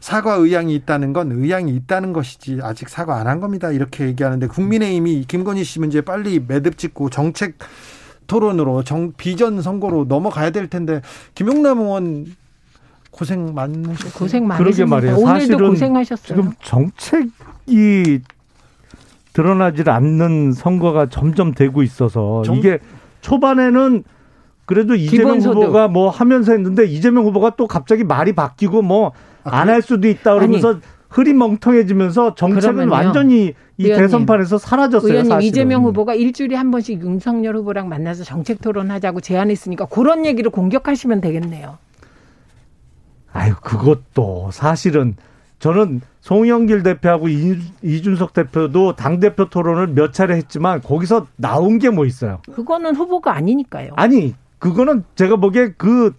[0.00, 3.70] 사과 의향이 있다는 건 의향이 있다는 것이지 아직 사과 안 한 겁니다.
[3.70, 7.56] 이렇게 얘기하는데 국민의힘이 김건희 씨 문제 빨리 매듭 짓고 정책
[8.28, 11.02] 토론으로 정 비전 선거로 넘어가야 될 텐데
[11.34, 12.26] 김용남 의원
[13.10, 14.12] 고생 많으셨어요.
[14.12, 15.16] 고생 많으셨어요.
[15.16, 16.26] 오늘도 고생하셨어요.
[16.26, 18.20] 지금 정책이
[19.32, 22.56] 드러나질 않는 선거가 점점 되고 있어서 정...
[22.56, 22.78] 이게
[23.22, 24.04] 초반에는
[24.66, 25.62] 그래도 이재명 기본소득.
[25.62, 30.34] 후보가 뭐 하면서 했는데 이재명 후보가 또 갑자기 말이 바뀌고 뭐 안할 아, 수도 있다
[30.34, 32.92] 그러면서 아니, 흐리멍텅해지면서 정책은 그러면요.
[32.92, 35.10] 완전히 이 의원님, 대선판에서 사라졌어요.
[35.10, 35.48] 의원님 사실은.
[35.48, 41.78] 이재명 후보가 일주일에 한 번씩 윤석열 후보랑 만나서 정책 토론하자고 제안했으니까 그런 얘기를 공격하시면 되겠네요.
[43.32, 45.16] 아유 그것도 사실은
[45.58, 52.04] 저는 송영길 대표하고 이준석 대표도 당 대표 토론을 몇 차례 했지만 거기서 나온 게 뭐
[52.04, 52.40] 있어요?
[52.52, 53.92] 그거는 후보가 아니니까요.
[53.96, 56.12] 아니 그거는 제가 보기에 그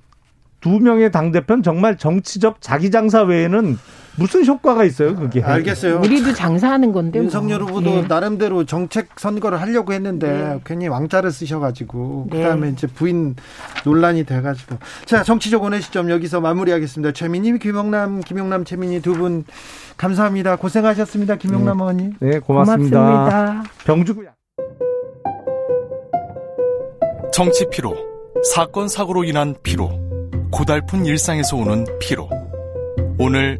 [0.61, 3.77] 두 명의 당 대표는 정말 정치적 자기 장사 외에는
[4.15, 5.41] 무슨 효과가 있어요, 그게?
[5.41, 5.99] 알겠어요.
[5.99, 7.19] 우리도 장사하는 건데.
[7.19, 7.69] 윤석열 뭐.
[7.69, 8.06] 후보도 네.
[8.07, 10.60] 나름대로 정책 선거를 하려고 했는데 네.
[10.65, 12.38] 괜히 왕자를 쓰셔가지고 네.
[12.44, 13.36] 그다음에 이제 부인
[13.86, 17.14] 논란이 돼가지고 자 정치적 원의 시점 여기서 마무리하겠습니다.
[17.14, 19.44] 최민희, 김영남, 김영남, 최민희 두 분
[19.98, 20.56] 감사합니다.
[20.56, 21.84] 고생하셨습니다, 김영남 네.
[21.84, 22.14] 의원님.
[22.19, 22.99] 네, 고맙습니다.
[22.99, 23.64] 고맙습니다.
[23.86, 24.30] 병주구야.
[27.31, 27.95] 정치 피로,
[28.53, 29.90] 사건 사고로 인한 피로,
[30.52, 32.30] 고달픈 일상에서 오는 피로.
[33.18, 33.60] 오늘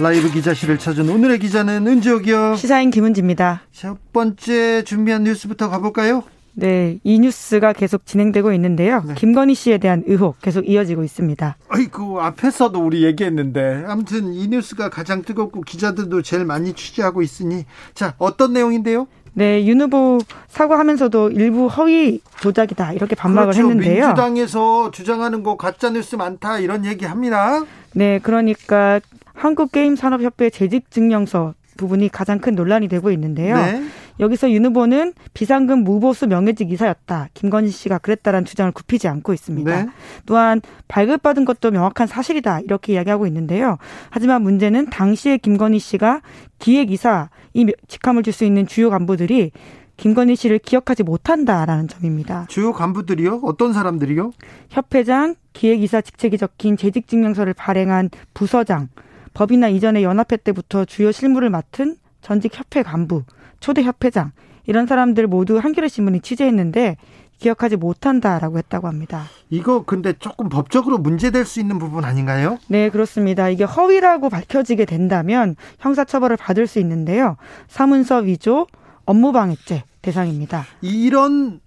[0.00, 2.56] 라이브 기자실을 찾은 오늘의 기자는 은지옥이요.
[2.56, 3.62] 시사인 김은지입니다.
[3.70, 6.22] 첫 번째 준비한 뉴스부터 가볼까요?
[6.54, 9.02] 네, 이 뉴스가 계속 진행되고 있는데요.
[9.06, 9.14] 네.
[9.14, 11.56] 김건희 씨에 대한 의혹 계속 이어지고 있습니다.
[11.68, 13.84] 아이고, 앞에서도 우리 얘기했는데.
[13.86, 17.66] 아무튼 이 뉴스가 가장 뜨겁고 기자들도 제일 많이 취재하고 있으니.
[17.94, 19.06] 자, 어떤 내용인데요?
[19.32, 20.18] 네, 윤 후보
[20.48, 23.68] 사과하면서도 일부 허위 조작이다 이렇게 반박을 그렇죠.
[23.68, 24.06] 했는데요.
[24.06, 27.62] 민주당에서 주장하는 거 가짜 뉴스 많다 이런 얘기 합니다.
[27.92, 29.00] 네, 그러니까
[29.40, 33.56] 한국게임산업협회 재직증명서 부분이 가장 큰 논란이 되고 있는데요.
[33.56, 33.82] 네.
[34.18, 37.28] 여기서 윤 후보는 비상금 무보수 명예직 이사였다.
[37.32, 39.84] 김건희 씨가 그랬다라는 주장을 굽히지 않고 있습니다.
[39.84, 39.88] 네.
[40.26, 42.60] 또한 발급받은 것도 명확한 사실이다.
[42.60, 43.78] 이렇게 이야기하고 있는데요.
[44.10, 46.20] 하지만 문제는 당시에 김건희 씨가
[46.58, 49.50] 기획이사 이 직함을 줄 수 있는 주요 간부들이
[49.96, 52.46] 김건희 씨를 기억하지 못한다라는 점입니다.
[52.48, 53.40] 주요 간부들이요?
[53.42, 54.32] 어떤 사람들이요?
[54.68, 58.88] 협회장, 기획이사 직책이 적힌 재직증명서를 발행한 부서장,
[59.34, 63.24] 법이나 이전에 연합회 때부터 주요 실무를 맡은 전직 협회 간부,
[63.60, 64.32] 초대 협회장
[64.66, 66.96] 이런 사람들 모두 한겨레 신문이 취재했는데
[67.38, 69.24] 기억하지 못한다라고 했다고 합니다.
[69.48, 72.58] 이거 근데 조금 법적으로 문제될 수 있는 부분 아닌가요?
[72.68, 73.48] 네, 그렇습니다.
[73.48, 77.36] 이게 허위라고 밝혀지게 된다면 형사처벌을 받을 수 있는데요.
[77.66, 78.66] 사문서 위조,
[79.06, 80.66] 업무방해죄 대상입니다.
[80.82, 81.60] 이런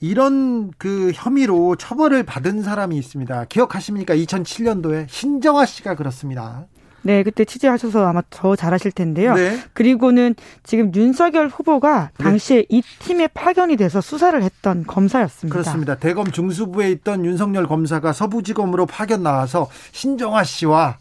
[0.00, 3.46] 이런 그 혐의로 처벌을 받은 사람이 있습니다.
[3.46, 4.14] 기억하십니까?
[4.14, 6.66] 2007년도에 신정아 씨가 그렇습니다.
[7.02, 9.34] 네, 그때 취재하셔서 아마 더 잘하실 텐데요.
[9.34, 9.58] 네.
[9.72, 12.24] 그리고는 지금 윤석열 후보가 네.
[12.24, 12.66] 당시에 네.
[12.68, 15.52] 이 팀에 파견이 돼서 수사를 했던 검사였습니다.
[15.52, 15.94] 그렇습니다.
[15.96, 20.98] 대검 중수부에 있던 윤석열 검사가 서부지검으로 파견 나와서 신정아 씨와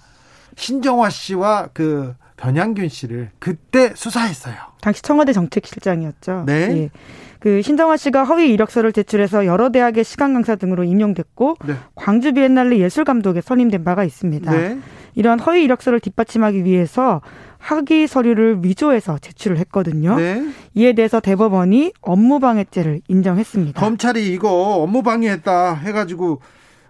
[0.55, 4.55] 신정아 씨와 그 변양균 씨를 그때 수사했어요.
[4.81, 6.43] 당시 청와대 정책실장이었죠.
[6.45, 6.53] 네.
[6.53, 6.89] 예.
[7.47, 11.75] 그 신정아 씨가 허위 이력서를 제출해서 여러 대학의 시간 강사 등으로 임용됐고 네.
[11.95, 14.51] 광주 비엔날레 예술 감독에 선임된 바가 있습니다.
[14.51, 14.77] 네.
[15.15, 17.21] 이러한 허위 이력서를 뒷받침하기 위해서
[17.57, 20.17] 학위 서류를 위조해서 제출을 했거든요.
[20.17, 20.45] 네.
[20.73, 23.79] 이에 대해서 대법원이 업무방해죄를 인정했습니다.
[23.79, 24.49] 검찰이 이거
[24.83, 26.41] 업무방해했다 해가지고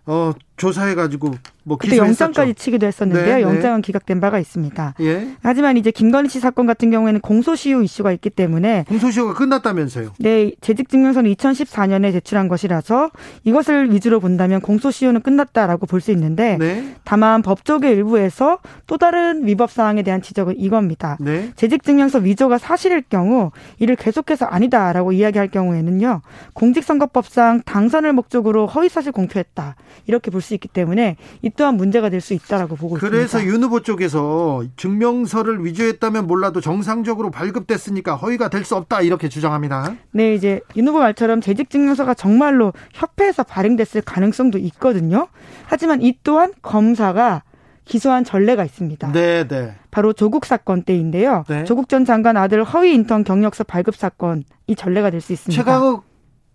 [0.07, 3.25] 어, 조사해 가지고 뭐 그때 영장까지 치기도 했었는데요.
[3.25, 3.41] 네, 네.
[3.41, 4.95] 영장은 기각된 바가 있습니다.
[5.01, 5.27] 예.
[5.43, 10.13] 하지만 이제 김건희 씨 사건 같은 경우에는 공소시효 이슈가 있기 때문에 공소시효가 끝났다면서요?
[10.19, 13.11] 네, 재직증명서는 2014년에 제출한 것이라서
[13.43, 16.95] 이것을 위주로 본다면 공소시효는 끝났다라고 볼 수 있는데 네.
[17.03, 21.17] 다만 법조계 일부에서 또 다른 위법 사항에 대한 지적은 이겁니다.
[21.19, 21.51] 네.
[21.55, 26.21] 재직증명서 위조가 사실일 경우 이를 계속해서 아니다라고 이야기할 경우에는요
[26.53, 29.75] 공직선거법상 당선을 목적으로 허위사실 공표했다
[30.05, 33.37] 이렇게 볼수 있기 때문에 이 또한 문제가 될 수 있다라고 보고 그래서 있습니다.
[33.39, 39.95] 그래서 윤 후보 쪽에서 증명서를 위조했다면 몰라도 정상적으로 발급됐으니까 허위가 될 수 없다 이렇게 주장합니다.
[40.11, 45.27] 네, 이제 윤 후보 말처럼 재직 증명서가 정말로 협회에서 발행됐을 가능성도 있거든요.
[45.65, 47.43] 하지만 이 또한 검사가
[47.85, 49.11] 기소한 전례가 있습니다.
[49.13, 49.75] 네, 네.
[49.91, 51.45] 바로 조국 사건 때인데요.
[51.47, 51.63] 네.
[51.63, 55.63] 조국 전 장관 아들 허위 인턴 경력서 발급 사건 이 전례가 될 수 있습니다.
[55.63, 56.03] 최강욱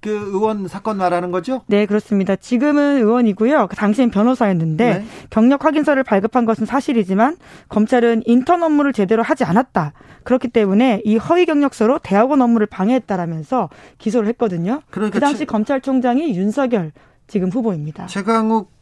[0.03, 1.63] 그 의원 사건 말하는 거죠?
[1.69, 2.35] 네, 그렇습니다.
[2.35, 3.69] 지금은 의원이고요.
[3.69, 5.07] 그 당시엔 변호사였는데 네.
[5.31, 7.37] 경력 확인서를 발급한 것은 사실이지만
[7.69, 9.93] 검찰은 인턴 업무를 제대로 하지 않았다.
[10.25, 14.83] 그렇기 때문에 이 허위 경력서로 대학원 업무를 방해했다라면서 기소를 했거든요.
[14.91, 15.45] 그러니까 그 당시 최...
[15.45, 16.91] 검찰총장이 윤석열
[17.29, 18.07] 지금 후보입니다.
[18.07, 18.73] 최강욱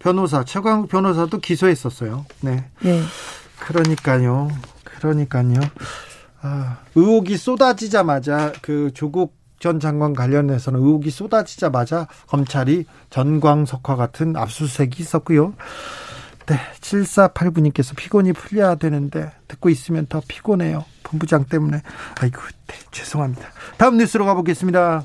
[0.00, 2.26] 변호사, 최강욱 변호사도 기소했었어요.
[2.40, 2.64] 네.
[2.80, 3.00] 네.
[3.60, 4.48] 그러니까요.
[4.82, 5.60] 그러니까요.
[6.42, 15.54] 아, 의혹이 쏟아지자마자 그 조국 전 장관 관련해서는 의혹이 쏟아지자마자 검찰이 전광석화 같은 압수수색이 있었고요.
[16.46, 20.84] 네, 7489님께서 피곤이 풀려야 되는데 듣고 있으면 더 피곤해요.
[21.02, 21.82] 본부장 때문에.
[22.20, 23.48] 아이고, 네, 죄송합니다.
[23.76, 25.04] 다음 뉴스로 가보겠습니다.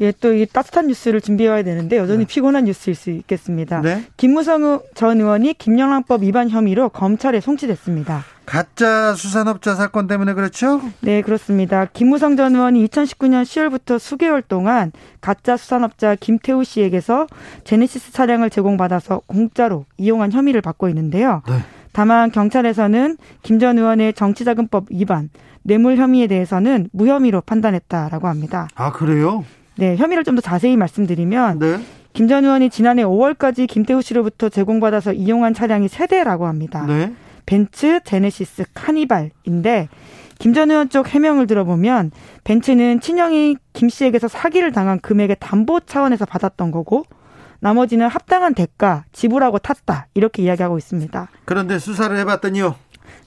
[0.00, 2.24] 예, 또 이 따뜻한 뉴스를 준비해야 되는데 여전히 네.
[2.26, 3.80] 피곤한 뉴스일 수 있겠습니다.
[3.82, 4.04] 네?
[4.16, 8.24] 김무성 전 의원이 김영란법 위반 혐의로 검찰에 송치됐습니다.
[8.46, 10.80] 가짜 수산업자 사건 때문에 그렇죠?
[11.00, 11.84] 네, 그렇습니다.
[11.86, 14.90] 김무성 전 의원이 2019년 10월부터 수개월 동안
[15.20, 17.26] 가짜 수산업자 김태우 씨에게서
[17.64, 21.42] 제네시스 차량을 제공받아서 공짜로 이용한 혐의를 받고 있는데요.
[21.46, 21.54] 네.
[21.92, 25.28] 다만 경찰에서는 김 전 의원의 정치자금법 위반,
[25.62, 28.66] 뇌물 혐의에 대해서는 무혐의로 판단했다라고 합니다.
[28.74, 29.44] 아, 그래요?
[29.76, 31.80] 네, 혐의를 좀 더 자세히 말씀드리면 네.
[32.14, 36.84] 김전 의원이 지난해 5월까지 김태우 씨로부터 제공받아서 이용한 차량이 세 대라고 합니다.
[36.86, 37.12] 네.
[37.46, 39.88] 벤츠, 제네시스, 카니발인데
[40.38, 42.10] 김전 의원 쪽 해명을 들어보면
[42.44, 47.04] 벤츠는 친형이 김 씨에게서 사기를 당한 금액의 담보 차원에서 받았던 거고
[47.60, 51.28] 나머지는 합당한 대가 지불하고 탔다 이렇게 이야기하고 있습니다.
[51.44, 52.74] 그런데 수사를 해봤더니요.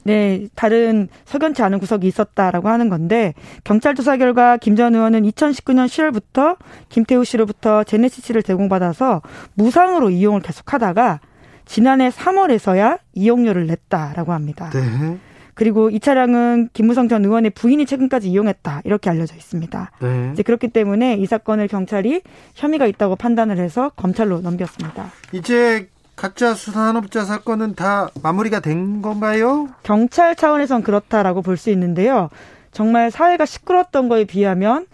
[0.05, 3.33] 네, 다른 석연치 않은 구석이 있었다라고 하는 건데
[3.63, 6.57] 경찰 조사 결과 김 전 의원은 2019년 10월부터
[6.89, 9.21] 김태우 씨로부터 제네시스를 제공받아서
[9.55, 11.21] 무상으로 이용을 계속하다가
[11.65, 14.69] 지난해 3월에서야 이용료를 냈다라고 합니다.
[14.71, 15.17] 네.
[15.55, 19.91] 그리고 이 차량은 김무성 전 의원의 부인이 최근까지 이용했다 이렇게 알려져 있습니다.
[20.01, 20.29] 네.
[20.33, 22.21] 이제 그렇기 때문에 이 사건을 경찰이
[22.53, 25.11] 혐의가 있다고 판단을 해서 검찰로 넘겼습니다.
[25.31, 29.67] 이제 가짜 수산업자 사건은 다 마무리가 된 건가요?
[29.83, 32.29] 경찰 차원에선 그렇다라고 볼 수 있는데요.
[32.75, 34.85] 정말 사회가 시끄러웠던 거에 비하면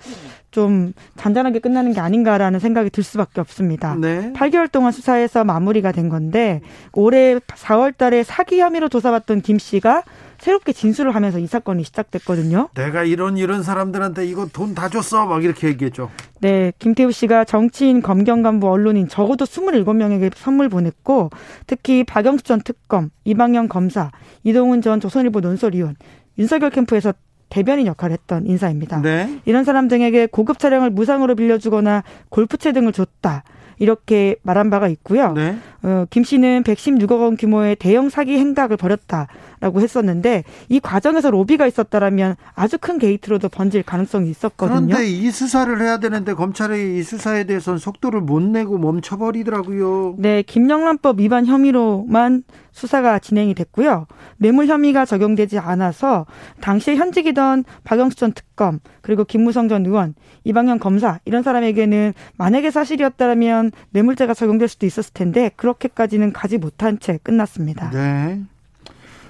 [0.52, 3.96] 좀 잔잔하게 끝나는 게 아닌가라는 생각이 들 수밖에 없습니다.
[3.96, 4.32] 네.
[4.36, 6.62] 8개월 동안 수사해서 마무리가 된 건데
[6.94, 10.04] 올해 4월 달에 사기 혐의로 조사받던 김 씨가
[10.38, 12.70] 새롭게 진술을 하면서 이 사건이 시작됐거든요.
[12.76, 16.12] 내가 이런 이런 사람들한테 이거 돈 다 줬어 막 이렇게 얘기했죠.
[16.40, 21.32] 네, 김태우 씨가 정치인, 검경 간부, 언론인 적어도 27명에게 선물 보냈고
[21.66, 24.12] 특히 박영수 전 특검, 이방영 검사,
[24.44, 25.96] 이동훈 전 조선일보 논설위원,
[26.38, 27.14] 윤석열 캠프에서
[27.52, 29.02] 대변인 역할을 했던 인사입니다.
[29.02, 29.40] 네.
[29.46, 33.44] 이런 사람 등에게 고급 차량을 무상으로 빌려주거나 골프채 등을 줬다.
[33.82, 35.34] 이렇게 말한 바가 있고요.
[35.34, 35.58] 네.
[35.82, 42.36] 어, 김 씨는 116억 원 규모의 대형 사기 행각을 벌였다라고 했었는데 이 과정에서 로비가 있었다라면
[42.54, 44.86] 아주 큰 게이트로도 번질 가능성이 있었거든요.
[44.86, 50.14] 그런데 이 수사를 해야 되는데 검찰이 이 수사에 대해서는 속도를 못 내고 멈춰버리더라고요.
[50.20, 54.08] 네, 김영란법 위반 혐의로만 수사가 진행이 됐고요.
[54.38, 56.26] 뇌물 혐의가 적용되지 않아서
[56.62, 63.72] 당시에 현직이던 박영수 전 특검 그리고 김무성 전 의원, 이방현 검사 이런 사람에게는 만약에 사실이었다면
[63.92, 67.90] 뇌물죄가 적용될 수도 있었을 텐데 그렇게까지는 가지 못한 채 끝났습니다.
[67.92, 68.42] 네.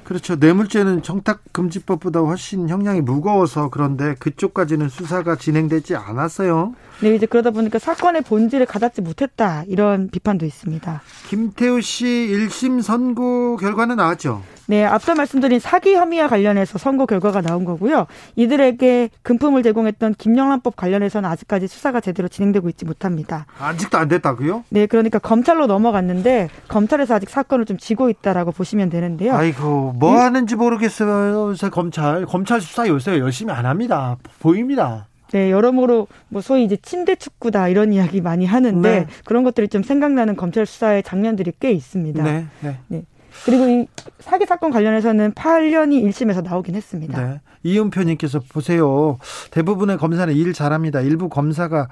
[0.03, 0.35] 그렇죠.
[0.35, 6.73] 뇌물죄는 청탁금지법보다 훨씬 형량이 무거워서 그런데 그쪽까지는 수사가 진행되지 않았어요.
[7.01, 11.01] 네, 이제 그러다 보니까 사건의 본질을 가닿지 못했다 이런 비판도 있습니다.
[11.29, 14.43] 김태우 씨 1심 선고 결과는 나왔죠?
[14.67, 18.07] 네, 앞서 말씀드린 사기 혐의와 관련해서 선고 결과가 나온 거고요.
[18.37, 23.47] 이들에게 금품을 제공했던 김영란법 관련해서는 아직까지 수사가 제대로 진행되고 있지 못합니다.
[23.59, 24.63] 아직도 안 됐다고요?
[24.69, 29.35] 네, 그러니까 검찰로 넘어갔는데 검찰에서 아직 사건을 좀 지고 있다라고 보시면 되는데요.
[29.35, 31.49] 아이고, 뭐 하는지 모르겠어요.
[31.49, 32.25] 요새 검찰.
[32.25, 34.17] 검찰 수사 요새 열심히 안 합니다.
[34.39, 35.07] 보입니다.
[35.31, 39.07] 네, 여러모로 뭐 소위 이제 침대 축구다 이런 이야기 많이 하는데 네.
[39.23, 42.21] 그런 것들이 좀 생각나는 검찰 수사의 장면들이 꽤 있습니다.
[42.23, 42.45] 네.
[42.59, 42.77] 네.
[42.87, 43.03] 네.
[43.45, 43.87] 그리고 이
[44.19, 47.21] 사기 사건 관련해서는 8년이 1심에서 나오긴 했습니다.
[47.21, 47.39] 네.
[47.63, 49.17] 이은표님께서 보세요.
[49.51, 50.99] 대부분의 검사는 일 잘합니다.
[50.99, 51.87] 일부 검사가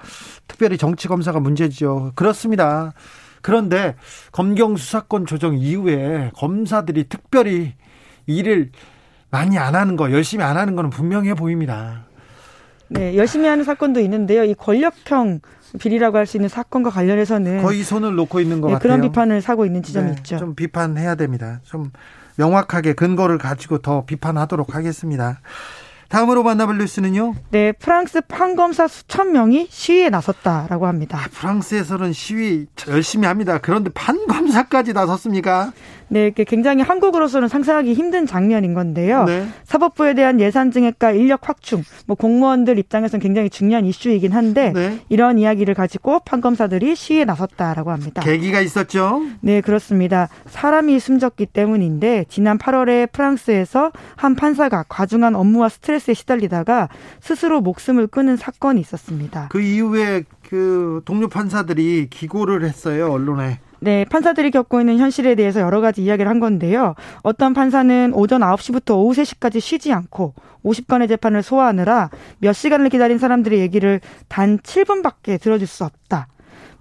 [0.47, 2.11] 특별히 정치 검사가 문제죠.
[2.15, 2.93] 그렇습니다.
[3.41, 3.95] 그런데
[4.33, 7.73] 검경 수사권 조정 이후에 검사들이 특별히
[8.29, 8.69] 일을
[9.31, 12.05] 많이 안 하는 거, 열심히 안 하는 거는 분명해 보입니다.
[12.87, 14.43] 네, 열심히 하는 사건도 있는데요.
[14.43, 15.41] 이 권력형
[15.79, 18.81] 비리라고 할 수 있는 사건과 관련해서는 거의 손을 놓고 있는 것 네, 같아요.
[18.97, 20.37] 그런 비판을 사고 있는 지점이 네, 있죠.
[20.37, 21.59] 좀 비판해야 됩니다.
[21.63, 21.91] 좀
[22.37, 25.39] 명확하게 근거를 가지고 더 비판하도록 하겠습니다.
[26.07, 27.35] 다음으로 만나볼 뉴스는요?
[27.51, 31.19] 네, 프랑스 판검사 수천 명이 시위에 나섰다라고 합니다.
[31.19, 33.59] 아, 프랑스에서는 시위 열심히 합니다.
[33.61, 35.71] 그런데 판검사까지 나섰습니까?
[36.09, 39.25] 네, 굉장히 한국으로서는 상상하기 힘든 장면인 건데요.
[39.25, 39.47] 네.
[39.63, 44.99] 사법부에 대한 예산 증액과 인력 확충, 뭐 공무원들 입장에서는 굉장히 중요한 이슈이긴 한데 네.
[45.09, 48.21] 이런 이야기를 가지고 판검사들이 시위에 나섰다라고 합니다.
[48.21, 49.21] 계기가 있었죠?
[49.41, 50.29] 네, 그렇습니다.
[50.47, 56.89] 사람이 숨졌기 때문인데 지난 8월에 프랑스에서 한 판사가 과중한 업무와 스트레스에 시달리다가
[57.21, 59.49] 스스로 목숨을 끊은 사건이 있었습니다.
[59.51, 63.59] 그 이후에 그 동료 판사들이 기고를 했어요, 언론에.
[63.81, 66.95] 네, 판사들이 겪고 있는 현실에 대해서 여러 가지 이야기를 한 건데요.
[67.23, 70.33] 어떤 판사는 오전 9시부터 오후 3시까지 쉬지 않고
[70.65, 76.27] 50건의 재판을 소화하느라 몇 시간을 기다린 사람들의 얘기를 단 7분밖에 들어줄 수 없다.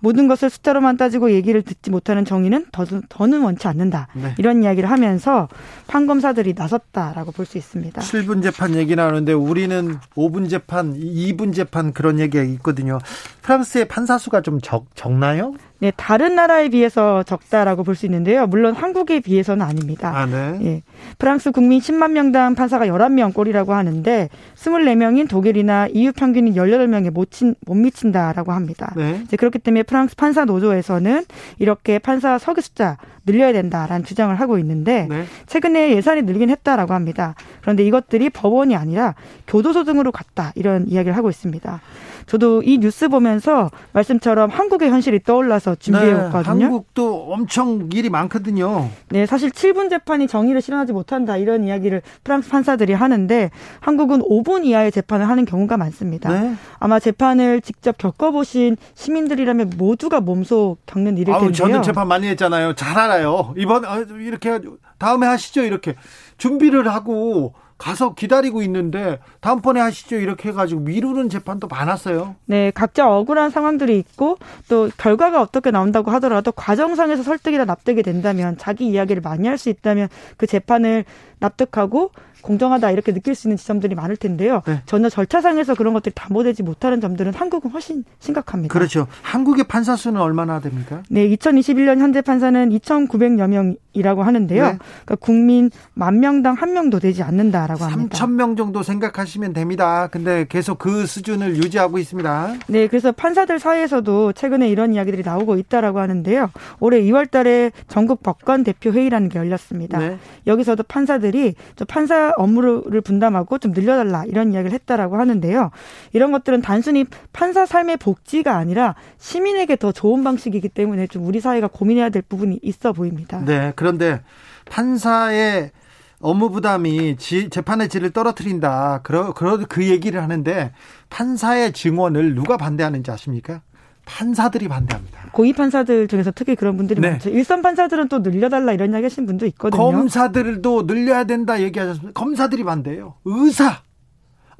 [0.00, 4.06] 모든 것을 숫자로만 따지고 얘기를 듣지 못하는 정의는 더, 더는 원치 않는다.
[4.14, 4.32] 네.
[4.38, 5.48] 이런 이야기를 하면서
[5.88, 8.00] 판검사들이 나섰다라고 볼 수 있습니다.
[8.00, 12.98] 7분 재판 얘기 나오는데 우리는 5분 재판, 2분 재판 그런 얘기가 있거든요.
[13.42, 15.54] 프랑스의 판사 수가 좀 적, 적나요?
[15.80, 18.46] 네, 다른 나라에 비해서 적다라고 볼 수 있는데요.
[18.46, 20.12] 물론 한국에 비해서는 아닙니다.
[20.14, 20.58] 아, 네.
[20.62, 20.82] 예.
[21.18, 27.54] 프랑스 국민 10만 명당 판사가 11명 꼴이라고 하는데 24명인 독일이나 EU 평균인 18명에 못, 친,
[27.66, 28.92] 못 미친다라고 합니다.
[28.96, 29.20] 네.
[29.24, 31.24] 이제 그렇기 때문에 프랑스 판사 노조에서는
[31.58, 32.96] 이렇게 판사 서기 숫자
[33.26, 35.24] 늘려야 된다라는 주장을 하고 있는데 네.
[35.46, 37.34] 최근에 예산이 늘긴 했다라고 합니다.
[37.60, 39.14] 그런데 이것들이 법원이 아니라
[39.46, 41.80] 교도소 등으로 갔다 이런 이야기를 하고 있습니다.
[42.28, 46.54] 저도 이 뉴스 보면서 말씀처럼 한국의 현실이 떠올라서 준비해 왔거든요.
[46.54, 48.90] 네, 한국도 엄청 일이 많거든요.
[49.08, 53.50] 네, 사실 7분 재판이 정의를 실현하지 못한다 이런 이야기를 프랑스 판사들이 하는데
[53.80, 56.30] 한국은 5분 이하의 재판을 하는 경우가 많습니다.
[56.30, 56.54] 네.
[56.78, 61.52] 아마 재판을 직접 겪어보신 시민들이라면 모두가 몸소 겪는 일일 텐데요.
[61.52, 62.74] 저는 재판 많이 했잖아요.
[62.74, 63.54] 잘 알아요.
[63.56, 64.60] 이번 어, 이렇게
[64.98, 65.94] 다음에 하시죠 이렇게
[66.36, 72.34] 준비를 하고 가서 기다리고 있는데 다음번에 하시죠 이렇게 해가지고 미루는 재판도 많았어요.
[72.46, 74.36] 네, 각자 억울한 상황들이 있고
[74.68, 80.08] 또 결과가 어떻게 나온다고 하더라도 과정상에서 설득이나 납득이 된다면 자기 이야기를 많이 할 수 있다면
[80.36, 81.04] 그 재판을
[81.40, 84.62] 납득하고 공정하다 이렇게 느낄 수 있는 지점들이 많을 텐데요.
[84.66, 84.82] 네.
[84.86, 88.72] 전혀 절차상에서 그런 것들이 담보되지 못하는 점들은 한국은 훨씬 심각합니다.
[88.72, 89.06] 그렇죠.
[89.22, 91.02] 한국의 판사 수는 얼마나 됩니까?
[91.08, 94.62] 네, 2021년 현재 판사는 2,900여 명이라고 하는데요.
[94.62, 94.78] 네.
[95.04, 98.18] 그러니까 국민 만 명당 한 명도 되지 않는다라고 합니다.
[98.18, 100.08] 3천 명 정도 생각하시면 됩니다.
[100.08, 102.54] 근데 계속 그 수준을 유지하고 있습니다.
[102.68, 106.50] 네, 그래서 판사들 사이에서도 최근에 이런 이야기들이 나오고 있다라고 하는데요.
[106.80, 109.98] 올해 2월달에 전국 법관 대표 회의라는 게 열렸습니다.
[109.98, 110.18] 네.
[110.46, 111.54] 여기서도 판사들이
[111.88, 115.70] 판사 업무를 분담하고 좀 늘려달라 이런 이야기를 했다라고 하는데요.
[116.12, 121.68] 이런 것들은 단순히 판사 삶의 복지가 아니라 시민에게 더 좋은 방식이기 때문에 좀 우리 사회가
[121.68, 123.44] 고민해야 될 부분이 있어 보입니다.
[123.44, 124.22] 네, 그런데
[124.66, 125.72] 판사의
[126.20, 129.00] 업무 부담이 지, 재판의 질을 떨어뜨린다.
[129.02, 130.72] 그러, 그러, 그 얘기를 하는데
[131.10, 133.62] 판사의 증언을 누가 반대하는지 아십니까?
[134.08, 135.28] 판사들이 반대합니다.
[135.32, 137.10] 고위 판사들 중에서 특히 그런 분들이 네.
[137.10, 137.28] 많죠.
[137.28, 139.82] 일선 판사들은 또 늘려달라 이런 이야기 하시는 분도 있거든요.
[139.82, 142.12] 검사들도 늘려야 된다 얘기하셨습니다.
[142.18, 143.14] 검사들이 반대해요.
[143.26, 143.82] 의사.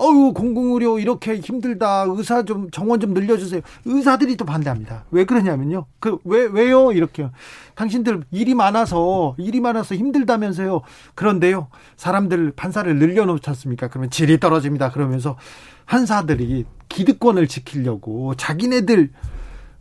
[0.00, 2.04] 어유 공공의료 이렇게 힘들다.
[2.08, 3.62] 의사 좀 정원 좀 늘려주세요.
[3.84, 5.06] 의사들이 또 반대합니다.
[5.10, 5.86] 왜 그러냐면요.
[5.98, 7.28] 그 왜 왜요 이렇게
[7.74, 10.82] 당신들 일이 많아서 일이 많아서 힘들다면서요.
[11.16, 11.66] 그런데요
[11.96, 13.88] 사람들 판사를 늘려놓지 않습니까?
[13.88, 14.92] 그러면 질이 떨어집니다.
[14.92, 15.36] 그러면서
[15.86, 19.10] 판사들이 기득권을 지키려고 자기네들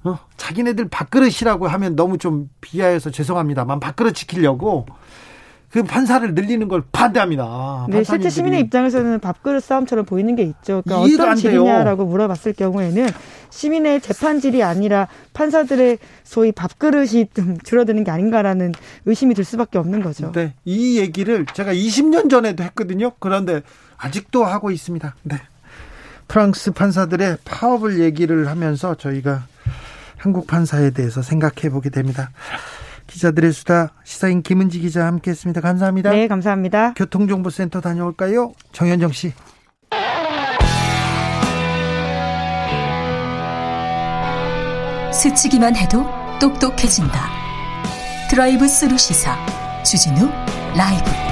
[0.07, 0.19] 어?
[0.37, 4.85] 자기네들 밥그릇이라고 하면 너무 좀 비하해서 죄송합니다만 밥그릇 지키려고
[5.69, 7.87] 그 판사를 늘리는 걸 반대합니다.
[7.89, 10.81] 네, 실제 시민의 입장에서는 밥그릇 싸움처럼 보이는 게 있죠.
[10.85, 13.09] 그러니까 어떤 질이냐라고 물어봤을 경우에는
[13.49, 18.73] 시민의 재판질이 아니라 판사들의 소위 밥그릇이 좀 줄어드는 게 아닌가라는
[19.05, 20.31] 의심이 들 수밖에 없는 거죠.
[20.31, 20.53] 네.
[20.63, 23.11] 이 얘기를 제가 20년 전에도 했거든요.
[23.19, 23.61] 그런데
[23.97, 25.15] 아직도 하고 있습니다.
[25.23, 25.35] 네.
[26.29, 29.43] 프랑스 판사들의 파업을 얘기를 하면서 저희가
[30.17, 32.31] 한국 판사에 대해서 생각해 보게 됩니다.
[33.07, 35.61] 기자들의 수다 시사인 김은지 기자 함께했습니다.
[35.61, 36.09] 감사합니다.
[36.11, 36.93] 네, 감사합니다.
[36.93, 38.53] 교통정보센터 다녀올까요?
[38.73, 39.33] 정현정 씨.
[45.13, 46.05] 스치기만 해도
[46.39, 47.29] 똑똑해진다.
[48.29, 49.35] 드라이브 스루 시사
[49.83, 50.29] 주진우
[50.75, 51.26] 라이브.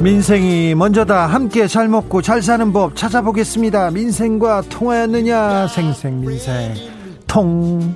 [0.00, 1.26] 민생이 먼저다.
[1.26, 3.90] 함께 잘 먹고 잘 사는 법 찾아보겠습니다.
[3.90, 5.68] 민생과 통하였느냐?
[5.68, 6.74] 생생 민생.
[7.26, 7.94] 통.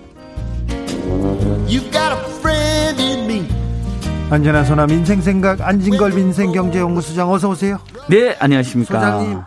[4.30, 7.78] 언제나 소나 민생 생각 안진걸 민생경제연구소장 어서 오세요.
[8.10, 9.00] 네, 안녕하십니까.
[9.00, 9.40] 소장님.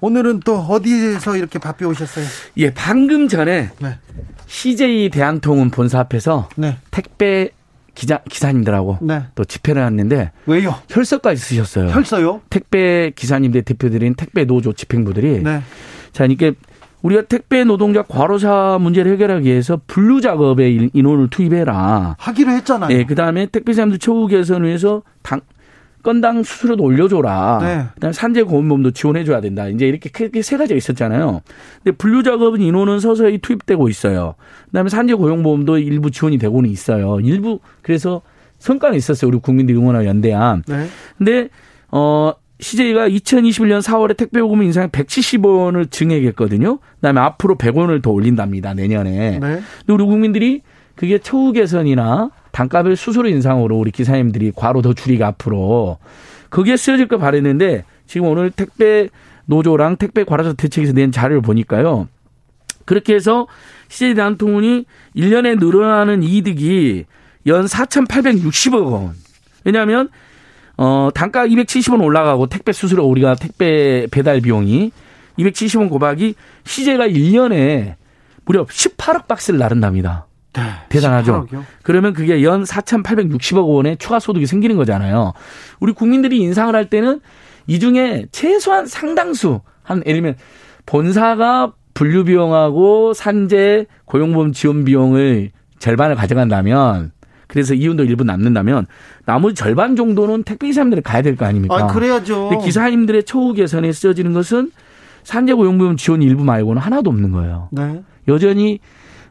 [0.00, 2.24] 오늘은 또 어디에서 이렇게 바삐 오셨어요?
[2.56, 3.98] 예, 방금 전에 네.
[4.46, 6.78] CJ 대한통운 본사 앞에서 네.
[6.90, 7.50] 택배
[8.00, 9.24] 기자 기사님들하고 네.
[9.34, 10.74] 또 집회를 했는데 왜요?
[10.88, 11.90] 혈서까지 쓰셨어요.
[11.90, 12.40] 혈서요?
[12.48, 15.60] 택배 기사님들 대표들인 택배 노조 집행부들이 네.
[16.10, 16.54] 자 이게
[17.02, 22.16] 우리가 택배 노동자 과로사 문제를 해결하기 위해서 분류 작업에 인원을 투입해라.
[22.18, 22.88] 하기로 했잖아요.
[22.88, 25.42] 네, 그다음에 택배 사람들 처우 개선을 위해서 당
[26.02, 27.58] 건당 수수료도 올려줘라.
[27.60, 27.84] 네.
[27.94, 29.68] 그다음 산재 보험도 지원해줘야 된다.
[29.68, 31.42] 이제 이렇게 크게 세 가지가 있었잖아요.
[31.82, 34.34] 근데 분류 작업은 인원은 서서히 투입되고 있어요.
[34.66, 37.20] 그다음에 산재 고용보험도 일부 지원이 되고는 있어요.
[37.20, 38.22] 일부 그래서
[38.58, 39.28] 성과는 있었어요.
[39.28, 40.62] 우리 국민들이 응원하는 연대안.
[40.66, 40.86] 네.
[41.18, 41.48] 근데
[41.90, 46.78] 어 CJ가 2021년 4월에 택배요금 인상 170원을 증액했거든요.
[46.96, 48.74] 그다음에 앞으로 100원을 더 올린답니다.
[48.74, 49.38] 내년에.
[49.38, 49.38] 네.
[49.38, 50.62] 근데 우리 국민들이
[50.94, 55.98] 그게 처우 개선이나 단가별 수수료 인상으로 우리 기사님들이 과로 더 줄이가 앞으로
[56.48, 59.08] 그게 쓰여질 걸 바랬는데 지금 오늘 택배
[59.46, 62.08] 노조랑 택배 과로사 대책에서 낸 자료를 보니까요.
[62.84, 63.46] 그렇게 해서
[63.88, 64.84] CJ 대한통운이
[65.16, 67.04] 1년에 늘어나는 이득이
[67.46, 69.14] 연 4,860억 원.
[69.64, 70.08] 왜냐하면
[70.76, 74.92] 어 단가 270원 올라가고 택배 수수료 우리가 택배 배달 비용이
[75.38, 77.94] 270원 고박이 CJ가 1년에
[78.44, 80.26] 무려 18억 박스를 나른답니다.
[80.52, 81.46] 네, 대단하죠.
[81.50, 81.64] 18억이요?
[81.82, 85.32] 그러면 그게 연 4,860억 원의 추가 소득이 생기는 거잖아요.
[85.78, 87.20] 우리 국민들이 인상을 할 때는
[87.66, 90.36] 이 중에 최소한 상당수 한 예를 들면
[90.86, 97.12] 본사가 분류 비용하고 산재 고용보험 지원 비용을 절반을 가져간다면
[97.46, 98.86] 그래서 이윤도 일부 남는다면
[99.24, 101.74] 나머지 절반 정도는 택배기사님들이 가야 될 거 아닙니까?
[101.76, 102.48] 아, 그래야죠.
[102.48, 104.70] 근데 기사님들의 처우 개선에 쓰여지는 것은
[105.24, 107.68] 산재 고용보험 지원 일부 말고는 하나도 없는 거예요.
[107.72, 108.02] 네.
[108.28, 108.78] 여전히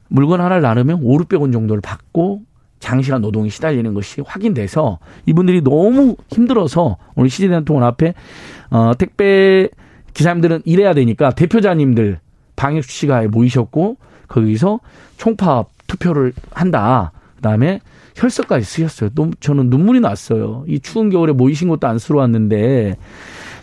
[0.09, 2.41] 물건 하나를 나누면 5, 600원 정도를 받고
[2.79, 8.13] 장시간 노동이 시달리는 것이 확인돼서 이분들이 너무 힘들어서 오늘 시제대한통운 앞에
[8.71, 9.69] 어 택배
[10.13, 12.19] 기사님들은 일해야 되니까 대표자님들
[12.55, 14.79] 방역 시가에 모이셨고 거기서
[15.17, 17.11] 총파업 투표를 한다.
[17.37, 17.79] 그다음에
[18.15, 19.09] 혈서까지 쓰였어요.
[19.15, 20.63] 너무 저는 눈물이 났어요.
[20.67, 22.97] 이 추운 겨울에 모이신 것도 안쓰러웠는데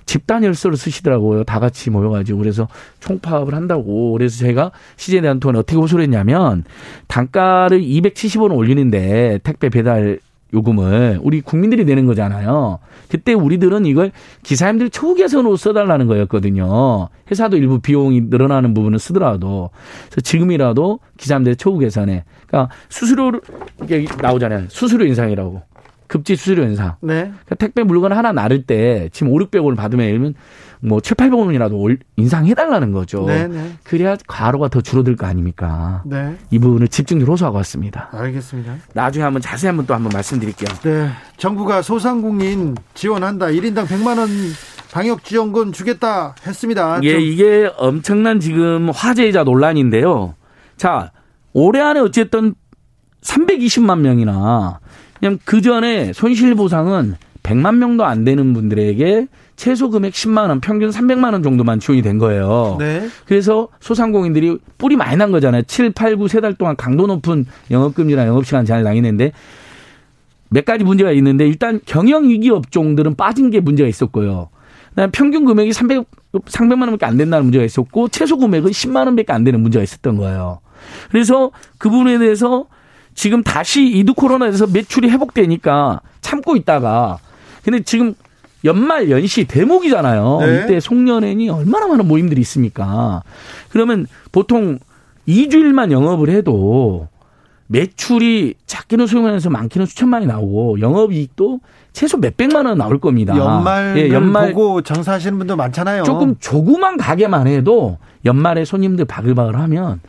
[0.06, 1.44] 집단 혈서를 쓰시더라고요.
[1.44, 2.38] 다 같이 모여가지고.
[2.38, 2.68] 그래서
[3.00, 4.12] 총파업을 한다고.
[4.12, 6.64] 그래서 제가 CJ 대한통운 어떻게 호소를 했냐면
[7.08, 10.20] 단가를 270원 올리는데 택배 배달
[10.54, 12.78] 요금을 우리 국민들이 내는 거잖아요.
[13.08, 14.12] 그때 우리들은 이걸
[14.44, 17.08] 기사님들 초우 개선으로 써달라는 거였거든요.
[17.30, 19.70] 회사도 일부 비용이 늘어나는 부분을 쓰더라도
[20.06, 23.40] 그래서 지금이라도 기사님들 초우 개선에 그러니까 수수료를
[23.82, 24.66] 이게 나오잖아요.
[24.68, 25.62] 수수료 인상이라고.
[26.08, 26.96] 급지 수수료 인상.
[27.00, 27.22] 네.
[27.22, 30.34] 그러니까 택배 물건 하나 나를 때 지금 5, 600원을 받으면 예를 들면
[30.80, 33.24] 뭐 7, 800원이라도 인상해달라는 거죠.
[33.26, 33.72] 네, 네.
[33.82, 36.02] 그래야 과로가 더 줄어들 거 아닙니까?
[36.04, 36.36] 네.
[36.50, 38.08] 이 부분을 집중적으로 호소하고 왔습니다.
[38.12, 38.76] 알겠습니다.
[38.92, 40.68] 나중에 한번 자세히 한번 또 한번 말씀드릴게요.
[40.82, 41.08] 네.
[41.36, 43.46] 정부가 소상공인 지원한다.
[43.46, 44.28] 1인당 100만 원
[44.92, 47.00] 방역 지원금 주겠다 했습니다.
[47.04, 50.34] 예, 이게 엄청난 지금 화제이자 논란인데요.
[50.76, 51.10] 자,
[51.52, 52.54] 올해 안에 어쨌든
[53.22, 54.80] 320만 명이나
[55.18, 61.32] 그냥 그 전에 손실보상은 100만 명도 안 되는 분들에게 최소 금액 10만 원, 평균 300만
[61.32, 62.76] 원 정도만 지원이 된 거예요.
[62.78, 63.08] 네.
[63.24, 65.62] 그래서 소상공인들이 뿔이 많이 난 거잖아요.
[65.62, 69.32] 7, 8, 9, 3달 동안 강도 높은 영업금지나 영업시간 제한을 당했는데
[70.50, 74.50] 몇 가지 문제가 있는데 일단 경영위기 업종들은 빠진 게 문제가 있었고요.
[74.90, 79.44] 그다음에 평균 금액이 300, 300만 원밖에 안 된다는 문제가 있었고 최소 금액은 10만 원밖에 안
[79.44, 80.60] 되는 문제가 있었던 거예요.
[81.10, 82.66] 그래서 그 부분에 대해서
[83.16, 87.18] 지금 다시 이드 코로나에서 매출이 회복되니까 참고 있다가
[87.64, 88.14] 근데 지금
[88.64, 90.38] 연말 연시 대목이잖아요.
[90.40, 90.62] 네.
[90.64, 93.22] 이때 송년회니 얼마나 많은 모임들이 있습니까?
[93.70, 94.78] 그러면 보통
[95.26, 97.08] 2주일만 영업을 해도
[97.68, 101.60] 매출이 작기는 수면에서 많기는 수천만이 나오고 영업이익도
[101.92, 103.36] 최소 몇백만 원 나올 겁니다.
[103.36, 106.04] 연말 예, 연말 보고 장사하시는 분들 많잖아요.
[106.04, 110.00] 조금 조그만 가게만 해도 연말에 손님들 바글바글 하면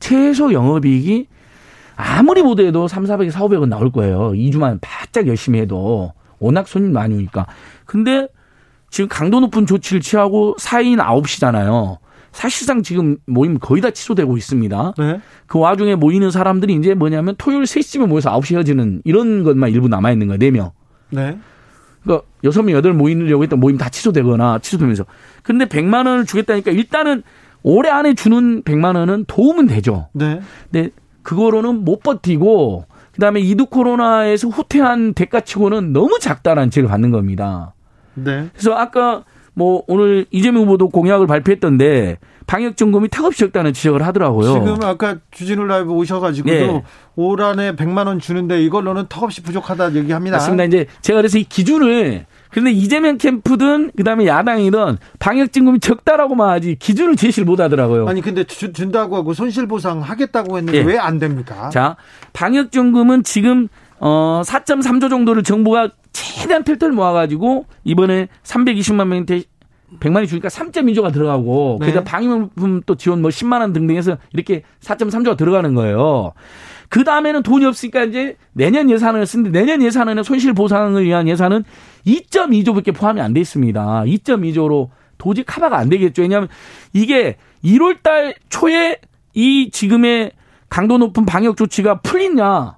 [0.00, 1.28] 최소 영업이익이
[1.96, 4.32] 아무리 못해도 3, 400, 4, 500원 나올 거예요.
[4.32, 7.46] 2주만 바짝 열심히 해도 워낙 손님 많이 오니까.
[7.86, 8.28] 근데
[8.90, 11.98] 지금 강도 높은 조치를 취하고 4인 9시잖아요.
[12.32, 14.94] 사실상 지금 모임 거의 다 취소되고 있습니다.
[14.98, 15.20] 네.
[15.46, 20.26] 그 와중에 모이는 사람들이 이제 뭐냐면 토요일 3시쯤에 모여서 9시 헤어지는 이런 것만 일부 남아있는
[20.26, 20.38] 거예요.
[20.38, 20.72] 4명.
[21.10, 21.38] 네.
[22.02, 25.06] 그러니까 6명, 8명 모이려고 했던 모임 다 취소되거나 취소되면서.
[25.42, 27.22] 근데 100만 원을 주겠다니까 일단은
[27.62, 30.08] 올해 안에 주는 100만 원은 도움은 되죠.
[30.12, 30.40] 네.
[30.70, 30.90] 근데
[31.26, 37.74] 그거로는 못 버티고 그다음에 이두 코로나에서 후퇴한 대가치고는 너무 작다라는 지적을 받는 겁니다.
[38.14, 38.48] 네.
[38.52, 44.52] 그래서 아까 뭐 오늘 이재명 후보도 공약을 발표했던데 방역 점검이 턱없이 적다는 지적을 하더라고요.
[44.52, 46.82] 지금 아까 주진우 라이브 오셔가지고도 네.
[47.16, 50.36] 올 한해 100만 원 주는데 이걸로는 턱없이 부족하다 얘기합니다.
[50.36, 50.62] 맞습니다.
[50.62, 52.26] 이제 제가 그래서 이 기준을
[52.56, 58.08] 그런데 이재명 캠프든 그다음에 야당이든 방역 증금이 적다라고만 하지 기준을 제시를 못 하더라고요.
[58.08, 60.92] 아니 근데 주, 준다고 하고 손실 보상 하겠다고 했는데 네.
[60.94, 61.68] 왜안 됩니까?
[61.68, 61.96] 자,
[62.32, 63.68] 방역 증금은 지금
[64.00, 69.42] 어 4.3조 정도를 정부가 최대한 털털 모아 가지고 이번에 320만 명한테
[70.00, 71.88] 100만이 주니까 3.2조가 들어가고 네.
[71.88, 76.32] 그다음 방역품 또 지원 뭐 10만 원 등등 해서 이렇게 4.3조가 들어가는 거예요.
[76.88, 81.64] 그 다음에는 돈이 없으니까 이제 내년 예산을 쓰는데 내년 예산에는 손실 보상을 위한 예산은
[82.06, 84.04] 2.2조밖에 포함이 안 돼 있습니다.
[84.06, 84.88] 2.2조로
[85.18, 86.22] 도저히 커버가 안 되겠죠.
[86.22, 86.48] 왜냐하면
[86.92, 88.98] 이게 1월 달 초에
[89.34, 90.32] 이 지금의
[90.68, 92.76] 강도 높은 방역 조치가 풀리냐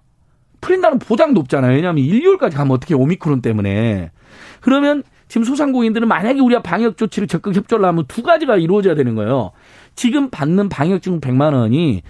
[0.60, 1.74] 풀린다는 보장도 없잖아요.
[1.74, 4.10] 왜냐하면 1, 2월까지 가면 어떻게 오미크론 때문에.
[4.60, 9.52] 그러면 지금 소상공인들은 만약에 우리가 방역 조치를 적극 협조를 하면 두 가지가 이루어져야 되는 거예요.
[9.94, 12.02] 지금 받는 방역증 100만 원이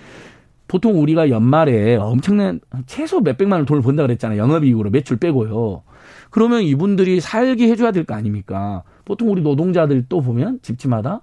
[0.68, 4.38] 보통 우리가 연말에 엄청난 최소 몇백만 원 돈을 번다 그랬잖아요.
[4.38, 5.82] 영업이익으로 매출 빼고요.
[6.30, 8.82] 그러면 이분들이 살게 해줘야 될 거 아닙니까?
[9.04, 11.22] 보통 우리 노동자들 또 보면 집집마다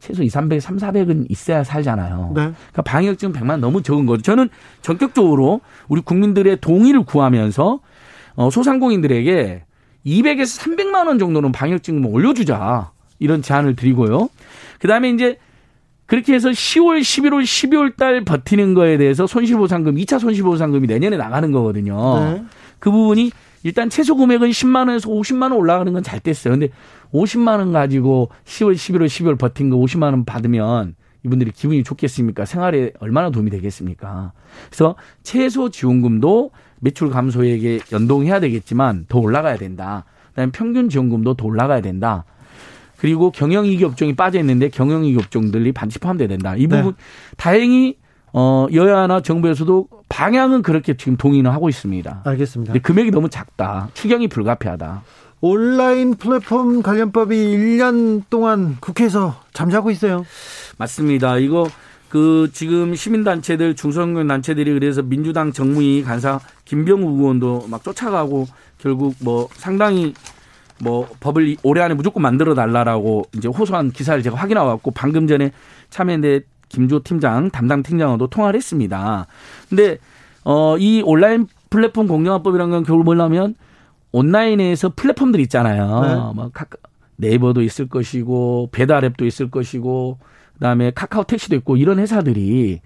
[0.00, 2.32] 최소 2, 300, 3, 400은 있어야 살잖아요.
[2.34, 2.52] 네.
[2.52, 4.22] 그러니까 방역증 100만 너무 적은 거죠.
[4.22, 4.48] 저는
[4.82, 7.80] 전격적으로 우리 국민들의 동의를 구하면서
[8.36, 9.64] 어, 소상공인들에게
[10.06, 14.30] 200에서 300만 원 정도는 방역증 올려주자 이런 제안을 드리고요.
[14.80, 15.36] 그 다음에 이제
[16.10, 22.18] 그렇게 해서 10월, 11월, 12월 달 버티는 거에 대해서 손실보상금, 2차 손실보상금이 내년에 나가는 거거든요.
[22.18, 22.44] 네.
[22.80, 23.30] 그 부분이
[23.62, 26.54] 일단 최소 금액은 10만 원에서 50만 원 올라가는 건 잘 됐어요.
[26.54, 26.70] 근데
[27.14, 32.44] 50만 원 가지고 10월, 11월, 12월 버틴 거 50만 원 받으면 이분들이 기분이 좋겠습니까?
[32.44, 34.32] 생활에 얼마나 도움이 되겠습니까?
[34.66, 36.50] 그래서 최소 지원금도
[36.80, 40.06] 매출 감소액에 연동해야 되겠지만 더 올라가야 된다.
[40.30, 42.24] 그다음에 평균 지원금도 더 올라가야 된다.
[43.00, 46.54] 그리고 경영이기 업종이 빠져 있는데 경영이기 업종들이 반드시 포함돼야 된다.
[46.54, 47.34] 이 부분 네.
[47.38, 47.96] 다행히
[48.32, 52.22] 어 여야나 정부에서도 방향은 그렇게 지금 동의는 하고 있습니다.
[52.26, 52.74] 알겠습니다.
[52.82, 53.88] 금액이 너무 작다.
[53.94, 55.02] 추경이 불가피하다.
[55.40, 60.26] 온라인 플랫폼 관련법이 1년 동안 국회에서 잠자고 있어요.
[60.76, 61.38] 맞습니다.
[61.38, 61.68] 이거
[62.10, 68.46] 그 지금 시민단체들 중소형 단체들이 그래서 민주당 정무위 간사 김병우 의원도 막 쫓아가고
[68.76, 70.12] 결국 뭐 상당히
[70.82, 75.52] 뭐 법을 올해 안에 무조건 만들어 달라라고 이제 호소한 기사를 제가 확인해 왔고 방금 전에
[75.90, 79.26] 참여연대 김조 팀장 담당 팀장하고도 통화를 했습니다.
[79.68, 79.98] 근데
[80.44, 83.54] 어이 온라인 플랫폼 공정화법이라는 건 결국 뭐냐면
[84.12, 86.00] 온라인에서 플랫폼들 있잖아요.
[86.02, 86.14] 네.
[86.34, 86.50] 뭐
[87.16, 90.18] 네이버도 있을 것이고 배달앱도 있을 것이고
[90.54, 92.80] 그다음에 카카오 택시도 있고 이런 회사들이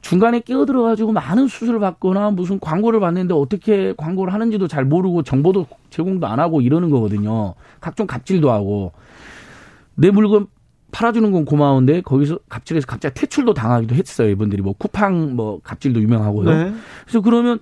[0.00, 5.66] 중간에 끼어들어 가지고 많은 수술을 받거나 무슨 광고를 받는데 어떻게 광고를 하는지도 잘 모르고 정보도
[5.90, 7.54] 제공도 안 하고 이러는 거거든요.
[7.80, 8.92] 각종 갑질도 하고
[9.94, 10.46] 내 물건
[10.92, 14.28] 팔아주는 건 고마운데 거기서 갑질해서 갑자기 퇴출도 당하기도 했어요.
[14.30, 16.50] 이분들이 뭐 쿠팡 뭐 갑질도 유명하고요.
[16.50, 16.72] 네.
[17.04, 17.58] 그래서 그러면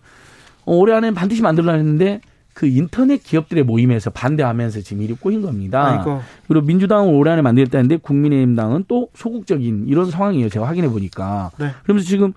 [0.65, 2.20] 올해 안에 반드시 만들라 했는데
[2.59, 6.01] 그 인터넷 기업들의 모임에서 반대하면서 지금 일이 꼬인 겁니다.
[6.01, 6.21] 아이고.
[6.49, 10.49] 그리고 민주당은 올해 안에 만들었다는데 국민의힘당은 또 소극적인 이런 상황이에요.
[10.49, 11.53] 제가 확인해 보니까.
[11.57, 11.71] 네.
[11.85, 12.33] 그러면서 지금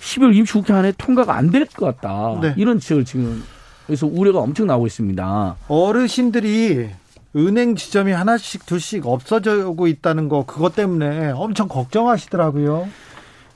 [0.00, 2.38] 12월 임시국회 안에 통과가 안 될 것 같다.
[2.42, 2.52] 네.
[2.58, 3.42] 이런 지적을 지금
[3.86, 5.56] 그래서 우려가 엄청 나오고 있습니다.
[5.68, 6.90] 어르신들이
[7.34, 12.86] 은행 지점이 하나씩 둘씩 없어지고 있다는 거 그것 때문에 엄청 걱정하시더라고요.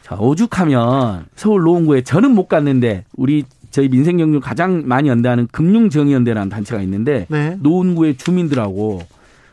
[0.02, 6.82] 자, 오죽하면 서울 노원구에 저는 못 갔는데 우리 저희 민생경제 가장 많이 연대하는 금융정의연대라는 단체가
[6.82, 7.56] 있는데 네.
[7.60, 9.02] 노원구의 주민들하고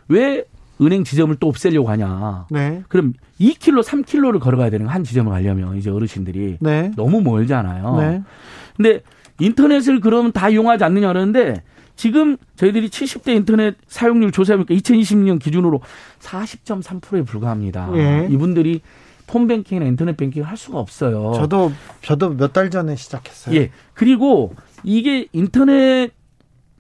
[0.07, 0.45] 왜
[0.81, 2.47] 은행 지점을 또 없애려고 하냐.
[2.49, 2.83] 네.
[2.87, 6.91] 그럼 2km, 3km를 걸어가야 되는 한 지점을 가려면 이제 어르신들이 네.
[6.95, 7.97] 너무 멀잖아요.
[7.97, 8.23] 네.
[8.75, 9.01] 근데
[9.39, 11.61] 인터넷을 그러면 다 이용하지 않느냐 그러는데
[11.95, 15.81] 지금 저희들이 70대 인터넷 사용률 조사해보니까 2020년 기준으로
[16.19, 17.89] 40.3%에 불과합니다.
[17.95, 18.27] 예.
[18.29, 18.81] 이분들이
[19.27, 21.34] 폰뱅킹이나 인터넷 뱅킹을 할 수가 없어요.
[21.35, 21.72] 저도
[22.02, 23.56] 저도 몇 달 전에 시작했어요.
[23.56, 23.72] 예.
[23.93, 24.53] 그리고
[24.84, 26.11] 이게 인터넷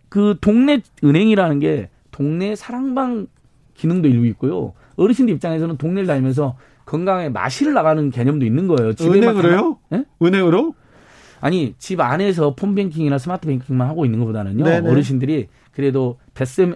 [0.09, 3.27] 그 동네 은행이라는 게 동네 사랑방
[3.73, 4.73] 기능도 일부 있고요.
[4.95, 6.55] 어르신들 입장에서는 동네를 다니면서
[6.85, 8.93] 건강에 마실 나가는 개념도 있는 거예요.
[9.01, 9.77] 은행으로요?
[9.93, 10.05] 예?
[10.21, 10.75] 은행으로?
[11.41, 14.63] 아니 집 안에서 폰뱅킹이나 스마트뱅킹만 하고 있는 것보다는요.
[14.63, 14.89] 네네.
[14.89, 16.75] 어르신들이 그래도 뱃셈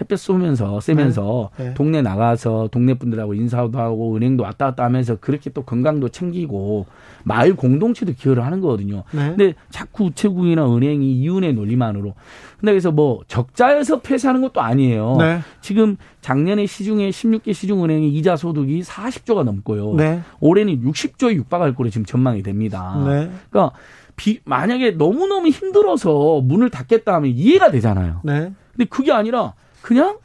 [0.00, 1.64] 햇볕 쏘면서 쐬면서 네.
[1.64, 1.74] 네.
[1.74, 6.86] 동네 나가서 동네 분들하고 인사도 하고 은행도 왔다 갔다 하면서 그렇게 또 건강도 챙기고
[7.22, 9.04] 마을 공동체도 기여를 하는 거거든요.
[9.12, 9.28] 네.
[9.28, 12.14] 근데 자꾸 우체국이나 은행이 이윤의 논리만으로
[12.58, 15.16] 근데 그래서 뭐 적자에서 폐쇄하는 것도 아니에요.
[15.18, 15.40] 네.
[15.60, 19.94] 지금 작년에 시중에 16개 시중 은행이 이자 소득이 40조가 넘고요.
[19.94, 20.20] 네.
[20.40, 23.02] 올해는 60조에 육박할 거로 지금 전망이 됩니다.
[23.06, 23.30] 네.
[23.50, 23.76] 그러니까
[24.16, 28.20] 비, 만약에 너무너무 힘들어서 문을 닫겠다 하면 이해가 되잖아요.
[28.22, 28.52] 네.
[28.72, 30.18] 근데 그게 아니라 그냥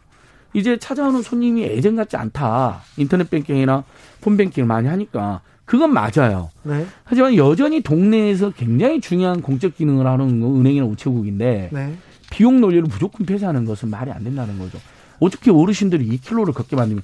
[0.54, 2.82] 이제 찾아오는 손님이 예전 같지 않다.
[2.98, 3.84] 인터넷 뱅킹이나
[4.22, 6.50] 폰 뱅킹을 많이 하니까 그건 맞아요.
[6.64, 6.86] 네.
[7.04, 11.94] 하지만 여전히 동네에서 굉장히 중요한 공적 기능을 하는 은행이나 우체국인데 네.
[12.30, 14.78] 비용 논리를 무조건 폐쇄하는 것은 말이 안 된다는 거죠.
[15.20, 17.04] 어떻게 어르신들이 2킬로를 걷게 만들면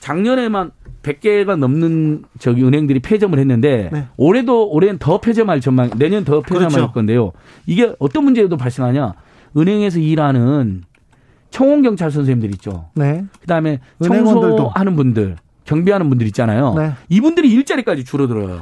[0.00, 0.70] 작년에만
[1.02, 4.06] 100개가 넘는 저기 은행들이 폐점을 했는데 네.
[4.16, 6.92] 올해도 올해는 더 폐점할 전망, 내년 더 폐점할 그렇죠.
[6.92, 7.32] 건데요.
[7.66, 9.14] 이게 어떤 문제도 발생하냐?
[9.56, 10.82] 은행에서 일하는
[11.54, 12.86] 청원 경찰 선생님들 있죠.
[12.96, 13.24] 네.
[13.40, 16.74] 그다음에 청소하는 분들, 경비하는 분들 있잖아요.
[16.74, 16.92] 네.
[17.08, 18.56] 이분들이 일자리까지 줄어들어요.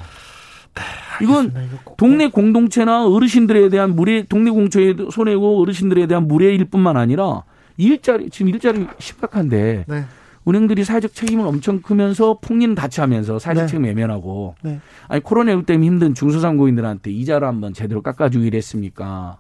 [0.74, 0.82] 네,
[1.22, 1.54] 이건
[1.96, 7.44] 동네 공동체나 어르신들에 대한 무례, 동네 공처에 손해고 어르신들에 대한 무례일 뿐만 아니라
[7.78, 10.04] 일자리 지금 일자리 심각한데 네.
[10.46, 13.68] 은행들이 사회적 책임을 엄청 크면서 폭리는 다치하면서 사회적 네.
[13.68, 14.80] 책임 외면하고 네.
[15.08, 19.38] 아니 코로나19 때문에 힘든 중소상공인들한테 이자를 한번 제대로 깎아주기로 했습니까?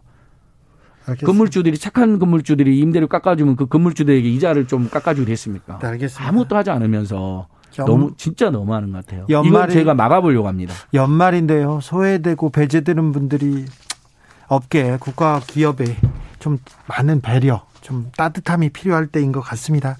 [1.06, 1.26] 알겠습니다.
[1.26, 5.78] 건물주들이 착한 건물주들이 임대료 깎아주면 그 건물주들에게 이자를 좀 깎아주기로 했습니까?
[5.78, 6.28] 네, 알겠습니다.
[6.28, 7.48] 아무것도 하지 않으면서
[7.78, 7.86] 연...
[7.86, 9.26] 너무 진짜 너무하는 것 같아요.
[9.28, 10.74] 연말이, 이건 제가 막아보려고 합니다.
[10.94, 11.80] 연말인데요.
[11.80, 13.64] 소외되고 배제되는 분들이
[14.48, 15.96] 업계, 국가 기업에
[16.38, 19.96] 좀 많은 배려, 좀 따뜻함이 필요할 때인 것 같습니다.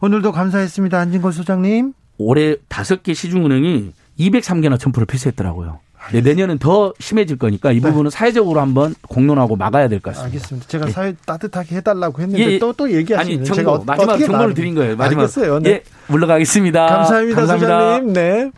[0.00, 0.98] 오늘도 감사했습니다.
[0.98, 1.92] 안진걸 소장님.
[2.18, 5.80] 올해 다섯 개 시중은행이 203개나 점포를 폐쇄했더라고요.
[6.12, 7.88] 네, 내년은 더 심해질 거니까 이 네.
[7.88, 10.36] 부분은 사회적으로 한번 공론하고 막아야 될 것 같습니다.
[10.36, 10.68] 알겠습니다.
[10.68, 10.92] 제가 네.
[10.92, 12.98] 사회 따뜻하게 해달라고 했는데 또또 예, 예.
[12.98, 14.96] 얘기하시는 아니 정보 마지막 정보를 드린 거예요.
[14.96, 15.60] 마지막 알겠어요.
[15.60, 15.70] 네.
[15.70, 16.86] 예, 물러가겠습니다.
[16.86, 17.78] 감사합니다, 감사합니다.
[17.94, 18.12] 소장님.
[18.12, 18.50] 네.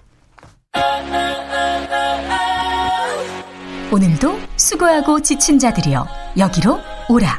[3.93, 6.06] 오늘도 수고하고 지친 자들이여
[6.39, 6.78] 여기로
[7.09, 7.39] 오라.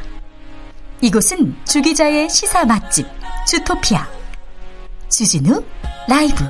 [1.00, 3.06] 이곳은 주기자의 시사 맛집
[3.46, 4.06] 주토피아
[5.08, 5.62] 주진우
[6.08, 6.44] 라이브.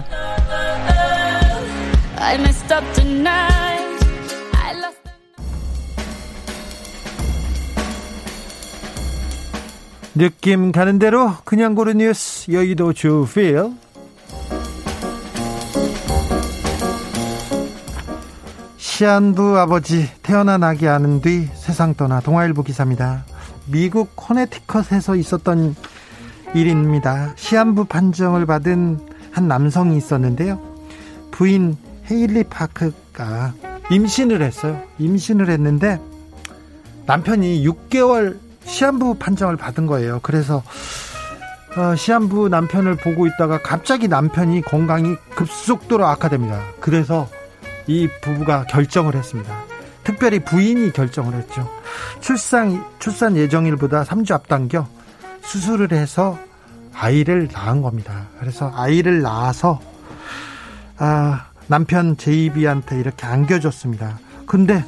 [10.19, 13.71] 느낌 가는 대로 그냥 고른 뉴스 여의도 주필
[18.77, 23.27] 시한부 아버지 태어난 아기 아는 뒤 세상 떠나 동아일보 기사입니다.
[23.67, 25.77] 미국 코네티컷에서 있었던
[26.53, 27.33] 일입니다.
[27.37, 28.99] 시한부 판정을 받은
[29.31, 30.61] 한 남성이 있었는데요.
[31.31, 31.77] 부인
[32.11, 33.55] 헤일리 파크가
[33.89, 34.83] 임신을 했어요.
[34.99, 36.01] 임신을 했는데
[37.07, 40.21] 남편이 6개월 시한부 판정을 받은 거예요.
[40.23, 40.63] 그래서
[41.77, 46.63] 어, 시한부 남편을 보고 있다가 갑자기 남편이 건강이 급속도로 악화됩니다.
[46.81, 47.29] 그래서
[47.87, 49.65] 이 부부가 결정을 했습니다.
[50.05, 51.69] 특별히 부인이 결정을 했죠.
[52.21, 54.89] 출산 출산 예정일보다 3주 앞당겨
[55.43, 56.39] 수술을 해서
[56.95, 58.27] 아이를 낳은 겁니다.
[58.41, 59.81] 그래서 아이를 낳아서
[60.97, 64.19] 아, 남편 제이비한테 이렇게 안겨줬습니다.
[64.47, 64.85] 근데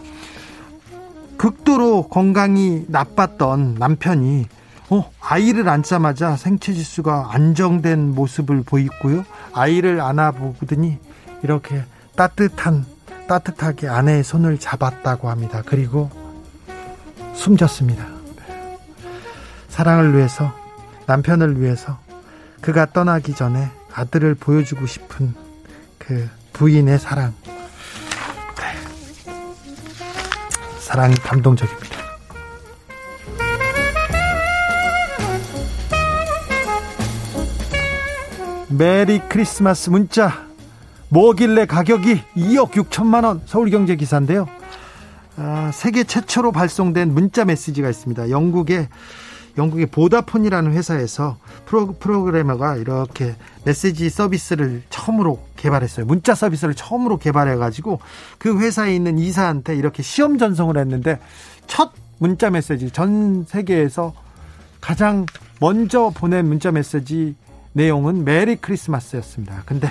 [1.40, 4.44] 극도로 건강이 나빴던 남편이
[4.90, 9.24] 어, 아이를 안자마자 생체 지수가 안정된 모습을 보이고요.
[9.54, 10.98] 아이를 안아보더니
[11.42, 11.82] 이렇게
[12.14, 12.84] 따뜻한
[13.26, 15.62] 따뜻하게 아내의 손을 잡았다고 합니다.
[15.64, 16.10] 그리고
[17.32, 18.06] 숨졌습니다.
[19.70, 20.52] 사랑을 위해서
[21.06, 21.98] 남편을 위해서
[22.60, 25.34] 그가 떠나기 전에 아들을 보여주고 싶은
[25.96, 27.32] 그 부인의 사랑.
[30.90, 31.96] 사랑이 감동적입니다.
[38.70, 40.48] 메리 크리스마스 문자
[41.10, 44.48] 뭐길래 가격이 2억 6천만 원 서울경제 기사인데요.
[45.36, 48.30] 아, 세계 최초로 발송된 문자 메시지가 있습니다.
[48.30, 48.88] 영국의
[49.60, 53.34] 영국의 보다폰이라는 회사에서 프로, 프로그래머가 이렇게
[53.64, 56.06] 메시지 서비스를 처음으로 개발했어요.
[56.06, 58.00] 문자 서비스를 처음으로 개발해가지고
[58.38, 61.18] 그 회사에 있는 이사한테 이렇게 시험 전송을 했는데
[61.66, 64.14] 첫 문자 메시지 전 세계에서
[64.80, 65.26] 가장
[65.60, 67.34] 먼저 보낸 문자 메시지
[67.72, 69.62] 내용은 메리 크리스마스였습니다.
[69.64, 69.90] 근데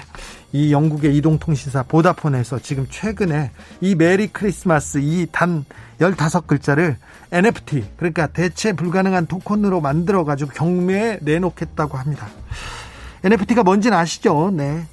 [0.52, 3.52] 이 영국의 이동통신사 보다폰에서 지금 최근에
[3.82, 5.66] 이 메리 크리스마스 이 단
[6.00, 6.96] 15글자를
[7.32, 12.28] NFT 그러니까 대체 불가능한 토큰으로 만들어 가지고 경매에 내놓겠다고 합니다.
[13.24, 14.52] NFT가 뭔지는 아시죠?
[14.52, 14.86] 네.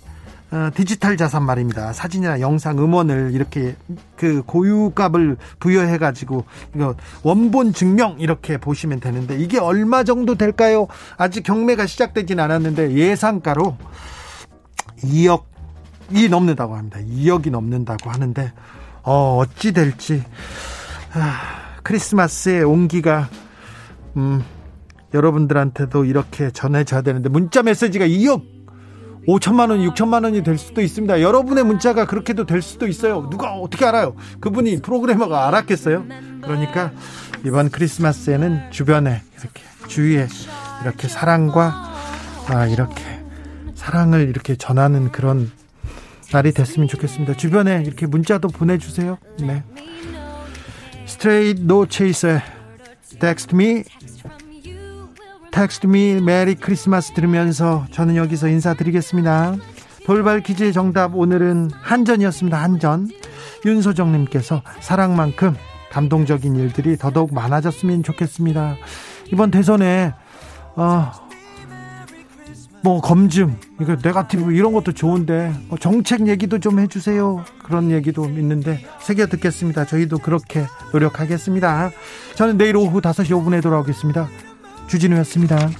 [0.52, 1.92] 어, 디지털 자산 말입니다.
[1.92, 3.74] 사진이나 영상, 음원을 이렇게
[4.16, 6.44] 그 고유값을 부여해 가지고
[6.74, 6.94] 이거
[7.24, 10.86] 원본 증명 이렇게 보시면 되는데 이게 얼마 정도 될까요?
[11.16, 13.76] 아직 경매가 시작되진 않았는데 예상가로
[15.02, 17.00] 2억이 넘는다고 합니다.
[17.00, 18.52] 2억이 넘는다고 하는데
[19.02, 20.22] 어, 어찌 될지
[21.12, 23.28] 아, 크리스마스의 온기가
[24.16, 24.44] 음,
[25.12, 28.55] 여러분들한테도 이렇게 전해져야 되는데 문자 메시지가 2억
[29.26, 31.20] 5천만 원, 6천만 원이 될 수도 있습니다.
[31.20, 33.28] 여러분의 문자가 그렇게도 될 수도 있어요.
[33.30, 34.14] 누가 어떻게 알아요?
[34.40, 36.04] 그분이 프로그래머가 알았겠어요?
[36.42, 36.92] 그러니까
[37.44, 40.28] 이번 크리스마스에는 주변에 이렇게 주위에
[40.82, 41.92] 이렇게 사랑과
[42.48, 43.02] 아 이렇게
[43.74, 45.50] 사랑을 이렇게 전하는 그런
[46.32, 47.36] 날이 됐으면 좋겠습니다.
[47.36, 49.18] 주변에 이렇게 문자도 보내주세요.
[49.40, 49.62] 네.
[51.06, 52.42] Straight No Chaser의
[53.20, 53.84] Text Me
[55.56, 59.56] Text Me Merry Christmas 들으면서 저는 여기서 인사드리겠습니다.
[60.04, 62.62] 돌발 퀴즈의 정답 오늘은 한전이었습니다.
[62.62, 63.08] 한전.
[63.64, 65.54] 윤소정 님께서 사랑만큼
[65.90, 68.76] 감동적인 일들이 더더욱 많아졌으면 좋겠습니다.
[69.32, 70.12] 이번 대선에
[70.74, 71.10] 어,
[72.82, 77.42] 뭐 검증, 이거 네가티브 이런 것도 좋은데 뭐 정책 얘기도 좀 해주세요.
[77.64, 79.86] 그런 얘기도 있는데 새겨 듣겠습니다.
[79.86, 81.92] 저희도 그렇게 노력하겠습니다.
[82.34, 84.28] 저는 내일 오후 5시 5분에 돌아오겠습니다.
[84.86, 85.70] 주진우였습니다.